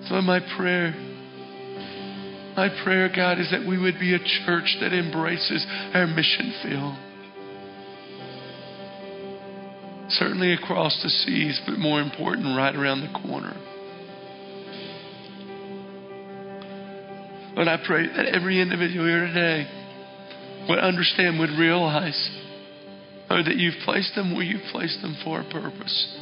So, 0.09 0.21
my 0.21 0.41
prayer, 0.57 0.93
my 2.55 2.69
prayer, 2.83 3.09
God, 3.13 3.39
is 3.39 3.49
that 3.51 3.65
we 3.67 3.77
would 3.77 3.99
be 3.99 4.13
a 4.13 4.19
church 4.19 4.77
that 4.81 4.93
embraces 4.93 5.65
our 5.93 6.07
mission 6.07 6.53
field. 6.63 6.95
Certainly 10.09 10.53
across 10.53 10.99
the 11.01 11.09
seas, 11.09 11.61
but 11.65 11.77
more 11.77 12.01
important, 12.01 12.57
right 12.57 12.75
around 12.75 13.01
the 13.01 13.19
corner. 13.27 13.55
But 17.55 17.67
I 17.67 17.77
pray 17.85 18.07
that 18.07 18.25
every 18.25 18.61
individual 18.61 19.05
here 19.05 19.27
today 19.27 19.67
would 20.67 20.79
understand, 20.79 21.39
would 21.39 21.51
realize, 21.51 22.29
or 23.29 23.43
that 23.43 23.55
you've 23.55 23.79
placed 23.85 24.15
them 24.15 24.33
where 24.35 24.43
you've 24.43 24.71
placed 24.71 25.01
them 25.01 25.17
for 25.23 25.39
a 25.39 25.43
purpose. 25.49 26.17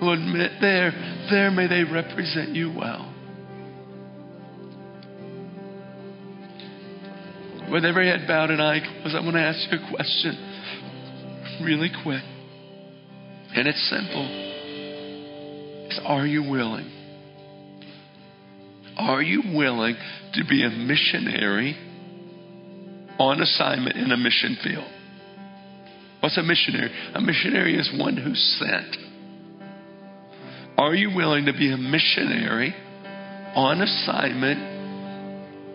Admit 0.00 0.52
there, 0.60 0.92
there 1.30 1.50
may 1.50 1.66
they 1.66 1.84
represent 1.84 2.50
you 2.50 2.72
well. 2.76 3.13
With 7.74 7.84
every 7.84 8.06
head 8.06 8.28
bowed 8.28 8.50
and 8.50 8.62
eye 8.62 8.78
closed, 8.78 9.16
I 9.16 9.20
want 9.20 9.34
to 9.34 9.40
ask 9.40 9.58
you 9.68 9.78
a 9.84 9.96
question 9.96 11.58
really 11.64 11.90
quick. 12.04 12.22
And 13.52 13.66
it's 13.66 13.90
simple. 13.90 14.28
It's 15.90 16.00
are 16.04 16.24
you 16.24 16.48
willing? 16.48 16.88
Are 18.96 19.20
you 19.20 19.42
willing 19.56 19.96
to 20.34 20.44
be 20.48 20.62
a 20.62 20.70
missionary 20.70 21.76
on 23.18 23.42
assignment 23.42 23.96
in 23.96 24.12
a 24.12 24.16
mission 24.16 24.56
field? 24.62 24.88
What's 26.20 26.38
a 26.38 26.44
missionary? 26.44 26.92
A 27.12 27.20
missionary 27.20 27.76
is 27.76 27.90
one 27.98 28.16
who's 28.16 28.56
sent. 28.60 28.96
Are 30.78 30.94
you 30.94 31.10
willing 31.12 31.46
to 31.46 31.52
be 31.52 31.72
a 31.72 31.76
missionary 31.76 32.72
on 33.56 33.80
assignment 33.80 34.73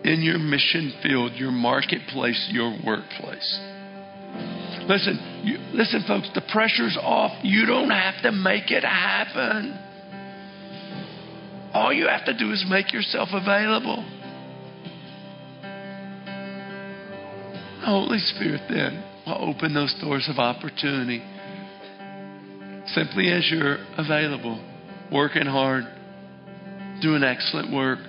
in 0.04 0.22
your 0.22 0.38
mission 0.38 0.92
field, 1.02 1.32
your 1.34 1.50
marketplace, 1.50 2.48
your 2.50 2.76
workplace? 2.84 3.60
Listen, 4.88 5.42
you, 5.44 5.58
listen, 5.72 6.04
folks, 6.06 6.30
the 6.34 6.42
pressure's 6.52 6.98
off. 7.00 7.32
You 7.42 7.66
don't 7.66 7.90
have 7.90 8.22
to 8.22 8.32
make 8.32 8.70
it 8.70 8.82
happen. 8.82 9.78
All 11.72 11.92
you 11.92 12.08
have 12.08 12.24
to 12.24 12.36
do 12.36 12.50
is 12.50 12.64
make 12.68 12.92
yourself 12.92 13.28
available. 13.32 14.04
Holy 17.84 18.18
Spirit 18.18 18.62
then 18.68 19.04
will 19.26 19.50
open 19.50 19.74
those 19.74 19.94
doors 20.00 20.28
of 20.28 20.38
opportunity. 20.38 21.22
Simply 22.88 23.30
as 23.30 23.48
you're 23.50 23.78
available, 23.96 24.62
working 25.12 25.46
hard, 25.46 25.84
doing 27.00 27.22
excellent 27.22 27.72
work, 27.72 28.00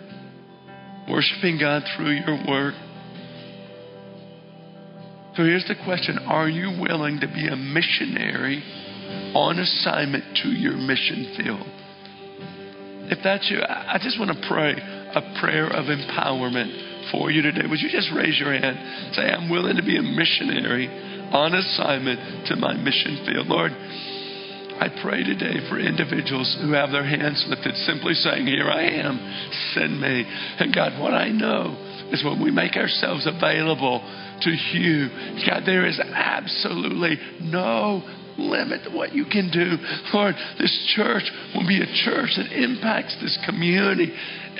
worshiping 1.09 1.59
God 1.59 1.83
through 1.95 2.11
your 2.11 2.37
work. 2.47 2.73
So 5.35 5.43
here's 5.43 5.65
the 5.67 5.75
question 5.83 6.19
Are 6.27 6.49
you 6.49 6.81
willing 6.81 7.19
to 7.21 7.27
be 7.27 7.47
a 7.47 7.55
missionary 7.55 8.63
on 9.33 9.59
assignment 9.59 10.37
to 10.43 10.49
your 10.49 10.75
mission 10.75 11.35
field? 11.37 11.67
If 13.11 13.19
that's 13.23 13.49
you, 13.49 13.59
I 13.61 13.99
just 14.01 14.19
want 14.19 14.31
to 14.31 14.47
pray 14.47 14.71
a 14.71 15.39
prayer 15.41 15.67
of 15.67 15.85
empowerment 15.91 17.11
for 17.11 17.31
you 17.31 17.41
today. 17.41 17.67
Would 17.67 17.81
you 17.81 17.89
just 17.89 18.09
raise 18.15 18.39
your 18.39 18.53
hand? 18.53 19.15
Say, 19.15 19.23
I'm 19.23 19.49
willing 19.49 19.75
to 19.75 19.83
be 19.83 19.97
a 19.97 20.01
missionary 20.01 20.87
on 21.31 21.53
assignment 21.53 22.47
to 22.47 22.55
my 22.55 22.73
mission 22.73 23.25
field. 23.25 23.47
Lord, 23.47 23.71
I 24.81 24.89
pray 25.03 25.23
today 25.23 25.69
for 25.69 25.77
individuals 25.77 26.57
who 26.59 26.71
have 26.71 26.89
their 26.89 27.05
hands 27.05 27.45
lifted, 27.47 27.75
simply 27.85 28.15
saying, 28.15 28.47
Here 28.47 28.65
I 28.65 28.81
am, 28.81 29.13
send 29.75 30.01
me. 30.01 30.25
And 30.57 30.73
God, 30.73 30.99
what 30.99 31.13
I 31.13 31.29
know 31.29 31.77
is 32.11 32.23
when 32.23 32.41
we 32.41 32.49
make 32.49 32.75
ourselves 32.75 33.27
available 33.27 34.01
to 34.41 34.49
you, 34.49 35.07
God, 35.45 35.67
there 35.67 35.85
is 35.85 35.99
absolutely 35.99 37.19
no 37.41 38.01
limit 38.39 38.85
to 38.85 38.89
what 38.89 39.13
you 39.13 39.25
can 39.25 39.51
do. 39.51 39.77
Lord, 40.15 40.33
this 40.57 40.93
church 40.95 41.29
will 41.53 41.67
be 41.67 41.83
a 41.83 41.93
church 42.03 42.31
that 42.37 42.51
impacts 42.51 43.15
this 43.21 43.37
community 43.45 44.11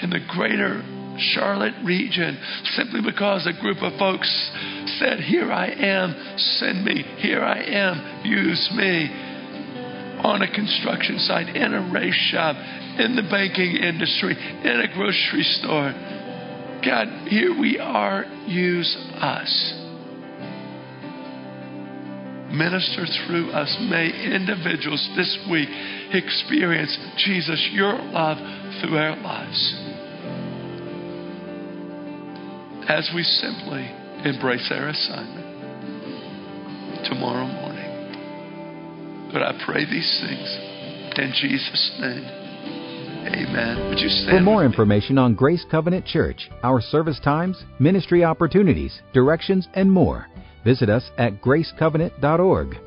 and 0.04 0.12
the 0.12 0.20
greater 0.30 0.84
Charlotte 1.34 1.74
region 1.84 2.40
simply 2.76 3.02
because 3.02 3.48
a 3.48 3.60
group 3.60 3.82
of 3.82 3.98
folks 3.98 4.30
said, 5.00 5.20
Here 5.20 5.52
I 5.52 5.66
am, 5.66 6.38
send 6.38 6.86
me. 6.86 7.02
Here 7.18 7.42
I 7.42 7.58
am, 7.58 8.22
use 8.24 8.70
me. 8.76 9.31
On 10.24 10.42
a 10.42 10.52
construction 10.54 11.18
site, 11.20 11.56
in 11.56 11.74
a 11.74 11.92
race 11.92 12.14
shop, 12.32 12.56
in 13.00 13.16
the 13.16 13.24
banking 13.24 13.78
industry, 13.78 14.36
in 14.38 14.82
a 14.82 14.94
grocery 14.94 15.44
store. 15.60 15.94
God, 16.86 17.28
here 17.28 17.58
we 17.60 17.80
are, 17.80 18.26
use 18.48 18.96
us 19.16 19.82
minister 22.52 23.06
through 23.26 23.52
us. 23.52 23.76
May 23.90 24.10
individuals 24.10 25.10
this 25.16 25.38
week 25.50 25.70
experience 26.14 26.98
Jesus, 27.18 27.70
your 27.72 27.94
love 27.94 28.38
through 28.82 28.98
our 28.98 29.16
lives. 29.18 29.76
As 32.90 33.10
we 33.16 33.24
simply 33.24 33.90
embrace 34.26 34.70
our 34.72 34.90
assignment 34.90 35.46
tomorrow 37.06 37.48
morning. 37.48 37.71
But 39.34 39.44
I 39.44 39.54
pray 39.66 39.86
these 39.86 40.22
things 40.22 40.72
in 41.18 41.34
Jesus' 41.34 41.92
name. 42.00 42.26
Amen. 43.28 43.90
Would 43.90 44.00
you 44.00 44.10
stand 44.10 44.38
For 44.38 44.42
more 44.42 44.66
information 44.66 45.18
on 45.18 45.36
Grace 45.36 45.64
Covenant 45.70 46.06
Church, 46.06 46.50
our 46.64 46.82
service 46.82 47.20
times, 47.24 47.64
ministry 47.80 48.24
opportunities, 48.24 49.02
directions, 49.14 49.68
and 49.74 49.92
more, 49.92 50.28
visit 50.64 50.90
us 50.90 51.12
at 51.18 51.42
gracecovenant.org. 51.42 52.78